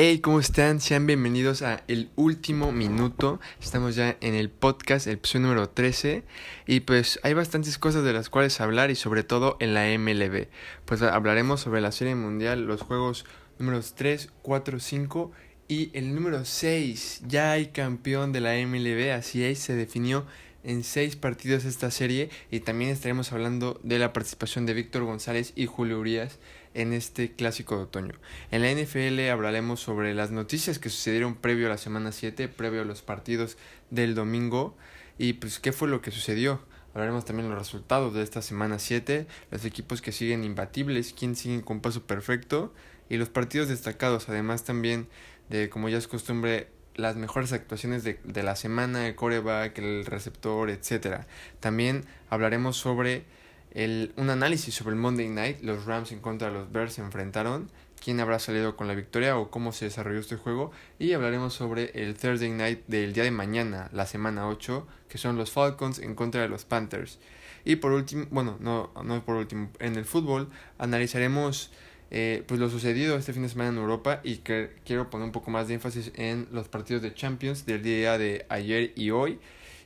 Hey, 0.00 0.20
¿cómo 0.20 0.38
están? 0.38 0.80
Sean 0.80 1.06
bienvenidos 1.06 1.62
a 1.62 1.82
El 1.88 2.08
Último 2.14 2.70
Minuto. 2.70 3.40
Estamos 3.60 3.96
ya 3.96 4.16
en 4.20 4.36
el 4.36 4.48
podcast, 4.48 5.08
el 5.08 5.14
episodio 5.14 5.48
número 5.48 5.70
13. 5.70 6.22
Y 6.68 6.78
pues 6.78 7.18
hay 7.24 7.34
bastantes 7.34 7.78
cosas 7.78 8.04
de 8.04 8.12
las 8.12 8.30
cuales 8.30 8.60
hablar 8.60 8.92
y 8.92 8.94
sobre 8.94 9.24
todo 9.24 9.56
en 9.58 9.74
la 9.74 9.86
MLB. 9.98 10.46
Pues 10.84 11.02
hablaremos 11.02 11.62
sobre 11.62 11.80
la 11.80 11.90
Serie 11.90 12.14
Mundial, 12.14 12.64
los 12.64 12.82
juegos 12.82 13.24
números 13.58 13.96
3, 13.96 14.30
4, 14.42 14.78
5 14.78 15.32
y 15.66 15.90
el 15.94 16.14
número 16.14 16.44
6. 16.44 17.22
Ya 17.26 17.50
hay 17.50 17.66
campeón 17.70 18.30
de 18.30 18.40
la 18.40 18.54
MLB, 18.54 19.10
así 19.10 19.42
es, 19.42 19.58
se 19.58 19.74
definió 19.74 20.26
en 20.62 20.84
seis 20.84 21.16
partidos 21.16 21.64
esta 21.64 21.90
serie 21.90 22.30
y 22.50 22.60
también 22.60 22.90
estaremos 22.90 23.32
hablando 23.32 23.80
de 23.82 23.98
la 23.98 24.12
participación 24.12 24.66
de 24.66 24.74
Víctor 24.74 25.04
González 25.04 25.52
y 25.56 25.66
Julio 25.66 25.98
Urias 25.98 26.38
en 26.78 26.92
este 26.92 27.32
clásico 27.32 27.76
de 27.76 27.82
otoño. 27.82 28.14
En 28.52 28.62
la 28.62 28.70
NFL 28.70 29.28
hablaremos 29.30 29.80
sobre 29.80 30.14
las 30.14 30.30
noticias 30.30 30.78
que 30.78 30.90
sucedieron 30.90 31.34
previo 31.34 31.66
a 31.66 31.70
la 31.70 31.76
semana 31.76 32.12
7, 32.12 32.48
previo 32.48 32.82
a 32.82 32.84
los 32.84 33.02
partidos 33.02 33.58
del 33.90 34.14
domingo 34.14 34.76
y 35.18 35.34
pues 35.34 35.58
qué 35.58 35.72
fue 35.72 35.88
lo 35.88 36.00
que 36.00 36.12
sucedió. 36.12 36.60
Hablaremos 36.94 37.24
también 37.24 37.48
los 37.50 37.58
resultados 37.58 38.14
de 38.14 38.22
esta 38.22 38.42
semana 38.42 38.78
7, 38.78 39.26
los 39.50 39.64
equipos 39.64 40.00
que 40.00 40.12
siguen 40.12 40.44
imbatibles, 40.44 41.14
quién 41.18 41.34
sigue 41.34 41.62
con 41.62 41.80
paso 41.80 42.04
perfecto 42.04 42.72
y 43.08 43.16
los 43.16 43.28
partidos 43.28 43.68
destacados, 43.68 44.28
además 44.28 44.62
también 44.62 45.08
de 45.48 45.68
como 45.70 45.88
ya 45.88 45.98
es 45.98 46.06
costumbre 46.06 46.68
las 46.94 47.16
mejores 47.16 47.52
actuaciones 47.52 48.04
de, 48.04 48.20
de 48.22 48.42
la 48.44 48.54
semana, 48.54 49.08
el 49.08 49.16
coreback, 49.16 49.78
el 49.78 50.06
receptor, 50.06 50.70
etc. 50.70 51.22
También 51.58 52.04
hablaremos 52.30 52.76
sobre 52.76 53.24
el, 53.72 54.12
un 54.16 54.30
análisis 54.30 54.74
sobre 54.74 54.94
el 54.94 55.00
Monday 55.00 55.28
Night. 55.28 55.60
Los 55.62 55.84
Rams 55.84 56.12
en 56.12 56.20
contra 56.20 56.48
de 56.48 56.54
los 56.54 56.72
Bears 56.72 56.94
se 56.94 57.02
enfrentaron. 57.02 57.70
¿Quién 58.02 58.20
habrá 58.20 58.38
salido 58.38 58.76
con 58.76 58.86
la 58.86 58.94
victoria 58.94 59.36
o 59.36 59.50
cómo 59.50 59.72
se 59.72 59.86
desarrolló 59.86 60.20
este 60.20 60.36
juego? 60.36 60.70
Y 60.98 61.12
hablaremos 61.12 61.54
sobre 61.54 61.90
el 61.94 62.14
Thursday 62.14 62.50
Night 62.50 62.86
del 62.86 63.12
día 63.12 63.24
de 63.24 63.30
mañana, 63.30 63.90
la 63.92 64.06
semana 64.06 64.48
8, 64.48 64.86
que 65.08 65.18
son 65.18 65.36
los 65.36 65.50
Falcons 65.50 65.98
en 65.98 66.14
contra 66.14 66.42
de 66.42 66.48
los 66.48 66.64
Panthers. 66.64 67.18
Y 67.64 67.76
por 67.76 67.92
último, 67.92 68.26
bueno, 68.30 68.56
no, 68.60 68.92
no 69.04 69.24
por 69.24 69.36
último, 69.36 69.70
en 69.80 69.96
el 69.96 70.04
fútbol 70.04 70.48
analizaremos 70.78 71.72
eh, 72.10 72.42
pues 72.46 72.58
lo 72.58 72.70
sucedido 72.70 73.18
este 73.18 73.34
fin 73.34 73.42
de 73.42 73.50
semana 73.50 73.70
en 73.70 73.76
Europa 73.76 74.20
y 74.24 74.38
que 74.38 74.70
quiero 74.84 75.10
poner 75.10 75.26
un 75.26 75.32
poco 75.32 75.50
más 75.50 75.68
de 75.68 75.74
énfasis 75.74 76.10
en 76.14 76.48
los 76.52 76.68
partidos 76.68 77.02
de 77.02 77.12
Champions 77.12 77.66
del 77.66 77.82
día 77.82 78.16
de 78.16 78.46
ayer 78.48 78.92
y 78.96 79.10
hoy. 79.10 79.38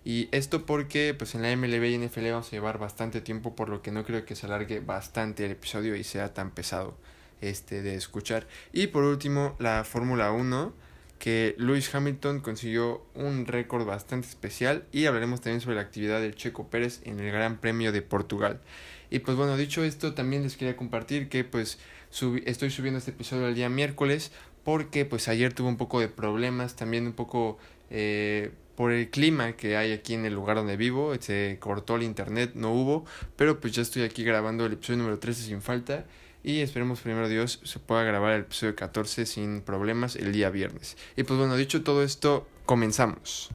Y 0.04 0.28
esto 0.32 0.66
porque 0.66 1.14
pues 1.14 1.34
en 1.34 1.42
la 1.42 1.56
MLB 1.56 1.84
y 1.84 1.98
NFL 1.98 2.30
vamos 2.30 2.48
a 2.48 2.50
llevar 2.50 2.78
bastante 2.78 3.20
tiempo 3.20 3.54
por 3.54 3.68
lo 3.68 3.82
que 3.82 3.92
no 3.92 4.04
creo 4.04 4.24
que 4.24 4.34
se 4.34 4.46
alargue 4.46 4.80
bastante 4.80 5.44
el 5.44 5.52
episodio 5.52 5.94
y 5.94 6.04
sea 6.04 6.34
tan 6.34 6.50
pesado 6.50 6.96
este 7.40 7.82
de 7.82 7.94
escuchar. 7.94 8.46
Y 8.72 8.88
por 8.88 9.04
último 9.04 9.54
la 9.58 9.84
Fórmula 9.84 10.32
1 10.32 10.72
que 11.22 11.54
Lewis 11.56 11.94
Hamilton 11.94 12.40
consiguió 12.40 13.06
un 13.14 13.46
récord 13.46 13.86
bastante 13.86 14.26
especial 14.26 14.84
y 14.90 15.06
hablaremos 15.06 15.40
también 15.40 15.60
sobre 15.60 15.76
la 15.76 15.82
actividad 15.82 16.20
del 16.20 16.34
Checo 16.34 16.66
Pérez 16.66 17.00
en 17.04 17.20
el 17.20 17.30
Gran 17.30 17.58
Premio 17.58 17.92
de 17.92 18.02
Portugal. 18.02 18.60
Y 19.08 19.20
pues 19.20 19.36
bueno, 19.36 19.56
dicho 19.56 19.84
esto, 19.84 20.14
también 20.14 20.42
les 20.42 20.56
quería 20.56 20.76
compartir 20.76 21.28
que 21.28 21.44
pues 21.44 21.78
estoy 22.44 22.70
subiendo 22.70 22.98
este 22.98 23.12
episodio 23.12 23.46
el 23.46 23.54
día 23.54 23.68
miércoles 23.68 24.32
porque 24.64 25.04
pues 25.04 25.28
ayer 25.28 25.52
tuve 25.52 25.68
un 25.68 25.76
poco 25.76 26.00
de 26.00 26.08
problemas, 26.08 26.74
también 26.74 27.06
un 27.06 27.12
poco 27.12 27.56
eh, 27.90 28.50
por 28.76 28.92
el 28.92 29.10
clima 29.10 29.52
que 29.52 29.76
hay 29.76 29.92
aquí 29.92 30.14
en 30.14 30.24
el 30.24 30.34
lugar 30.34 30.56
donde 30.56 30.76
vivo, 30.76 31.14
se 31.20 31.58
cortó 31.60 31.96
el 31.96 32.02
internet, 32.02 32.52
no 32.54 32.72
hubo, 32.72 33.04
pero 33.36 33.60
pues 33.60 33.72
ya 33.74 33.82
estoy 33.82 34.02
aquí 34.02 34.24
grabando 34.24 34.66
el 34.66 34.74
episodio 34.74 34.98
número 34.98 35.18
13 35.18 35.42
sin 35.44 35.62
falta 35.62 36.04
y 36.42 36.60
esperemos 36.60 37.00
primero 37.00 37.28
Dios 37.28 37.60
se 37.62 37.78
pueda 37.78 38.02
grabar 38.02 38.32
el 38.32 38.40
episodio 38.42 38.74
14 38.74 39.26
sin 39.26 39.60
problemas 39.60 40.16
el 40.16 40.32
día 40.32 40.50
viernes. 40.50 40.96
Y 41.16 41.22
pues 41.22 41.38
bueno, 41.38 41.56
dicho 41.56 41.82
todo 41.82 42.02
esto, 42.02 42.48
comenzamos. 42.66 43.50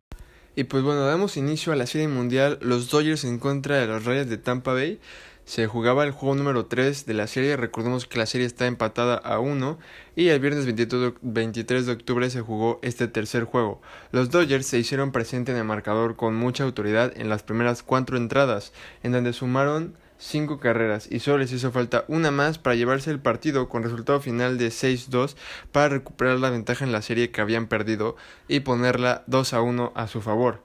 Y 0.56 0.64
pues 0.64 0.84
bueno, 0.84 1.06
damos 1.06 1.38
inicio 1.38 1.72
a 1.72 1.76
la 1.76 1.86
serie 1.86 2.08
mundial, 2.08 2.58
los 2.62 2.90
Dodgers 2.90 3.26
en 3.26 3.38
contra 3.38 3.78
de 3.78 3.86
los 3.86 4.06
Rayos 4.06 4.28
de 4.28 4.38
Tampa 4.38 4.74
Bay. 4.74 5.00
Se 5.48 5.66
jugaba 5.66 6.04
el 6.04 6.12
juego 6.12 6.36
número 6.36 6.66
3 6.66 7.06
de 7.06 7.14
la 7.14 7.26
serie, 7.26 7.56
recordemos 7.56 8.06
que 8.06 8.18
la 8.18 8.26
serie 8.26 8.46
está 8.46 8.68
empatada 8.68 9.16
a 9.16 9.40
1 9.40 9.80
y 10.14 10.28
el 10.28 10.42
viernes 10.42 10.66
23 10.66 11.86
de 11.86 11.92
octubre 11.94 12.30
se 12.30 12.42
jugó 12.42 12.80
este 12.84 13.08
tercer 13.08 13.46
juego. 13.46 13.82
Los 14.12 14.30
Dodgers 14.30 14.66
se 14.66 14.78
hicieron 14.78 15.14
presente 15.14 15.54
en 15.54 15.58
el 15.58 15.64
marcador 15.64 16.18
con 16.18 16.36
mucha 16.36 16.66
autoridad 16.66 17.14
en 17.16 17.30
las 17.30 17.44
primeras 17.44 17.82
cuatro 17.82 18.18
entradas, 18.18 18.74
en 19.04 19.14
donde 19.14 19.32
sumaron 19.32 19.96
5 20.18 20.60
carreras 20.60 21.08
y 21.10 21.20
solo 21.22 21.38
les 21.38 21.54
hizo 21.54 21.72
falta 21.72 22.04
una 22.10 22.30
más 22.30 22.58
para 22.58 22.76
llevarse 22.76 23.10
el 23.10 23.22
partido 23.22 23.70
con 23.70 23.84
resultado 23.84 24.20
final 24.20 24.58
de 24.58 24.68
6-2 24.68 25.38
para 25.72 25.88
recuperar 25.88 26.40
la 26.40 26.50
ventaja 26.50 26.84
en 26.84 26.92
la 26.92 27.02
serie 27.02 27.32
que 27.32 27.40
habían 27.40 27.68
perdido 27.68 28.18
y 28.50 28.60
ponerla 28.60 29.24
2 29.28 29.54
a 29.54 29.62
1 29.62 29.94
a 29.96 30.08
su 30.08 30.22
favor. 30.22 30.62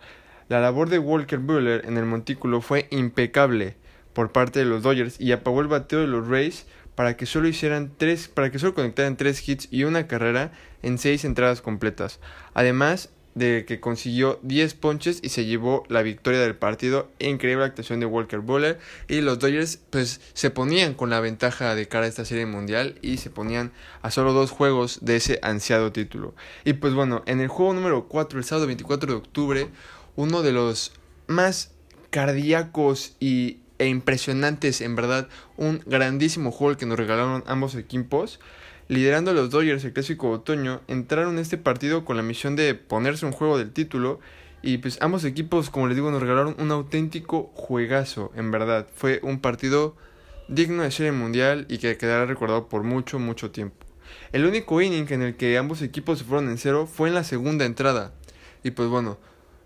La 0.49 0.61
labor 0.61 0.89
de 0.89 0.99
Walker 0.99 1.39
Buehler 1.39 1.87
en 1.87 1.99
el 1.99 2.05
montículo 2.05 2.61
fue 2.61 2.89
impecable 2.91 3.77
por 4.13 4.33
parte 4.33 4.59
de 4.59 4.65
los 4.65 4.83
Dodgers 4.83 5.21
y 5.21 5.33
apagó 5.33 5.61
el 5.61 5.69
bateo 5.69 6.01
de 6.01 6.07
los 6.07 6.29
Rays 6.29 6.67
para 6.95 7.17
que 7.17 7.27
solo 7.27 7.49
hicieran 7.49 7.93
tres, 7.97 8.29
para 8.29 8.51
que 8.51 8.59
solo 8.59 8.75
conectaran 8.75 9.17
tres 9.17 9.47
hits 9.49 9.69
y 9.71 9.85
una 9.85 10.07
carrera 10.07 10.53
en 10.83 10.99
seis 10.99 11.25
entradas 11.25 11.63
completas. 11.63 12.21
Además 12.55 13.11
de 13.35 13.65
que 13.67 13.81
consiguió 13.81 14.39
10 14.43 14.75
ponches 14.75 15.21
y 15.23 15.31
se 15.31 15.45
llevó 15.45 15.85
la 15.89 16.03
victoria 16.03 16.41
del 16.41 16.55
partido. 16.55 17.11
Increíble 17.19 17.65
actuación 17.65 18.01
de 18.01 18.07
Walker 18.07 18.41
Buehler 18.41 18.79
y 19.09 19.21
los 19.21 19.39
Dodgers 19.39 19.79
pues 19.91 20.21
se 20.35 20.51
ponían 20.51 20.95
con 20.95 21.11
la 21.11 21.21
ventaja 21.21 21.75
de 21.75 21.89
cara 21.89 22.07
a 22.07 22.09
esta 22.09 22.25
serie 22.25 22.47
mundial 22.47 22.99
y 23.01 23.19
se 23.19 23.31
ponían 23.31 23.73
a 24.03 24.11
solo 24.11 24.33
dos 24.33 24.51
juegos 24.51 24.99
de 25.03 25.17
ese 25.17 25.39
ansiado 25.43 25.93
título. 25.93 26.35
Y 26.65 26.75
pues 26.75 26.95
bueno, 26.95 27.23
en 27.27 27.41
el 27.41 27.49
juego 27.49 27.73
número 27.73 28.07
4 28.09 28.39
el 28.39 28.45
sábado 28.45 28.67
24 28.67 29.13
de 29.13 29.19
octubre, 29.19 29.69
uno 30.17 30.43
de 30.43 30.53
los 30.53 30.93
más 31.27 31.73
cardíacos 32.11 33.17
y 33.19 33.62
e 33.83 33.89
impresionantes, 33.89 34.81
en 34.81 34.95
verdad, 34.95 35.29
un 35.57 35.83
grandísimo 35.87 36.53
juego 36.53 36.77
que 36.77 36.87
nos 36.87 36.97
regalaron 36.97 37.43
ambos 37.49 37.75
equipos. 37.75 38.39
Liderando 38.87 39.33
a 39.33 39.35
los 39.35 39.51
Dodgers 39.51 39.85
el 39.85 39.93
clásico 39.93 40.31
otoño, 40.31 40.83
entraron 40.87 41.35
en 41.35 41.41
este 41.41 41.59
partido 41.59 42.05
con 42.05 42.17
la 42.17 42.23
misión 42.23 42.55
de 42.55 42.77
ponerse 42.77 43.27
un 43.27 43.33
juego 43.33 43.59
del 43.59 43.73
título. 43.73 44.21
Y 44.63 44.79
pues 44.79 44.99
ambos 45.01 45.25
equipos, 45.25 45.69
como 45.69 45.89
les 45.89 45.97
digo, 45.97 46.13
nos 46.13 46.23
regalaron 46.23 46.55
un 46.61 46.71
auténtico 46.71 47.51
juegazo, 47.55 48.31
en 48.37 48.53
verdad. 48.53 48.87
Fue 48.95 49.19
un 49.25 49.41
partido 49.41 49.97
digno 50.47 50.85
de 50.85 50.93
serie 50.93 51.11
mundial 51.11 51.67
y 51.69 51.79
que 51.79 51.97
quedará 51.97 52.25
recordado 52.25 52.69
por 52.69 52.85
mucho, 52.85 53.19
mucho 53.19 53.51
tiempo. 53.51 53.85
El 54.31 54.47
único 54.47 54.81
inning 54.81 55.07
en 55.11 55.23
el 55.23 55.37
que 55.37 55.59
ambos 55.59 55.83
equipos 55.83 56.21
se 56.21 56.25
fueron 56.25 56.49
en 56.49 56.59
cero 56.59 56.87
fue 56.87 57.09
en 57.09 57.17
la 57.17 57.25
segunda 57.25 57.65
entrada. 57.65 58.15
Y 58.63 58.71
pues 58.71 58.89
bueno, 58.89 59.19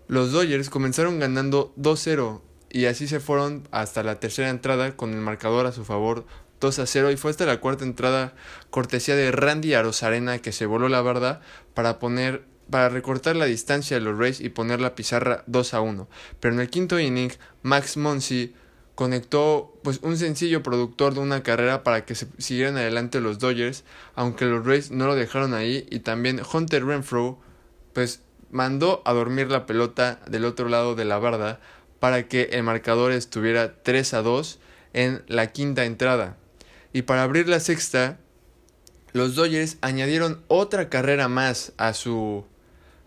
los 0.07 0.31
Dodgers 0.31 0.71
comenzaron 0.71 1.19
ganando 1.19 1.71
2-0 1.77 2.41
y 2.69 2.85
así 2.85 3.07
se 3.07 3.19
fueron 3.19 3.67
hasta 3.71 4.03
la 4.03 4.19
tercera 4.19 4.49
entrada 4.49 4.95
con 4.95 5.13
el 5.13 5.19
marcador 5.19 5.65
a 5.65 5.71
su 5.71 5.85
favor 5.85 6.25
2 6.59 6.79
a 6.79 6.85
0 6.85 7.11
y 7.11 7.17
fue 7.17 7.31
hasta 7.31 7.45
la 7.45 7.59
cuarta 7.59 7.85
entrada 7.85 8.33
cortesía 8.69 9.15
de 9.15 9.31
Randy 9.31 9.73
Arozarena 9.73 10.39
que 10.39 10.51
se 10.51 10.65
voló 10.65 10.89
la 10.89 11.01
barda 11.01 11.41
para 11.73 11.99
poner 11.99 12.45
para 12.69 12.89
recortar 12.89 13.35
la 13.35 13.45
distancia 13.45 13.97
de 13.97 14.03
los 14.03 14.17
Rays 14.17 14.41
y 14.41 14.49
poner 14.49 14.81
la 14.81 14.93
pizarra 14.93 15.43
2 15.47 15.73
a 15.73 15.79
1. 15.79 16.09
Pero 16.41 16.53
en 16.53 16.59
el 16.59 16.69
quinto 16.69 16.99
inning, 16.99 17.31
Max 17.61 17.95
Monsi 17.95 18.53
conectó 18.93 19.79
pues 19.83 19.99
un 20.01 20.17
sencillo 20.17 20.63
productor 20.63 21.13
de 21.13 21.19
una 21.21 21.43
carrera 21.43 21.83
para 21.83 22.03
que 22.03 22.15
se 22.15 22.27
siguieran 22.39 22.77
adelante 22.77 23.21
los 23.21 23.39
Dodgers, 23.39 23.83
aunque 24.15 24.45
los 24.45 24.65
Rays 24.65 24.91
no 24.91 25.05
lo 25.05 25.15
dejaron 25.15 25.53
ahí 25.53 25.87
y 25.89 25.99
también 25.99 26.41
Hunter 26.51 26.83
Renfro 26.85 27.39
pues 27.93 28.21
mandó 28.49 29.01
a 29.05 29.13
dormir 29.13 29.49
la 29.49 29.65
pelota 29.65 30.19
del 30.27 30.45
otro 30.45 30.67
lado 30.67 30.95
de 30.95 31.05
la 31.05 31.19
barda 31.19 31.59
para 31.99 32.27
que 32.27 32.49
el 32.51 32.63
marcador 32.63 33.11
estuviera 33.11 33.81
3 33.83 34.13
a 34.13 34.21
2 34.21 34.59
en 34.93 35.23
la 35.27 35.47
quinta 35.51 35.85
entrada. 35.85 36.37
Y 36.93 37.03
para 37.03 37.23
abrir 37.23 37.47
la 37.47 37.59
sexta, 37.59 38.17
los 39.13 39.35
Dodgers 39.35 39.77
añadieron 39.81 40.43
otra 40.47 40.89
carrera 40.89 41.27
más 41.27 41.73
a 41.77 41.93
su 41.93 42.45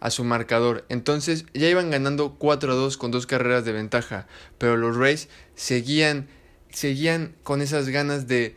a 0.01 0.11
su 0.11 0.25
marcador. 0.25 0.85
Entonces 0.89 1.45
ya 1.53 1.69
iban 1.69 1.91
ganando 1.91 2.37
4 2.39 2.73
a 2.73 2.75
2 2.75 2.97
con 2.97 3.11
dos 3.11 3.27
carreras 3.27 3.65
de 3.65 3.73
ventaja, 3.73 4.27
pero 4.59 4.77
los 4.77 4.97
Rays 4.97 5.29
seguían 5.55 6.29
seguían 6.71 7.35
con 7.43 7.61
esas 7.63 7.89
ganas 7.89 8.27
de 8.27 8.57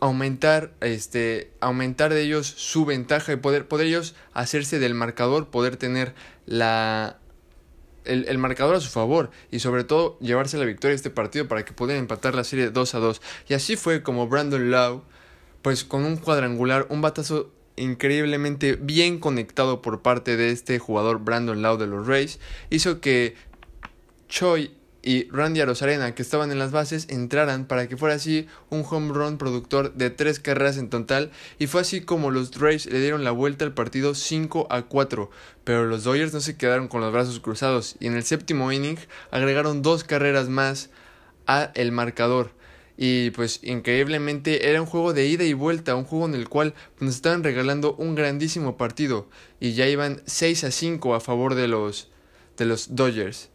aumentar 0.00 0.72
este 0.80 1.52
aumentar 1.60 2.12
de 2.12 2.22
ellos 2.22 2.46
su 2.46 2.84
ventaja 2.84 3.32
y 3.32 3.36
poder 3.36 3.66
poder 3.66 3.86
ellos 3.86 4.14
hacerse 4.32 4.78
del 4.78 4.94
marcador, 4.94 5.48
poder 5.48 5.76
tener 5.76 6.14
la 6.46 7.18
el, 8.06 8.38
marcador 8.38 8.76
a 8.76 8.80
su 8.80 8.90
favor 8.90 9.30
y 9.50 9.60
sobre 9.60 9.84
todo 9.84 10.18
llevarse 10.20 10.58
la 10.58 10.64
victoria 10.64 10.92
de 10.92 10.96
este 10.96 11.10
partido 11.10 11.48
para 11.48 11.64
que 11.64 11.72
pudieran 11.72 12.04
empatar 12.04 12.34
la 12.34 12.44
serie 12.44 12.70
2 12.70 12.94
a 12.94 12.98
2. 12.98 13.22
Y 13.48 13.54
así 13.54 13.76
fue 13.76 14.02
como 14.02 14.28
Brandon 14.28 14.70
Lau, 14.70 15.02
pues 15.62 15.84
con 15.84 16.04
un 16.04 16.16
cuadrangular, 16.16 16.86
un 16.90 17.00
batazo 17.00 17.50
increíblemente 17.76 18.76
bien 18.76 19.18
conectado 19.18 19.82
por 19.82 20.02
parte 20.02 20.36
de 20.36 20.50
este 20.50 20.78
jugador 20.78 21.20
Brandon 21.20 21.60
Lau 21.62 21.76
de 21.76 21.86
los 21.86 22.06
Rays, 22.06 22.40
hizo 22.70 23.00
que 23.00 23.34
Choi 24.28 24.72
y 25.06 25.28
Randy 25.30 25.60
Arozarena, 25.60 26.16
que 26.16 26.22
estaban 26.22 26.50
en 26.50 26.58
las 26.58 26.72
bases, 26.72 27.06
entraran 27.08 27.66
para 27.66 27.86
que 27.86 27.96
fuera 27.96 28.16
así 28.16 28.48
un 28.70 28.84
home 28.90 29.12
run 29.14 29.38
productor 29.38 29.94
de 29.94 30.10
tres 30.10 30.40
carreras 30.40 30.78
en 30.78 30.90
total. 30.90 31.30
Y 31.60 31.68
fue 31.68 31.82
así 31.82 32.00
como 32.00 32.32
los 32.32 32.58
Rays 32.58 32.86
le 32.86 32.98
dieron 32.98 33.22
la 33.22 33.30
vuelta 33.30 33.64
al 33.64 33.72
partido 33.72 34.16
5 34.16 34.66
a 34.68 34.82
4. 34.82 35.30
Pero 35.62 35.84
los 35.84 36.02
Dodgers 36.02 36.34
no 36.34 36.40
se 36.40 36.56
quedaron 36.56 36.88
con 36.88 37.02
los 37.02 37.12
brazos 37.12 37.38
cruzados 37.38 37.94
y 38.00 38.08
en 38.08 38.16
el 38.16 38.24
séptimo 38.24 38.72
inning 38.72 38.98
agregaron 39.30 39.80
dos 39.80 40.02
carreras 40.02 40.48
más 40.48 40.90
a 41.46 41.70
el 41.76 41.92
marcador. 41.92 42.50
Y 42.96 43.30
pues 43.30 43.60
increíblemente 43.62 44.68
era 44.70 44.82
un 44.82 44.88
juego 44.88 45.12
de 45.12 45.28
ida 45.28 45.44
y 45.44 45.52
vuelta, 45.52 45.94
un 45.94 46.04
juego 46.04 46.26
en 46.26 46.34
el 46.34 46.48
cual 46.48 46.74
nos 46.98 47.14
estaban 47.14 47.44
regalando 47.44 47.94
un 47.94 48.16
grandísimo 48.16 48.76
partido 48.76 49.28
y 49.60 49.74
ya 49.74 49.86
iban 49.86 50.20
6 50.26 50.64
a 50.64 50.72
5 50.72 51.14
a 51.14 51.20
favor 51.20 51.54
de 51.54 51.68
los 51.68 52.10
de 52.56 52.64
los 52.64 52.96
Dodgers. 52.96 53.50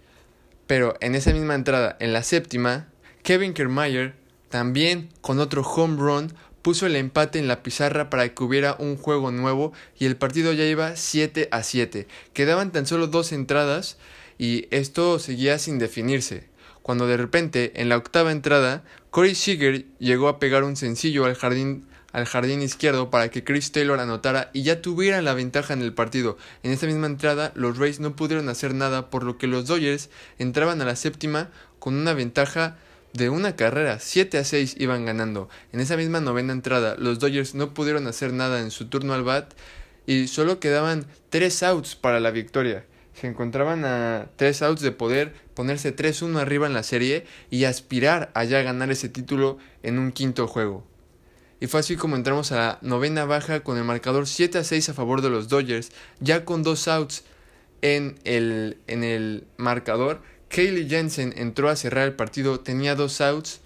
Pero 0.71 0.95
en 1.01 1.15
esa 1.15 1.33
misma 1.33 1.56
entrada, 1.56 1.97
en 2.00 2.13
la 2.13 2.23
séptima, 2.23 2.88
Kevin 3.23 3.53
Kiermaier 3.53 4.15
también 4.47 5.09
con 5.19 5.39
otro 5.39 5.63
home 5.63 5.97
run 5.97 6.33
puso 6.62 6.85
el 6.85 6.95
empate 6.95 7.39
en 7.39 7.50
la 7.50 7.62
pizarra 7.62 8.09
para 8.09 8.33
que 8.33 8.41
hubiera 8.41 8.77
un 8.79 8.95
juego 8.95 9.31
nuevo 9.31 9.73
y 10.00 10.06
el 10.06 10.15
partido 10.15 10.53
ya 10.53 10.63
iba 10.63 10.95
7 10.95 11.50
a 11.51 11.63
7. 11.63 12.07
Quedaban 12.31 12.71
tan 12.71 12.85
solo 12.85 13.07
dos 13.07 13.33
entradas 13.33 13.97
y 14.38 14.69
esto 14.71 15.19
seguía 15.19 15.59
sin 15.59 15.77
definirse 15.77 16.47
cuando 16.81 17.06
de 17.06 17.18
repente, 17.18 17.73
en 17.75 17.89
la 17.89 17.97
octava 17.97 18.31
entrada, 18.31 18.83
Corey 19.12 19.35
Seager 19.35 19.85
llegó 20.00 20.27
a 20.27 20.39
pegar 20.39 20.63
un 20.63 20.75
sencillo 20.75 21.25
al 21.25 21.35
jardín, 21.35 21.85
al 22.13 22.25
jardín 22.25 22.61
izquierdo 22.61 23.09
para 23.09 23.29
que 23.29 23.43
Chris 23.43 23.71
Taylor 23.71 23.99
anotara 23.99 24.49
y 24.53 24.63
ya 24.63 24.81
tuvieran 24.81 25.25
la 25.25 25.33
ventaja 25.33 25.73
en 25.73 25.81
el 25.81 25.93
partido. 25.93 26.37
En 26.63 26.71
esta 26.71 26.87
misma 26.87 27.07
entrada, 27.07 27.51
los 27.55 27.77
Rays 27.77 27.99
no 27.99 28.15
pudieron 28.15 28.49
hacer 28.49 28.73
nada, 28.73 29.09
por 29.09 29.23
lo 29.23 29.37
que 29.37 29.47
los 29.47 29.67
Dodgers 29.67 30.09
entraban 30.39 30.81
a 30.81 30.85
la 30.85 30.95
séptima 30.95 31.49
con 31.79 31.95
una 31.95 32.13
ventaja 32.13 32.77
de 33.13 33.29
una 33.29 33.55
carrera, 33.55 33.99
7 33.99 34.37
a 34.37 34.43
6 34.43 34.75
iban 34.79 35.05
ganando. 35.05 35.49
En 35.73 35.79
esa 35.79 35.97
misma 35.97 36.21
novena 36.21 36.53
entrada, 36.53 36.95
los 36.97 37.19
Dodgers 37.19 37.55
no 37.55 37.73
pudieron 37.73 38.07
hacer 38.07 38.33
nada 38.33 38.61
en 38.61 38.71
su 38.71 38.87
turno 38.87 39.13
al 39.13 39.23
bat 39.23 39.53
y 40.05 40.27
solo 40.27 40.59
quedaban 40.59 41.05
3 41.29 41.63
outs 41.63 41.95
para 41.95 42.19
la 42.19 42.31
victoria 42.31 42.85
se 43.13 43.27
encontraban 43.27 43.85
a 43.85 44.29
tres 44.35 44.61
outs 44.61 44.81
de 44.81 44.91
poder 44.91 45.33
ponerse 45.53 45.95
3-1 45.95 46.39
arriba 46.39 46.67
en 46.67 46.73
la 46.73 46.83
serie 46.83 47.25
y 47.49 47.65
aspirar 47.65 48.31
a 48.33 48.43
ya 48.45 48.61
ganar 48.61 48.89
ese 48.91 49.09
título 49.09 49.57
en 49.83 49.99
un 49.99 50.11
quinto 50.11 50.47
juego. 50.47 50.90
Y 51.61 51.67
fue 51.67 51.79
así 51.79 51.95
como 51.95 52.15
entramos 52.15 52.51
a 52.51 52.55
la 52.55 52.79
novena 52.81 53.23
baja 53.25 53.59
con 53.59 53.77
el 53.77 53.83
marcador 53.83 54.25
7 54.25 54.57
a 54.57 54.63
6 54.63 54.89
a 54.89 54.93
favor 54.95 55.21
de 55.21 55.29
los 55.29 55.47
Dodgers, 55.47 55.91
ya 56.19 56.43
con 56.43 56.63
dos 56.63 56.87
outs 56.87 57.23
en 57.83 58.17
el, 58.23 58.79
en 58.87 59.03
el 59.03 59.45
marcador. 59.57 60.23
Kaylee 60.49 60.89
Jensen 60.89 61.35
entró 61.37 61.69
a 61.69 61.75
cerrar 61.75 62.07
el 62.07 62.13
partido, 62.15 62.59
tenía 62.59 62.95
dos 62.95 63.21
outs, 63.21 63.61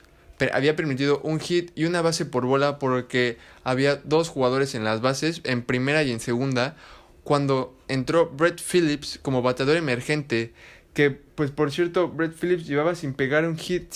había 0.52 0.76
permitido 0.76 1.22
un 1.22 1.40
hit 1.40 1.72
y 1.74 1.86
una 1.86 2.02
base 2.02 2.26
por 2.26 2.46
bola 2.46 2.80
porque 2.80 3.38
había 3.64 3.96
dos 3.96 4.28
jugadores 4.28 4.76
en 4.76 4.84
las 4.84 5.00
bases, 5.00 5.40
en 5.46 5.62
primera 5.62 6.04
y 6.04 6.12
en 6.12 6.20
segunda, 6.20 6.76
cuando 7.24 7.78
entró 7.88 8.30
Brett 8.30 8.62
Phillips 8.62 9.20
como 9.22 9.42
bateador 9.42 9.78
emergente, 9.78 10.52
que 10.94 11.12
pues 11.12 11.50
por 11.50 11.72
cierto 11.72 12.10
Brett 12.10 12.36
Phillips 12.38 12.68
llevaba 12.68 12.94
sin 12.94 13.14
pegar 13.14 13.46
un 13.46 13.58
hit, 13.58 13.90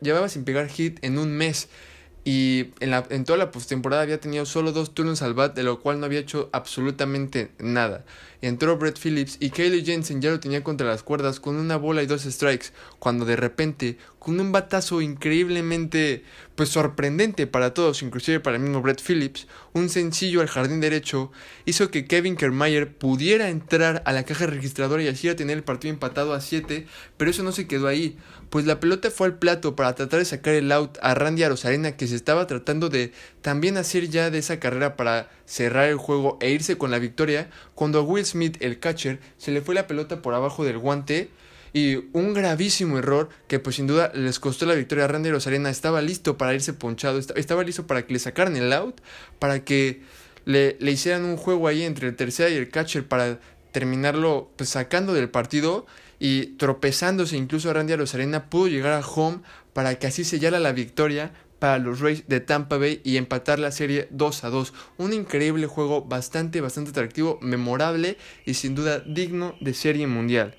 llevaba 0.00 0.30
sin 0.30 0.44
pegar 0.44 0.68
hit 0.68 0.98
en 1.02 1.18
un 1.18 1.36
mes 1.36 1.68
y 2.24 2.70
en, 2.80 2.90
la, 2.90 3.04
en 3.10 3.24
toda 3.24 3.38
la 3.38 3.50
postemporada 3.50 4.02
había 4.02 4.18
tenido 4.18 4.46
solo 4.46 4.72
dos 4.72 4.94
turnos 4.94 5.20
al 5.20 5.34
bat, 5.34 5.54
de 5.54 5.62
lo 5.62 5.80
cual 5.80 6.00
no 6.00 6.06
había 6.06 6.20
hecho 6.20 6.48
absolutamente 6.52 7.50
nada. 7.58 8.04
Entró 8.40 8.78
Brett 8.78 8.98
Phillips 8.98 9.36
y 9.40 9.50
Kaylee 9.50 9.84
Jensen 9.84 10.22
ya 10.22 10.30
lo 10.30 10.40
tenía 10.40 10.64
contra 10.64 10.86
las 10.86 11.02
cuerdas 11.02 11.38
con 11.38 11.56
una 11.56 11.76
bola 11.76 12.02
y 12.02 12.06
dos 12.06 12.22
strikes, 12.22 12.68
cuando 12.98 13.26
de 13.26 13.36
repente, 13.36 13.98
con 14.24 14.40
un 14.40 14.52
batazo 14.52 15.02
increíblemente 15.02 16.24
pues 16.54 16.70
sorprendente 16.70 17.46
para 17.46 17.74
todos, 17.74 18.02
inclusive 18.02 18.40
para 18.40 18.56
el 18.56 18.62
mismo 18.62 18.80
Brett 18.80 19.02
Phillips, 19.02 19.46
un 19.74 19.90
sencillo 19.90 20.40
al 20.40 20.46
jardín 20.46 20.80
derecho 20.80 21.30
hizo 21.66 21.90
que 21.90 22.06
Kevin 22.06 22.36
Kermayer 22.36 22.96
pudiera 22.96 23.50
entrar 23.50 24.02
a 24.06 24.12
la 24.12 24.22
caja 24.22 24.46
registradora 24.46 25.02
y 25.02 25.08
así 25.08 25.28
a 25.28 25.36
tener 25.36 25.58
el 25.58 25.62
partido 25.62 25.92
empatado 25.92 26.32
a 26.32 26.40
7, 26.40 26.86
pero 27.18 27.30
eso 27.30 27.42
no 27.42 27.52
se 27.52 27.66
quedó 27.66 27.86
ahí, 27.86 28.16
pues 28.48 28.64
la 28.64 28.80
pelota 28.80 29.10
fue 29.10 29.26
al 29.26 29.38
plato 29.38 29.76
para 29.76 29.94
tratar 29.94 30.20
de 30.20 30.24
sacar 30.24 30.54
el 30.54 30.72
out 30.72 30.96
a 31.02 31.14
Randy 31.14 31.42
Arozarena 31.42 31.98
que 31.98 32.06
se 32.06 32.16
estaba 32.16 32.46
tratando 32.46 32.88
de 32.88 33.12
también 33.42 33.76
hacer 33.76 34.08
ya 34.08 34.30
de 34.30 34.38
esa 34.38 34.58
carrera 34.58 34.96
para 34.96 35.28
cerrar 35.44 35.90
el 35.90 35.96
juego 35.96 36.38
e 36.40 36.50
irse 36.50 36.78
con 36.78 36.90
la 36.90 36.98
victoria, 36.98 37.50
cuando 37.74 37.98
a 37.98 38.02
Will 38.02 38.24
Smith, 38.24 38.56
el 38.60 38.78
catcher, 38.78 39.20
se 39.36 39.50
le 39.50 39.60
fue 39.60 39.74
la 39.74 39.86
pelota 39.86 40.22
por 40.22 40.32
abajo 40.32 40.64
del 40.64 40.78
guante 40.78 41.28
y 41.74 41.96
un 42.12 42.32
gravísimo 42.32 42.98
error 42.98 43.28
que 43.48 43.58
pues 43.58 43.76
sin 43.76 43.88
duda 43.88 44.12
les 44.14 44.38
costó 44.38 44.64
la 44.64 44.74
victoria 44.74 45.04
a 45.04 45.08
Randy 45.08 45.30
Rosarena 45.30 45.68
estaba 45.68 46.00
listo 46.00 46.38
para 46.38 46.54
irse 46.54 46.72
ponchado, 46.72 47.18
estaba 47.18 47.64
listo 47.64 47.86
para 47.86 48.06
que 48.06 48.14
le 48.14 48.20
sacaran 48.20 48.56
el 48.56 48.72
out, 48.72 49.00
para 49.40 49.64
que 49.64 50.00
le, 50.44 50.76
hicieran 50.80 51.24
un 51.24 51.36
juego 51.36 51.66
ahí 51.66 51.82
entre 51.82 52.08
el 52.08 52.16
tercera 52.16 52.48
y 52.48 52.54
el 52.54 52.70
catcher 52.70 53.06
para 53.06 53.40
terminarlo 53.72 54.52
pues, 54.56 54.70
sacando 54.70 55.12
del 55.14 55.28
partido 55.28 55.84
y 56.20 56.46
tropezándose 56.58 57.36
incluso 57.36 57.72
Randy 57.72 57.96
Rosarena 57.96 58.48
pudo 58.48 58.68
llegar 58.68 58.92
a 58.92 59.04
home 59.04 59.40
para 59.72 59.98
que 59.98 60.06
así 60.06 60.22
sellara 60.22 60.60
la 60.60 60.72
victoria 60.72 61.32
para 61.58 61.78
los 61.78 61.98
Rays 61.98 62.28
de 62.28 62.38
Tampa 62.38 62.78
Bay 62.78 63.00
y 63.02 63.16
empatar 63.16 63.58
la 63.58 63.72
serie 63.72 64.06
2 64.10 64.44
a 64.44 64.50
2. 64.50 64.72
Un 64.98 65.12
increíble 65.12 65.66
juego 65.66 66.02
bastante, 66.02 66.60
bastante 66.60 66.90
atractivo, 66.90 67.38
memorable 67.40 68.16
y 68.44 68.54
sin 68.54 68.76
duda 68.76 69.00
digno 69.00 69.56
de 69.60 69.74
serie 69.74 70.06
mundial. 70.06 70.54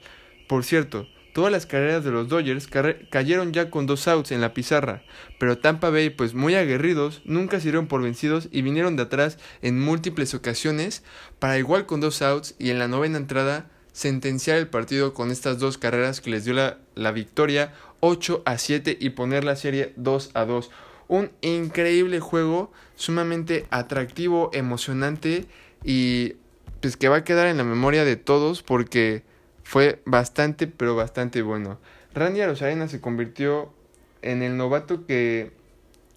Por 0.48 0.64
cierto, 0.64 1.08
todas 1.34 1.52
las 1.52 1.66
carreras 1.66 2.04
de 2.04 2.12
los 2.12 2.30
Dodgers 2.30 2.68
cayeron 3.10 3.52
ya 3.52 3.70
con 3.70 3.88
dos 3.88 4.08
outs 4.08 4.32
en 4.32 4.42
la 4.42 4.54
pizarra, 4.54 5.04
pero 5.40 5.58
Tampa 5.58 5.90
Bay, 5.90 6.10
pues 6.10 6.34
muy 6.34 6.56
aguerridos, 6.56 7.22
nunca 7.26 7.60
se 7.60 7.66
dieron 7.66 7.88
por 7.88 8.02
vencidos 8.02 8.48
y 8.52 8.62
vinieron 8.62 8.96
de 8.96 9.04
atrás 9.04 9.38
en 9.62 9.80
múltiples 9.80 10.34
ocasiones 10.34 11.04
para 11.40 11.58
igual 11.58 11.86
con 11.86 12.00
dos 12.00 12.22
outs 12.22 12.56
y 12.60 12.70
en 12.70 12.80
la 12.80 12.88
novena 12.88 13.18
entrada 13.18 13.70
sentenciar 13.92 14.58
el 14.58 14.68
partido 14.68 15.14
con 15.14 15.32
estas 15.32 15.58
dos 15.58 15.78
carreras 15.78 16.22
que 16.22 16.30
les 16.30 16.46
dio 16.46 16.54
la, 16.54 16.78
la 16.96 17.12
victoria 17.12 17.74
8 18.02 18.44
a 18.46 18.58
7 18.58 18.98
y 19.00 19.12
poner 19.12 19.44
la 19.44 19.56
serie 19.56 19.94
2 19.96 20.32
a 20.34 20.46
2. 20.46 20.70
Un 21.08 21.32
increíble 21.42 22.20
juego, 22.20 22.72
sumamente 22.96 23.66
atractivo, 23.72 24.50
emocionante 24.54 25.46
y 25.84 26.34
pues 26.82 26.98
que 26.98 27.10
va 27.10 27.18
a 27.18 27.24
quedar 27.24 27.48
en 27.48 27.58
la 27.58 27.64
memoria 27.64 28.06
de 28.06 28.16
todos 28.16 28.64
porque 28.64 29.24
fue 29.66 30.02
bastante, 30.06 30.68
pero 30.68 30.96
bastante 30.96 31.42
bueno. 31.42 31.80
Randy 32.14 32.40
Arozarena 32.40 32.88
se 32.88 33.02
convirtió 33.02 33.74
en 34.22 34.44
el 34.44 34.56
novato 34.58 35.06
que 35.08 35.52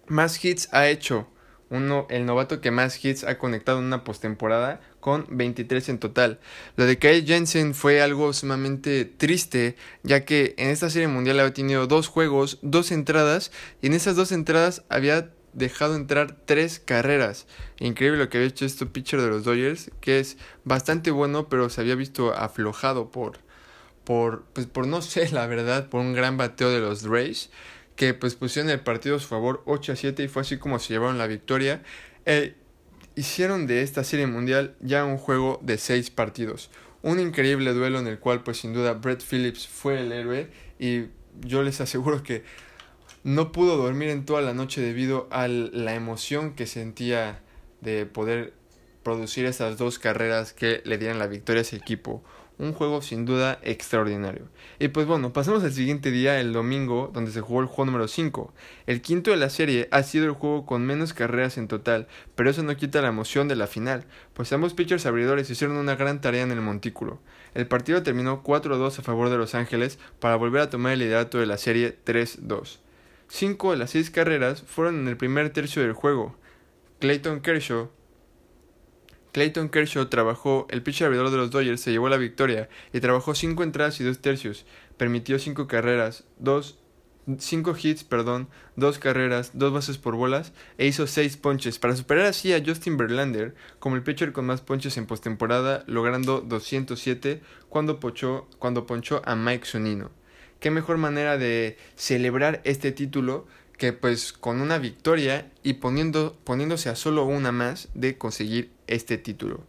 más 0.07 0.45
hits 0.45 0.69
ha 0.71 0.87
hecho. 0.87 1.27
Uno, 1.71 2.05
el 2.09 2.25
novato 2.25 2.61
que 2.61 2.71
más 2.71 3.03
hits 3.03 3.23
ha 3.23 3.39
conectado 3.39 3.79
en 3.79 3.85
una 3.85 4.03
postemporada 4.03 4.81
con 4.99 5.25
23 5.29 5.89
en 5.89 5.99
total. 5.99 6.39
Lo 6.75 6.85
de 6.85 6.99
Kyle 6.99 7.25
Jensen 7.25 7.73
fue 7.73 8.01
algo 8.01 8.33
sumamente 8.33 9.05
triste, 9.05 9.75
ya 10.03 10.25
que 10.25 10.53
en 10.57 10.69
esta 10.69 10.91
serie 10.91 11.07
mundial 11.07 11.39
había 11.39 11.53
tenido 11.53 11.87
dos 11.87 12.07
juegos, 12.07 12.59
dos 12.61 12.91
entradas, 12.91 13.51
y 13.81 13.87
en 13.87 13.93
esas 13.93 14.15
dos 14.15 14.31
entradas 14.31 14.83
había 14.89 15.31
dejado 15.53 15.95
entrar 15.95 16.37
tres 16.45 16.79
carreras. 16.79 17.47
Increíble 17.79 18.17
lo 18.17 18.29
que 18.29 18.37
había 18.37 18.49
hecho 18.49 18.65
este 18.65 18.85
pitcher 18.85 19.21
de 19.21 19.29
los 19.29 19.43
Dodgers, 19.43 19.91
que 20.01 20.19
es 20.19 20.37
bastante 20.63 21.11
bueno, 21.11 21.49
pero 21.49 21.69
se 21.69 21.81
había 21.81 21.95
visto 21.95 22.33
aflojado 22.33 23.11
por, 23.11 23.39
por, 24.03 24.43
pues 24.53 24.67
por 24.67 24.87
no 24.87 25.01
sé, 25.03 25.29
la 25.31 25.47
verdad, 25.47 25.89
por 25.89 26.01
un 26.01 26.13
gran 26.13 26.37
bateo 26.37 26.69
de 26.69 26.79
los 26.79 27.03
Rays, 27.03 27.49
que 27.95 28.13
pues 28.13 28.35
pusieron 28.35 28.71
el 28.71 28.79
partido 28.79 29.17
a 29.17 29.19
su 29.19 29.27
favor 29.27 29.61
8 29.65 29.93
a 29.93 29.95
7 29.95 30.23
y 30.23 30.27
fue 30.27 30.41
así 30.41 30.57
como 30.57 30.79
se 30.79 30.93
llevaron 30.93 31.17
la 31.17 31.27
victoria. 31.27 31.83
Eh, 32.25 32.55
hicieron 33.15 33.67
de 33.67 33.81
esta 33.81 34.03
serie 34.03 34.27
mundial 34.27 34.75
ya 34.79 35.03
un 35.03 35.17
juego 35.17 35.59
de 35.61 35.77
seis 35.77 36.09
partidos. 36.09 36.69
Un 37.01 37.19
increíble 37.19 37.73
duelo 37.73 37.99
en 37.99 38.07
el 38.07 38.19
cual 38.19 38.43
pues 38.43 38.57
sin 38.57 38.73
duda 38.73 38.93
Brett 38.93 39.21
Phillips 39.21 39.67
fue 39.67 39.99
el 39.99 40.11
héroe 40.11 40.49
y 40.79 41.05
yo 41.41 41.63
les 41.63 41.81
aseguro 41.81 42.23
que 42.23 42.43
no 43.29 43.51
pudo 43.51 43.77
dormir 43.77 44.09
en 44.09 44.25
toda 44.25 44.41
la 44.41 44.55
noche 44.55 44.81
debido 44.81 45.27
a 45.29 45.47
la 45.47 45.93
emoción 45.93 46.55
que 46.55 46.65
sentía 46.65 47.41
de 47.79 48.07
poder 48.07 48.53
producir 49.03 49.45
esas 49.45 49.77
dos 49.77 49.99
carreras 49.99 50.51
que 50.51 50.81
le 50.83 50.97
dieran 50.97 51.19
la 51.19 51.27
victoria 51.27 51.59
a 51.59 51.61
ese 51.61 51.75
equipo. 51.75 52.23
Un 52.57 52.73
juego 52.73 53.03
sin 53.03 53.25
duda 53.25 53.59
extraordinario. 53.61 54.49
Y 54.79 54.87
pues 54.87 55.05
bueno, 55.05 55.31
pasamos 55.31 55.63
al 55.63 55.71
siguiente 55.71 56.09
día, 56.09 56.39
el 56.39 56.53
domingo, 56.53 57.11
donde 57.13 57.31
se 57.31 57.41
jugó 57.41 57.61
el 57.61 57.67
juego 57.67 57.85
número 57.85 58.07
5. 58.07 58.51
El 58.87 59.01
quinto 59.03 59.29
de 59.29 59.37
la 59.37 59.51
serie 59.51 59.87
ha 59.91 60.01
sido 60.01 60.25
el 60.25 60.31
juego 60.31 60.65
con 60.65 60.83
menos 60.83 61.13
carreras 61.13 61.59
en 61.59 61.67
total, 61.67 62.07
pero 62.33 62.49
eso 62.49 62.63
no 62.63 62.75
quita 62.75 63.03
la 63.03 63.09
emoción 63.09 63.47
de 63.47 63.55
la 63.55 63.67
final, 63.67 64.05
pues 64.33 64.51
ambos 64.53 64.73
pitchers 64.73 65.05
abridores 65.05 65.51
hicieron 65.51 65.77
una 65.77 65.95
gran 65.95 66.19
tarea 66.19 66.41
en 66.41 66.51
el 66.51 66.61
montículo. 66.61 67.19
El 67.53 67.67
partido 67.67 68.01
terminó 68.01 68.43
4-2 68.43 68.97
a 68.97 69.03
favor 69.03 69.29
de 69.29 69.37
Los 69.37 69.53
Ángeles 69.53 69.99
para 70.19 70.35
volver 70.35 70.63
a 70.63 70.69
tomar 70.71 70.93
el 70.93 70.99
liderato 70.99 71.37
de 71.37 71.45
la 71.45 71.59
serie 71.59 71.95
3-2. 72.03 72.79
Cinco 73.29 73.71
de 73.71 73.77
las 73.77 73.91
seis 73.91 74.09
carreras 74.09 74.63
fueron 74.63 74.99
en 74.99 75.07
el 75.07 75.15
primer 75.15 75.51
tercio 75.51 75.81
del 75.81 75.93
juego. 75.93 76.35
Clayton 76.99 77.39
Kershaw 77.39 77.89
Clayton 79.31 79.69
Kershaw 79.69 80.07
trabajó, 80.07 80.65
el 80.69 80.81
pitcher 80.81 81.05
abridor 81.05 81.29
de 81.29 81.37
los 81.37 81.51
Dodgers 81.51 81.81
se 81.81 81.91
llevó 81.91 82.09
la 82.09 82.17
victoria 82.17 82.67
y 82.91 82.99
trabajó 82.99 83.35
5 83.35 83.61
entradas 83.63 84.01
y 84.01 84.03
2 84.03 84.19
tercios, 84.19 84.65
permitió 84.97 85.37
5 85.37 85.67
carreras, 85.67 86.25
2 86.39 86.79
5 87.37 87.75
hits, 87.79 88.03
perdón, 88.03 88.49
2 88.75 88.97
carreras, 88.97 89.51
2 89.53 89.71
bases 89.71 89.99
por 89.99 90.15
bolas 90.15 90.51
e 90.79 90.87
hizo 90.87 91.05
6 91.05 91.37
ponches 91.37 91.77
para 91.77 91.95
superar 91.95 92.25
así 92.25 92.53
a 92.53 92.63
Justin 92.65 92.97
Verlander 92.97 93.53
como 93.77 93.95
el 93.95 94.01
pitcher 94.01 94.31
con 94.31 94.47
más 94.47 94.61
ponches 94.61 94.97
en 94.97 95.05
postemporada, 95.05 95.83
logrando 95.85 96.41
207 96.41 97.41
cuando, 97.69 97.99
pochó, 97.99 98.47
cuando 98.57 98.87
ponchó 98.87 99.21
a 99.25 99.35
Mike 99.35 99.67
Sonino. 99.67 100.09
Qué 100.59 100.71
mejor 100.71 100.97
manera 100.97 101.37
de 101.37 101.77
celebrar 101.95 102.61
este 102.65 102.91
título 102.91 103.47
que 103.77 103.93
pues 103.93 104.33
con 104.33 104.59
una 104.59 104.77
victoria 104.77 105.49
y 105.63 105.73
poniendo, 105.73 106.37
poniéndose 106.43 106.89
a 106.89 106.95
solo 106.95 107.23
una 107.23 107.51
más 107.51 107.87
de 107.93 108.17
conseguir 108.17 108.71
este 108.87 109.17
título. 109.17 109.63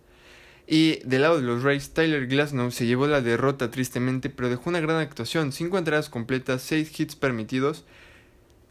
Y 0.67 1.01
del 1.05 1.23
lado 1.23 1.37
de 1.37 1.43
los 1.43 1.63
Rays, 1.63 1.91
Tyler 1.95 2.27
Glasnow 2.27 2.71
se 2.71 2.87
llevó 2.87 3.07
la 3.07 3.21
derrota 3.21 3.71
tristemente, 3.71 4.31
pero 4.31 4.49
dejó 4.49 4.71
una 4.71 4.81
gran 4.81 4.99
actuación, 4.99 5.53
5 5.53 5.79
entradas 5.79 6.09
completas, 6.09 6.63
6 6.63 6.99
hits 6.99 7.17
permitidos, 7.17 7.85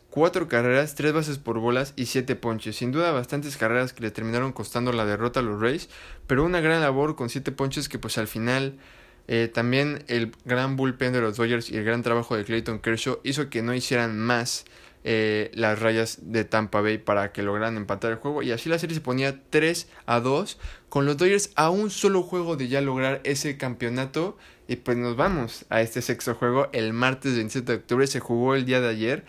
4 0.10 0.48
carreras, 0.48 0.96
3 0.96 1.14
bases 1.14 1.38
por 1.38 1.60
bolas 1.60 1.94
y 1.96 2.08
7 2.08 2.36
ponches. 2.36 2.76
Sin 2.76 2.92
duda 2.92 3.12
bastantes 3.12 3.58
carreras 3.58 3.94
que 3.94 4.04
le 4.04 4.12
terminaron 4.12 4.54
costando 4.54 4.92
la 4.92 5.06
derrota 5.06 5.40
a 5.40 5.44
los 5.44 5.60
Rays, 5.60 5.90
pero 6.28 6.44
una 6.44 6.62
gran 6.62 6.82
labor 6.82 7.16
con 7.16 7.30
7 7.30 7.52
ponches 7.52 7.90
que 7.90 8.00
pues 8.00 8.18
al 8.18 8.28
final 8.28 8.78
eh, 9.32 9.48
también 9.48 10.04
el 10.08 10.32
gran 10.44 10.76
bullpen 10.76 11.14
de 11.14 11.22
los 11.22 11.38
Dodgers 11.38 11.70
y 11.70 11.78
el 11.78 11.84
gran 11.84 12.02
trabajo 12.02 12.36
de 12.36 12.44
Clayton 12.44 12.80
Kershaw 12.80 13.20
hizo 13.24 13.48
que 13.52 13.62
no 13.62 13.76
hicieran 13.76 14.18
más 14.18 14.66
eh, 15.04 15.52
las 15.54 15.78
rayas 15.78 16.18
de 16.24 16.46
Tampa 16.46 16.82
Bay 16.82 16.98
para 16.98 17.32
que 17.32 17.44
lograran 17.44 17.78
empatar 17.78 18.10
el 18.10 18.18
juego. 18.18 18.42
Y 18.42 18.52
así 18.52 18.70
la 18.70 18.80
serie 18.80 18.96
se 18.96 19.02
ponía 19.02 19.40
3 19.52 19.88
a 20.08 20.20
2 20.20 20.58
con 20.90 21.06
los 21.06 21.18
Dodgers 21.18 21.52
a 21.54 21.70
un 21.70 21.92
solo 21.92 22.24
juego 22.24 22.56
de 22.58 22.70
ya 22.70 22.82
lograr 22.82 23.22
ese 23.24 23.56
campeonato. 23.56 24.36
Y 24.68 24.78
pues 24.78 24.98
nos 24.98 25.16
vamos 25.16 25.64
a 25.70 25.82
este 25.82 26.02
sexto 26.02 26.34
juego. 26.34 26.70
El 26.72 26.94
martes 26.94 27.36
27 27.36 27.72
de 27.72 27.78
octubre 27.78 28.08
se 28.08 28.20
jugó 28.20 28.56
el 28.56 28.66
día 28.66 28.82
de 28.82 28.90
ayer. 28.90 29.26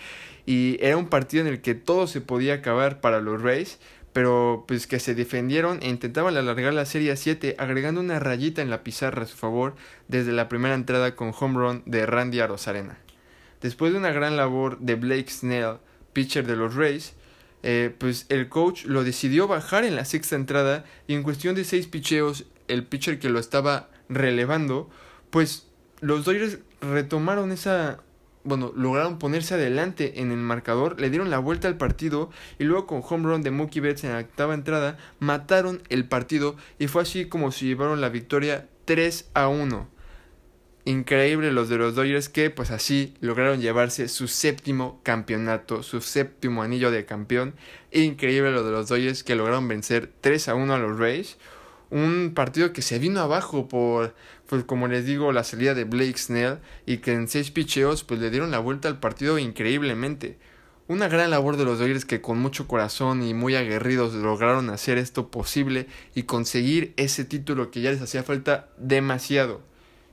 Y 0.47 0.79
era 0.81 0.97
un 0.97 1.09
partido 1.11 1.47
en 1.47 1.53
el 1.53 1.61
que 1.61 1.75
todo 1.75 2.07
se 2.07 2.23
podía 2.23 2.55
acabar 2.55 3.03
para 3.03 3.21
los 3.21 3.43
Rays 3.43 3.79
pero 4.13 4.65
pues 4.67 4.87
que 4.87 4.99
se 4.99 5.15
defendieron 5.15 5.79
e 5.83 5.89
intentaban 5.89 6.37
alargar 6.37 6.75
la 6.75 6.85
serie 6.85 7.13
a 7.13 7.17
7 7.17 7.57
agregando 7.59 8.01
una 8.01 8.19
rayita 8.19 8.63
en 8.63 8.71
la 8.71 8.83
pizarra 8.83 9.23
a 9.23 9.27
su 9.27 9.37
favor 9.37 9.75
desde 10.09 10.33
la 10.33 10.49
primera 10.49 10.75
entrada 10.75 11.15
con 11.15 11.33
home 11.39 11.59
run 11.59 11.83
de 11.87 12.07
Randy 12.07 12.41
Arozarena. 12.41 12.99
Después 13.61 13.93
de 13.93 13.99
una 13.99 14.11
gran 14.11 14.37
labor 14.37 14.79
de 14.79 14.95
Blake 14.95 15.31
Snell, 15.31 15.79
pitcher 16.13 16.47
de 16.47 16.57
los 16.57 16.75
Rays, 16.75 17.15
eh, 17.63 17.95
pues 17.99 18.27
el 18.31 18.49
coach 18.49 18.85
lo 18.85 19.05
decidió 19.05 19.47
bajar 19.47 19.85
en 19.85 19.95
la 19.95 20.07
sexta 20.07 20.35
entrada 20.35 20.85
y 21.07 21.15
en 21.15 21.23
cuestión 21.23 21.55
de 21.55 21.65
6 21.65 21.87
picheos 21.89 22.47
el 22.69 22.85
pitcher 22.85 23.19
que 23.19 23.29
lo 23.29 23.39
estaba 23.39 23.91
relevando, 24.09 24.89
pues 25.31 25.67
los 26.01 26.25
Dodgers 26.25 26.59
retomaron 26.81 27.53
esa 27.53 28.01
bueno, 28.45 28.73
lograron 28.75 29.19
ponerse 29.19 29.55
adelante 29.55 30.21
en 30.21 30.31
el 30.33 30.39
marcador, 30.39 31.01
le 31.01 31.11
dieron 31.11 31.31
la 31.31 31.39
vuelta 31.39 31.69
al 31.69 31.77
partido 31.77 32.31
y 32.59 32.65
luego 32.65 32.87
con 32.87 33.03
home 33.07 33.29
run 33.29 33.43
de 33.43 33.51
Mookie 33.51 33.81
Betts 33.81 34.05
en 34.05 34.13
la 34.13 34.21
octava 34.21 34.55
entrada 34.55 34.97
mataron 35.19 35.83
el 35.89 36.07
partido 36.07 36.57
y 36.79 36.87
fue 36.87 37.03
así 37.03 37.27
como 37.27 37.53
se 37.53 37.67
llevaron 37.67 38.01
la 38.01 38.09
victoria 38.09 38.69
3 38.87 39.31
a 39.35 39.49
1. 39.49 39.89
Increíble 40.87 41.53
los 41.53 41.69
de 41.69 41.77
los 41.77 41.95
Dodgers 41.95 42.31
que 42.31 42.49
pues 42.49 42.71
así 42.71 43.15
lograron 43.21 43.61
llevarse 43.61 44.09
su 44.09 44.29
séptimo 44.29 45.01
campeonato, 45.03 45.83
su 45.83 46.01
séptimo 46.01 46.63
anillo 46.63 46.91
de 46.91 47.05
campeón. 47.05 47.55
Increíble 47.93 48.51
lo 48.51 48.65
de 48.65 48.73
los 48.73 48.89
Dodgers 48.89 49.23
que 49.23 49.35
lograron 49.35 49.69
vencer 49.69 50.11
3 50.23 50.49
a 50.49 50.55
1 50.55 50.75
a 50.75 50.79
los 50.79 50.99
Rays. 50.99 51.37
Un 51.91 52.33
partido 52.35 52.73
que 52.73 52.83
se 52.83 52.99
vino 52.99 53.21
abajo 53.21 53.69
por 53.69 54.15
pues 54.51 54.65
como 54.65 54.89
les 54.89 55.07
digo, 55.07 55.33
la 55.33 55.45
salida 55.45 55.75
de 55.75 55.85
Blake 55.85 56.19
Snell 56.19 56.59
y 56.85 56.99
que 56.99 57.13
en 57.13 57.29
seis 57.29 57.53
picheos 57.53 58.03
pues 58.03 58.21
le 58.21 58.31
dieron 58.31 58.51
la 58.51 58.59
vuelta 58.59 58.89
al 58.89 58.99
partido 58.99 59.39
increíblemente. 59.39 60.39
Una 60.89 61.07
gran 61.07 61.31
labor 61.31 61.57
de 61.57 61.65
los 61.65 61.79
Dodgers 61.79 62.05
que 62.05 62.21
con 62.21 62.41
mucho 62.41 62.67
corazón 62.67 63.23
y 63.23 63.33
muy 63.33 63.55
aguerridos 63.55 64.13
lograron 64.15 64.71
hacer 64.71 64.99
esto 64.99 65.31
posible 65.31 65.87
y 66.17 66.25
conseguir 66.25 66.95
ese 66.97 67.25
título 67.25 67.71
que 67.71 67.81
ya 67.81 67.93
les 67.93 68.03
hacía 68.03 68.25
falta 68.25 68.71
demasiado. 68.77 69.61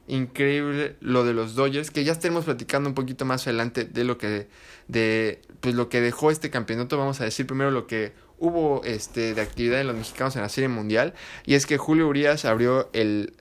Increíble 0.07 0.95
lo 1.01 1.25
de 1.25 1.33
los 1.33 1.55
Dodgers, 1.55 1.89
que 1.89 2.03
ya 2.03 2.11
estaremos 2.11 2.45
platicando 2.45 2.89
un 2.89 2.93
poquito 2.93 3.25
más 3.25 3.47
adelante 3.47 3.85
de 3.85 4.03
lo 4.03 4.19
que 4.19 4.47
de 4.87 5.41
pues 5.61 5.73
lo 5.73 5.89
que 5.89 5.99
dejó 5.99 6.29
este 6.29 6.51
campeonato. 6.51 6.95
Vamos 6.95 7.21
a 7.21 7.23
decir 7.23 7.47
primero 7.47 7.71
lo 7.71 7.87
que 7.87 8.13
hubo 8.39 8.83
este 8.83 9.33
de 9.33 9.41
actividad 9.41 9.77
de 9.77 9.83
los 9.83 9.95
mexicanos 9.95 10.35
en 10.35 10.41
la 10.41 10.49
Serie 10.49 10.67
Mundial 10.67 11.13
y 11.45 11.55
es 11.55 11.65
que 11.65 11.77
Julio 11.77 12.07
Urias 12.07 12.45
abrió 12.45 12.89
el 12.93 13.33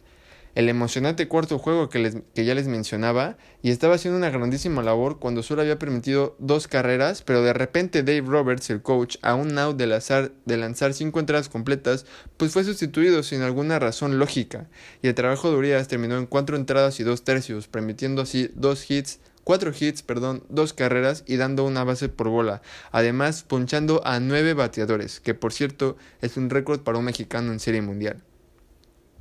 el 0.57 0.71
emocionante 0.71 1.29
cuarto 1.29 1.59
juego 1.59 1.91
que, 1.91 1.99
les, 1.99 2.17
que 2.35 2.47
ya 2.47 2.55
les 2.55 2.67
mencionaba 2.67 3.37
y 3.63 3.71
estaba 3.71 3.97
haciendo 3.97 4.17
una 4.17 4.31
grandísima 4.31 4.83
labor 4.83 5.19
cuando 5.19 5.43
solo 5.43 5.61
había 5.61 5.79
permitido 5.79 6.35
dos 6.39 6.67
carreras, 6.67 7.21
pero 7.21 7.43
de 7.43 7.53
repente 7.53 8.03
Dave 8.03 8.23
Roberts, 8.23 8.71
el 8.71 8.81
coach, 8.81 9.19
a 9.21 9.35
un 9.35 9.57
out 9.59 9.77
de 9.77 9.87
lanzar, 9.87 10.33
de 10.47 10.57
lanzar 10.57 10.95
cinco 10.95 11.21
entradas 11.21 11.51
completas, 11.51 12.07
pues 12.39 12.53
fue 12.53 12.65
sustituido 12.65 13.23
sin 13.23 13.43
alguna 13.43 13.79
razón 13.79 14.19
lógica 14.19 14.67
y 15.03 15.09
el 15.09 15.15
trabajo 15.15 15.51
de 15.51 15.57
Urias 15.57 15.89
terminó 15.89 16.17
en 16.17 16.25
cuatro 16.25 16.57
entradas 16.57 17.01
y 17.01 17.03
dos 17.05 17.23
tercios, 17.23 17.69
permitiendo 17.69 18.23
así 18.23 18.51
dos 18.55 18.91
hits 18.91 19.21
cuatro 19.47 19.71
hits, 19.79 20.03
perdón, 20.03 20.43
dos 20.49 20.73
carreras 20.73 21.23
y 21.25 21.37
dando 21.37 21.63
una 21.63 21.85
base 21.85 22.09
por 22.09 22.29
bola, 22.29 22.63
además 22.91 23.45
ponchando 23.45 24.05
a 24.05 24.19
nueve 24.19 24.55
bateadores, 24.55 25.21
que 25.21 25.35
por 25.35 25.53
cierto 25.53 25.97
es 26.21 26.37
un 26.37 26.51
récord 26.51 26.81
para 26.81 26.99
un 26.99 27.05
mexicano 27.05 27.53
en 27.53 27.61
serie 27.61 27.81
mundial. 27.81 28.25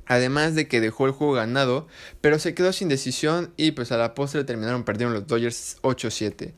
Además 0.04 0.56
de 0.56 0.66
que 0.66 0.80
dejó 0.80 1.06
el 1.06 1.12
juego 1.12 1.34
ganado, 1.34 1.86
pero 2.20 2.40
se 2.40 2.54
quedó 2.54 2.72
sin 2.72 2.88
decisión 2.88 3.52
y 3.56 3.70
pues 3.70 3.92
a 3.92 3.98
la 3.98 4.14
postre 4.14 4.42
terminaron 4.42 4.82
perdiendo 4.82 5.14
los 5.14 5.28
Dodgers 5.28 5.76
8-7. 5.82 6.54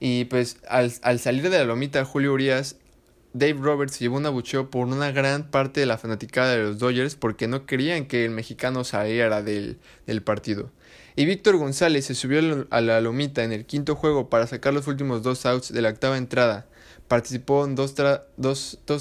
Y 0.00 0.24
pues 0.24 0.56
al, 0.66 0.90
al, 1.02 1.18
salir 1.18 1.42
de 1.50 1.58
la 1.58 1.64
lomita 1.64 2.06
Julio 2.06 2.32
Urias, 2.32 2.76
Dave 3.34 3.58
Roberts 3.60 3.98
llevó 3.98 4.16
un 4.16 4.24
abucheo 4.24 4.70
por 4.70 4.86
una 4.86 5.10
gran 5.10 5.50
parte 5.50 5.80
de 5.80 5.86
la 5.86 5.98
fanaticada 5.98 6.52
de 6.52 6.62
los 6.62 6.78
Dodgers 6.78 7.16
porque 7.16 7.46
no 7.46 7.66
querían 7.66 8.06
que 8.06 8.24
el 8.24 8.30
mexicano 8.30 8.84
saliera 8.84 9.42
del, 9.42 9.78
del 10.06 10.22
partido. 10.22 10.70
Y 11.14 11.26
Víctor 11.26 11.56
González 11.56 12.06
se 12.06 12.14
subió 12.14 12.66
a 12.70 12.80
la 12.80 13.00
lomita 13.00 13.44
en 13.44 13.52
el 13.52 13.66
quinto 13.66 13.96
juego 13.96 14.30
para 14.30 14.46
sacar 14.46 14.72
los 14.72 14.86
últimos 14.86 15.22
dos 15.22 15.44
outs 15.46 15.72
de 15.72 15.82
la 15.82 15.90
octava 15.90 16.16
entrada 16.16 16.66
Participó 17.12 17.66
en 17.66 17.74
dos, 17.74 17.94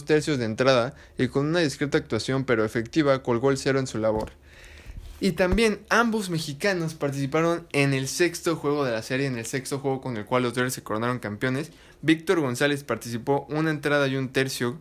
tercios 0.06 0.38
de 0.38 0.44
entrada 0.44 0.94
y 1.18 1.30
con 1.30 1.46
una 1.46 1.60
discreta 1.60 1.98
actuación 1.98 2.44
pero 2.44 2.66
efectiva 2.66 3.24
colgó 3.24 3.52
el 3.52 3.58
cero 3.58 3.80
en 3.80 3.88
su 3.88 4.00
labor. 4.00 4.34
Y 5.22 5.32
también 5.32 5.80
ambos 5.88 6.30
mexicanos 6.30 6.94
participaron 6.94 7.68
en 7.72 7.94
el 7.94 8.10
sexto 8.10 8.58
juego 8.58 8.84
de 8.84 8.92
la 8.92 9.02
serie, 9.02 9.28
en 9.28 9.38
el 9.38 9.46
sexto 9.46 9.80
juego 9.80 10.02
con 10.02 10.18
el 10.18 10.26
cual 10.26 10.44
los 10.44 10.54
Dodgers 10.54 10.74
se 10.74 10.84
coronaron 10.84 11.20
campeones. 11.20 11.72
Víctor 12.02 12.42
González 12.42 12.84
participó 12.84 13.46
una 13.50 13.70
entrada 13.70 14.10
y 14.10 14.18
un 14.18 14.34
tercio 14.34 14.78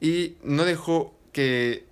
y 0.00 0.36
no 0.42 0.64
dejó 0.64 1.14
que 1.32 1.84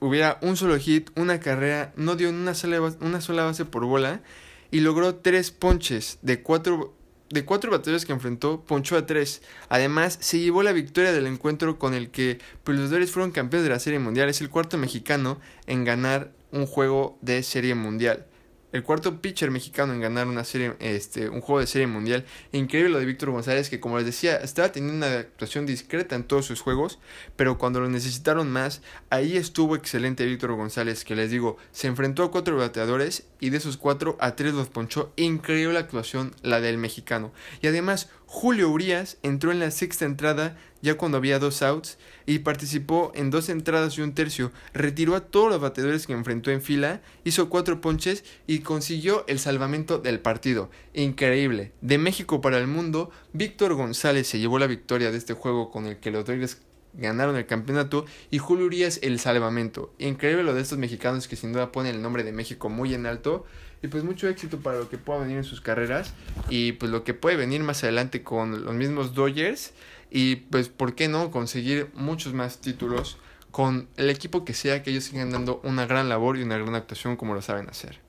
hubiera 0.00 0.38
un 0.42 0.56
solo 0.56 0.78
hit, 0.78 1.10
una 1.16 1.40
carrera, 1.40 1.92
no 1.96 2.16
dio 2.16 2.30
una 2.30 2.54
sola, 2.54 2.80
una 3.00 3.20
sola 3.20 3.44
base 3.44 3.64
por 3.64 3.84
bola 3.84 4.22
y 4.70 4.80
logró 4.80 5.16
tres 5.16 5.50
ponches 5.50 6.18
de 6.22 6.42
cuatro 6.42 6.94
de 7.28 7.44
cuatro 7.44 7.70
batallas 7.70 8.04
que 8.04 8.12
enfrentó, 8.12 8.64
ponchó 8.64 8.96
a 8.96 9.06
tres. 9.06 9.40
Además, 9.68 10.18
se 10.20 10.40
llevó 10.40 10.64
la 10.64 10.72
victoria 10.72 11.12
del 11.12 11.28
encuentro 11.28 11.78
con 11.78 11.94
el 11.94 12.10
que 12.10 12.40
pues, 12.64 12.76
los 12.76 12.90
Dodgers 12.90 13.12
fueron 13.12 13.30
campeones 13.30 13.62
de 13.62 13.70
la 13.70 13.78
Serie 13.78 14.00
Mundial. 14.00 14.28
Es 14.28 14.40
el 14.40 14.50
cuarto 14.50 14.76
mexicano 14.78 15.38
en 15.68 15.84
ganar 15.84 16.32
un 16.50 16.66
juego 16.66 17.18
de 17.22 17.44
Serie 17.44 17.76
Mundial 17.76 18.26
el 18.72 18.82
cuarto 18.82 19.20
pitcher 19.20 19.50
mexicano 19.50 19.92
en 19.92 20.00
ganar 20.00 20.26
una 20.26 20.44
serie, 20.44 20.74
este, 20.78 21.28
un 21.28 21.40
juego 21.40 21.60
de 21.60 21.66
serie 21.66 21.86
mundial. 21.86 22.24
Increíble 22.52 22.90
lo 22.90 22.98
de 22.98 23.06
Víctor 23.06 23.30
González, 23.30 23.68
que 23.68 23.80
como 23.80 23.96
les 23.96 24.06
decía, 24.06 24.36
estaba 24.36 24.72
teniendo 24.72 25.06
una 25.06 25.18
actuación 25.18 25.66
discreta 25.66 26.16
en 26.16 26.24
todos 26.24 26.46
sus 26.46 26.60
juegos, 26.60 26.98
pero 27.36 27.58
cuando 27.58 27.80
lo 27.80 27.88
necesitaron 27.88 28.50
más, 28.50 28.82
ahí 29.10 29.36
estuvo 29.36 29.76
excelente 29.76 30.26
Víctor 30.26 30.54
González, 30.54 31.04
que 31.04 31.16
les 31.16 31.30
digo, 31.30 31.56
se 31.72 31.88
enfrentó 31.88 32.24
a 32.24 32.30
cuatro 32.30 32.56
bateadores 32.56 33.24
y 33.40 33.50
de 33.50 33.56
esos 33.56 33.76
cuatro 33.76 34.16
a 34.20 34.36
tres 34.36 34.54
los 34.54 34.68
ponchó. 34.68 35.12
Increíble 35.16 35.78
actuación 35.78 36.34
la 36.42 36.60
del 36.60 36.78
mexicano. 36.78 37.32
Y 37.62 37.66
además, 37.66 38.10
Julio 38.32 38.70
Urias 38.70 39.18
entró 39.24 39.50
en 39.50 39.58
la 39.58 39.72
sexta 39.72 40.04
entrada 40.04 40.56
ya 40.82 40.96
cuando 40.96 41.18
había 41.18 41.40
dos 41.40 41.62
outs 41.62 41.98
y 42.26 42.38
participó 42.38 43.10
en 43.16 43.28
dos 43.28 43.48
entradas 43.48 43.98
y 43.98 44.02
un 44.02 44.14
tercio, 44.14 44.52
retiró 44.72 45.16
a 45.16 45.20
todos 45.20 45.50
los 45.50 45.60
bateadores 45.60 46.06
que 46.06 46.12
enfrentó 46.12 46.52
en 46.52 46.62
fila, 46.62 47.02
hizo 47.24 47.50
cuatro 47.50 47.80
ponches 47.80 48.22
y 48.46 48.60
consiguió 48.60 49.24
el 49.26 49.40
salvamento 49.40 49.98
del 49.98 50.20
partido. 50.20 50.70
Increíble. 50.94 51.72
De 51.80 51.98
México 51.98 52.40
para 52.40 52.58
el 52.58 52.68
mundo, 52.68 53.10
Víctor 53.32 53.74
González 53.74 54.28
se 54.28 54.38
llevó 54.38 54.60
la 54.60 54.68
victoria 54.68 55.10
de 55.10 55.18
este 55.18 55.34
juego 55.34 55.72
con 55.72 55.86
el 55.86 55.98
que 55.98 56.12
los 56.12 56.24
Dodgers 56.24 56.58
ganaron 56.92 57.34
el 57.34 57.46
campeonato 57.46 58.04
y 58.30 58.38
Julio 58.38 58.66
Urias 58.66 59.00
el 59.02 59.18
salvamento. 59.18 59.92
Increíble 59.98 60.44
lo 60.44 60.54
de 60.54 60.62
estos 60.62 60.78
mexicanos 60.78 61.26
que 61.26 61.34
sin 61.34 61.52
duda 61.52 61.72
ponen 61.72 61.96
el 61.96 62.02
nombre 62.02 62.22
de 62.22 62.30
México 62.30 62.68
muy 62.68 62.94
en 62.94 63.06
alto 63.06 63.44
y 63.82 63.88
pues 63.88 64.04
mucho 64.04 64.28
éxito 64.28 64.58
para 64.58 64.78
lo 64.78 64.88
que 64.88 64.98
pueda 64.98 65.20
venir 65.20 65.38
en 65.38 65.44
sus 65.44 65.60
carreras. 65.60 66.12
Y 66.48 66.72
pues 66.72 66.90
lo 66.90 67.02
que 67.04 67.14
puede 67.14 67.36
venir 67.36 67.62
más 67.62 67.82
adelante 67.82 68.22
con 68.22 68.64
los 68.64 68.74
mismos 68.74 69.14
Dodgers. 69.14 69.72
Y 70.10 70.36
pues 70.36 70.68
por 70.68 70.94
qué 70.94 71.08
no 71.08 71.30
conseguir 71.30 71.88
muchos 71.94 72.34
más 72.34 72.60
títulos 72.60 73.18
con 73.50 73.88
el 73.96 74.10
equipo 74.10 74.44
que 74.44 74.54
sea, 74.54 74.82
que 74.82 74.90
ellos 74.90 75.04
sigan 75.04 75.30
dando 75.30 75.60
una 75.64 75.86
gran 75.86 76.08
labor 76.08 76.36
y 76.36 76.42
una 76.42 76.58
gran 76.58 76.74
actuación 76.74 77.16
como 77.16 77.34
lo 77.34 77.42
saben 77.42 77.68
hacer. 77.68 78.00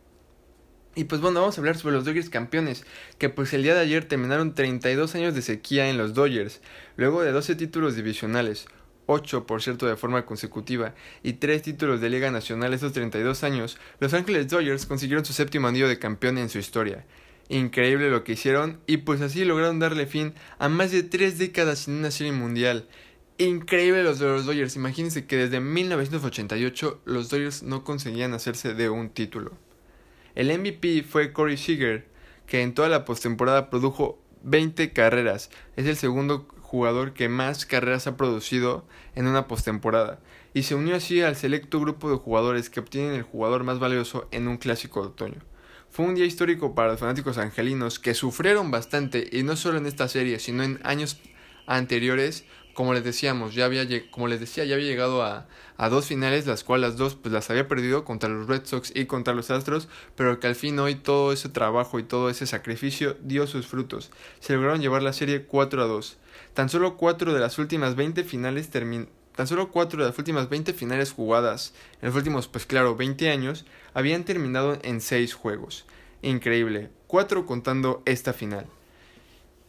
Y 0.94 1.06
pues 1.06 1.22
bueno, 1.22 1.40
vamos 1.40 1.58
a 1.58 1.62
hablar 1.62 1.78
sobre 1.78 1.96
los 1.96 2.04
Dodgers 2.04 2.30
campeones, 2.30 2.84
que 3.18 3.30
pues 3.30 3.54
el 3.54 3.64
día 3.64 3.74
de 3.74 3.80
ayer 3.80 4.06
terminaron 4.06 4.54
32 4.54 5.16
años 5.16 5.34
de 5.34 5.42
sequía 5.42 5.90
en 5.90 5.98
los 5.98 6.14
Dodgers, 6.14 6.60
luego 6.98 7.22
de 7.22 7.32
12 7.32 7.56
títulos 7.56 7.96
divisionales, 7.96 8.66
8 9.06 9.46
por 9.46 9.62
cierto 9.62 9.88
de 9.88 9.96
forma 9.96 10.26
consecutiva, 10.26 10.94
y 11.24 11.34
3 11.34 11.62
títulos 11.62 12.02
de 12.02 12.10
Liga 12.10 12.32
Nacional 12.32 12.74
estos 12.74 12.94
32 12.94 13.44
años, 13.44 13.78
los 14.00 14.14
Ángeles 14.14 14.48
Dodgers 14.50 14.86
consiguieron 14.86 15.26
su 15.26 15.34
séptimo 15.34 15.68
anillo 15.68 15.88
de 15.88 16.00
campeón 16.00 16.38
en 16.38 16.50
su 16.50 16.60
historia. 16.60 17.06
Increíble 17.50 18.10
lo 18.10 18.24
que 18.24 18.34
hicieron 18.34 18.80
y 18.88 18.98
pues 18.98 19.20
así 19.22 19.44
lograron 19.44 19.80
darle 19.80 20.08
fin 20.08 20.34
a 20.58 20.70
más 20.70 20.92
de 20.92 21.04
3 21.04 21.38
décadas 21.38 21.80
sin 21.80 21.96
una 21.96 22.12
serie 22.12 22.32
mundial. 22.32 22.88
Increíble 23.38 24.04
los 24.04 24.20
de 24.20 24.28
los 24.28 24.46
Dodgers, 24.46 24.76
imagínense 24.76 25.26
que 25.26 25.36
desde 25.36 25.60
1988 25.60 27.02
los 27.06 27.30
Dodgers 27.30 27.64
no 27.64 27.84
conseguían 27.84 28.34
hacerse 28.34 28.74
de 28.74 28.90
un 28.90 29.10
título. 29.10 29.52
El 30.36 30.58
MVP 30.58 31.04
fue 31.04 31.34
Corey 31.34 31.58
Seager, 31.58 32.08
que 32.46 32.62
en 32.62 32.74
toda 32.74 32.88
la 32.88 33.04
postemporada 33.04 33.70
produjo 33.70 34.22
20 34.44 34.94
carreras. 34.94 35.50
Es 35.76 35.88
el 35.88 35.98
segundo 35.98 36.48
jugador 36.72 37.12
que 37.12 37.28
más 37.28 37.66
carreras 37.66 38.08
ha 38.08 38.16
producido 38.16 38.86
en 39.14 39.28
una 39.28 39.46
postemporada 39.46 40.20
y 40.54 40.64
se 40.64 40.74
unió 40.74 40.96
así 40.96 41.22
al 41.22 41.36
selecto 41.36 41.82
grupo 41.82 42.10
de 42.10 42.16
jugadores 42.16 42.70
que 42.70 42.80
obtienen 42.80 43.12
el 43.14 43.24
jugador 43.24 43.66
más 43.66 43.78
valioso 43.78 44.30
en 44.32 44.48
un 44.48 44.56
clásico 44.56 45.02
de 45.02 45.08
otoño. 45.10 45.42
Fue 45.90 46.06
un 46.06 46.16
día 46.16 46.24
histórico 46.24 46.74
para 46.74 46.92
los 46.92 47.02
fanáticos 47.02 47.38
angelinos 47.38 48.00
que 48.00 48.14
sufrieron 48.14 48.72
bastante 48.72 49.28
y 49.34 49.44
no 49.44 49.58
solo 49.58 49.80
en 49.80 49.86
esta 49.86 50.08
serie, 50.08 50.40
sino 50.40 50.64
en 50.64 50.80
años 50.84 51.20
anteriores 51.68 52.46
como 52.74 52.94
les 52.94 53.04
decíamos, 53.04 53.54
ya 53.54 53.66
había, 53.66 53.86
como 54.12 54.28
les 54.28 54.40
decía, 54.40 54.64
ya 54.66 54.76
había 54.76 54.88
llegado 54.88 55.24
a, 55.24 55.48
a, 55.78 55.90
dos 55.90 56.06
finales, 56.06 56.48
las 56.48 56.64
cuales 56.64 56.90
las 56.90 56.98
dos 56.98 57.16
pues 57.16 57.34
las 57.34 57.50
había 57.50 57.68
perdido 57.68 58.06
contra 58.06 58.30
los 58.30 58.48
Red 58.48 58.66
Sox 58.66 58.92
y 58.96 59.06
contra 59.06 59.34
los 59.34 59.52
Astros, 59.52 59.90
pero 60.16 60.40
que 60.40 60.48
al 60.48 60.56
fin 60.56 60.80
hoy 60.80 60.96
todo 60.96 61.34
ese 61.34 61.50
trabajo 61.50 62.00
y 62.00 62.04
todo 62.04 62.30
ese 62.30 62.48
sacrificio 62.48 63.18
dio 63.22 63.48
sus 63.48 63.68
frutos. 63.68 64.12
Se 64.40 64.54
lograron 64.54 64.82
llevar 64.82 65.04
la 65.04 65.14
serie 65.14 65.44
4 65.44 65.84
a 65.84 65.86
2. 65.86 66.18
Tan 66.54 66.70
solo 66.70 66.98
cuatro 66.98 67.34
de 67.34 67.40
las 67.40 67.58
últimas 67.60 67.96
20 67.96 68.24
finales 68.24 68.70
Tan 68.70 69.48
solo 69.48 69.72
de 69.72 69.98
las 69.98 70.18
últimas 70.18 70.50
20 70.50 70.74
finales 70.74 71.12
jugadas 71.12 71.74
en 72.02 72.08
los 72.08 72.16
últimos, 72.16 72.48
pues 72.48 72.66
claro, 72.66 72.96
20 72.96 73.30
años, 73.30 73.66
habían 73.94 74.26
terminado 74.26 74.78
en 74.84 75.00
6 75.02 75.34
juegos. 75.34 75.86
Increíble, 76.22 76.90
cuatro 77.08 77.46
contando 77.46 78.04
esta 78.06 78.34
final. 78.34 78.68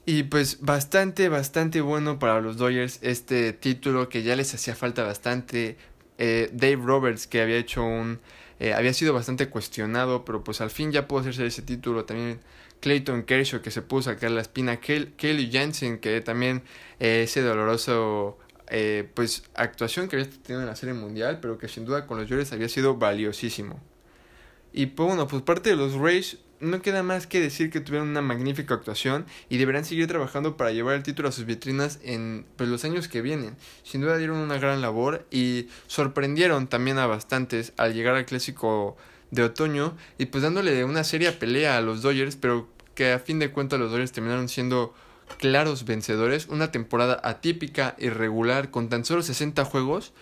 Y 0.05 0.25
pues 0.25 0.61
bastante, 0.61 1.29
bastante 1.29 1.81
bueno 1.81 2.19
para 2.19 2.41
los 2.41 2.57
Dodgers 2.57 2.99
este 3.03 3.53
título 3.53 4.09
que 4.09 4.23
ya 4.23 4.35
les 4.35 4.53
hacía 4.53 4.75
falta 4.75 5.05
bastante. 5.05 5.77
Eh, 6.19 6.51
Dave 6.53 6.77
Roberts 6.77 7.27
que 7.27 7.41
había 7.41 7.57
hecho 7.57 7.85
un... 7.85 8.21
Eh, 8.59 8.75
había 8.75 8.93
sido 8.93 9.12
bastante 9.12 9.49
cuestionado, 9.49 10.25
pero 10.25 10.45
pues 10.45 10.61
al 10.61 10.71
fin 10.71 10.93
ya 10.93 11.09
pudo 11.09 11.21
hacerse 11.21 11.47
ese 11.47 11.62
título. 11.62 12.05
También 12.05 12.41
Clayton 12.83 13.23
Kershaw 13.23 13.62
que 13.62 13.71
se 13.71 13.81
puso 13.81 14.11
a 14.11 14.15
sacar 14.15 14.31
la 14.33 14.43
espina. 14.43 14.79
Kelly 14.81 15.51
Jensen 15.51 15.99
que 15.99 16.21
también 16.21 16.62
eh, 17.01 17.23
ese 17.25 17.41
doloroso 17.41 18.39
pues 19.15 19.45
actuación 19.55 20.09
que 20.09 20.17
había 20.17 20.31
tenido 20.31 20.62
en 20.62 20.67
la 20.67 20.77
serie 20.77 20.95
mundial, 20.95 21.41
pero 21.43 21.59
que 21.59 21.69
sin 21.69 21.85
duda 21.85 22.07
con 22.07 22.19
los 22.19 22.29
Dodgers 22.29 22.53
había 22.53 22.71
sido 22.71 22.97
valiosísimo. 22.97 23.79
Y 24.73 24.87
pues 24.87 25.09
bueno, 25.09 25.29
pues 25.29 25.43
parte 25.43 25.71
de 25.71 25.77
los 25.77 25.95
Rays 25.95 26.39
no 26.62 26.81
queda 26.81 27.03
más 27.03 27.27
que 27.27 27.41
decir 27.41 27.71
que 27.71 27.81
tuvieron 27.81 28.09
una 28.09 28.23
magnífica 28.23 28.75
actuación 28.75 29.27
y 29.49 29.59
deberán 29.59 29.85
seguir 29.85 30.07
trabajando 30.07 30.57
para 30.57 30.71
llevar 30.71 30.95
el 30.95 31.03
título 31.03 31.29
a 31.29 31.33
sus 31.33 31.45
vitrinas 31.45 31.99
en 32.05 32.47
pues, 32.57 32.71
los 32.71 32.85
años 32.85 33.09
que 33.09 33.21
vienen. 33.21 33.57
Sin 33.83 34.01
duda 34.01 34.17
dieron 34.17 34.37
una 34.39 34.59
gran 34.59 34.81
labor 34.81 35.27
y 35.31 35.69
sorprendieron 35.89 36.69
también 36.69 36.99
a 36.99 37.07
bastantes 37.07 37.73
al 37.77 37.95
llegar 37.95 38.15
al 38.15 38.27
clásico 38.27 38.97
de 39.33 39.43
otoño 39.43 39.97
y 40.19 40.27
pues 40.27 40.45
dándole 40.45 40.85
una 40.85 41.03
seria 41.05 41.39
pelea 41.39 41.79
a 41.79 41.81
los 41.81 42.01
Dodgers, 42.01 42.37
pero 42.37 42.69
que 42.94 43.12
a 43.12 43.18
fin 43.18 43.38
de 43.38 43.50
cuentas 43.50 43.78
los 43.78 43.90
Dodgers 43.90 44.12
terminaron 44.12 44.49
siendo 44.49 44.94
claros 45.38 45.84
vencedores, 45.84 46.46
una 46.49 46.70
temporada 46.70 47.20
atípica, 47.22 47.96
irregular, 47.99 48.70
con 48.70 48.88
tan 48.88 49.04
solo 49.04 49.22
60 49.22 49.64
juegos, 49.64 50.12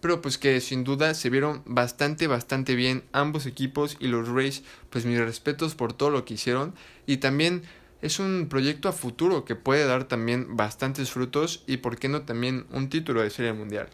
pero 0.00 0.20
pues 0.20 0.38
que 0.38 0.60
sin 0.60 0.84
duda 0.84 1.14
se 1.14 1.30
vieron 1.30 1.62
bastante, 1.66 2.26
bastante 2.26 2.74
bien 2.74 3.02
ambos 3.12 3.46
equipos 3.46 3.96
y 3.98 4.08
los 4.08 4.28
Rays, 4.28 4.62
pues 4.90 5.04
mis 5.04 5.18
respetos 5.18 5.74
por 5.74 5.92
todo 5.92 6.10
lo 6.10 6.24
que 6.24 6.34
hicieron. 6.34 6.74
Y 7.06 7.16
también 7.16 7.62
es 8.00 8.20
un 8.20 8.46
proyecto 8.48 8.88
a 8.88 8.92
futuro 8.92 9.44
que 9.44 9.56
puede 9.56 9.86
dar 9.86 10.04
también 10.04 10.56
bastantes 10.56 11.10
frutos 11.10 11.64
y 11.66 11.78
por 11.78 11.98
qué 11.98 12.08
no 12.08 12.22
también 12.22 12.66
un 12.70 12.88
título 12.88 13.22
de 13.22 13.30
serie 13.30 13.52
mundial. 13.52 13.88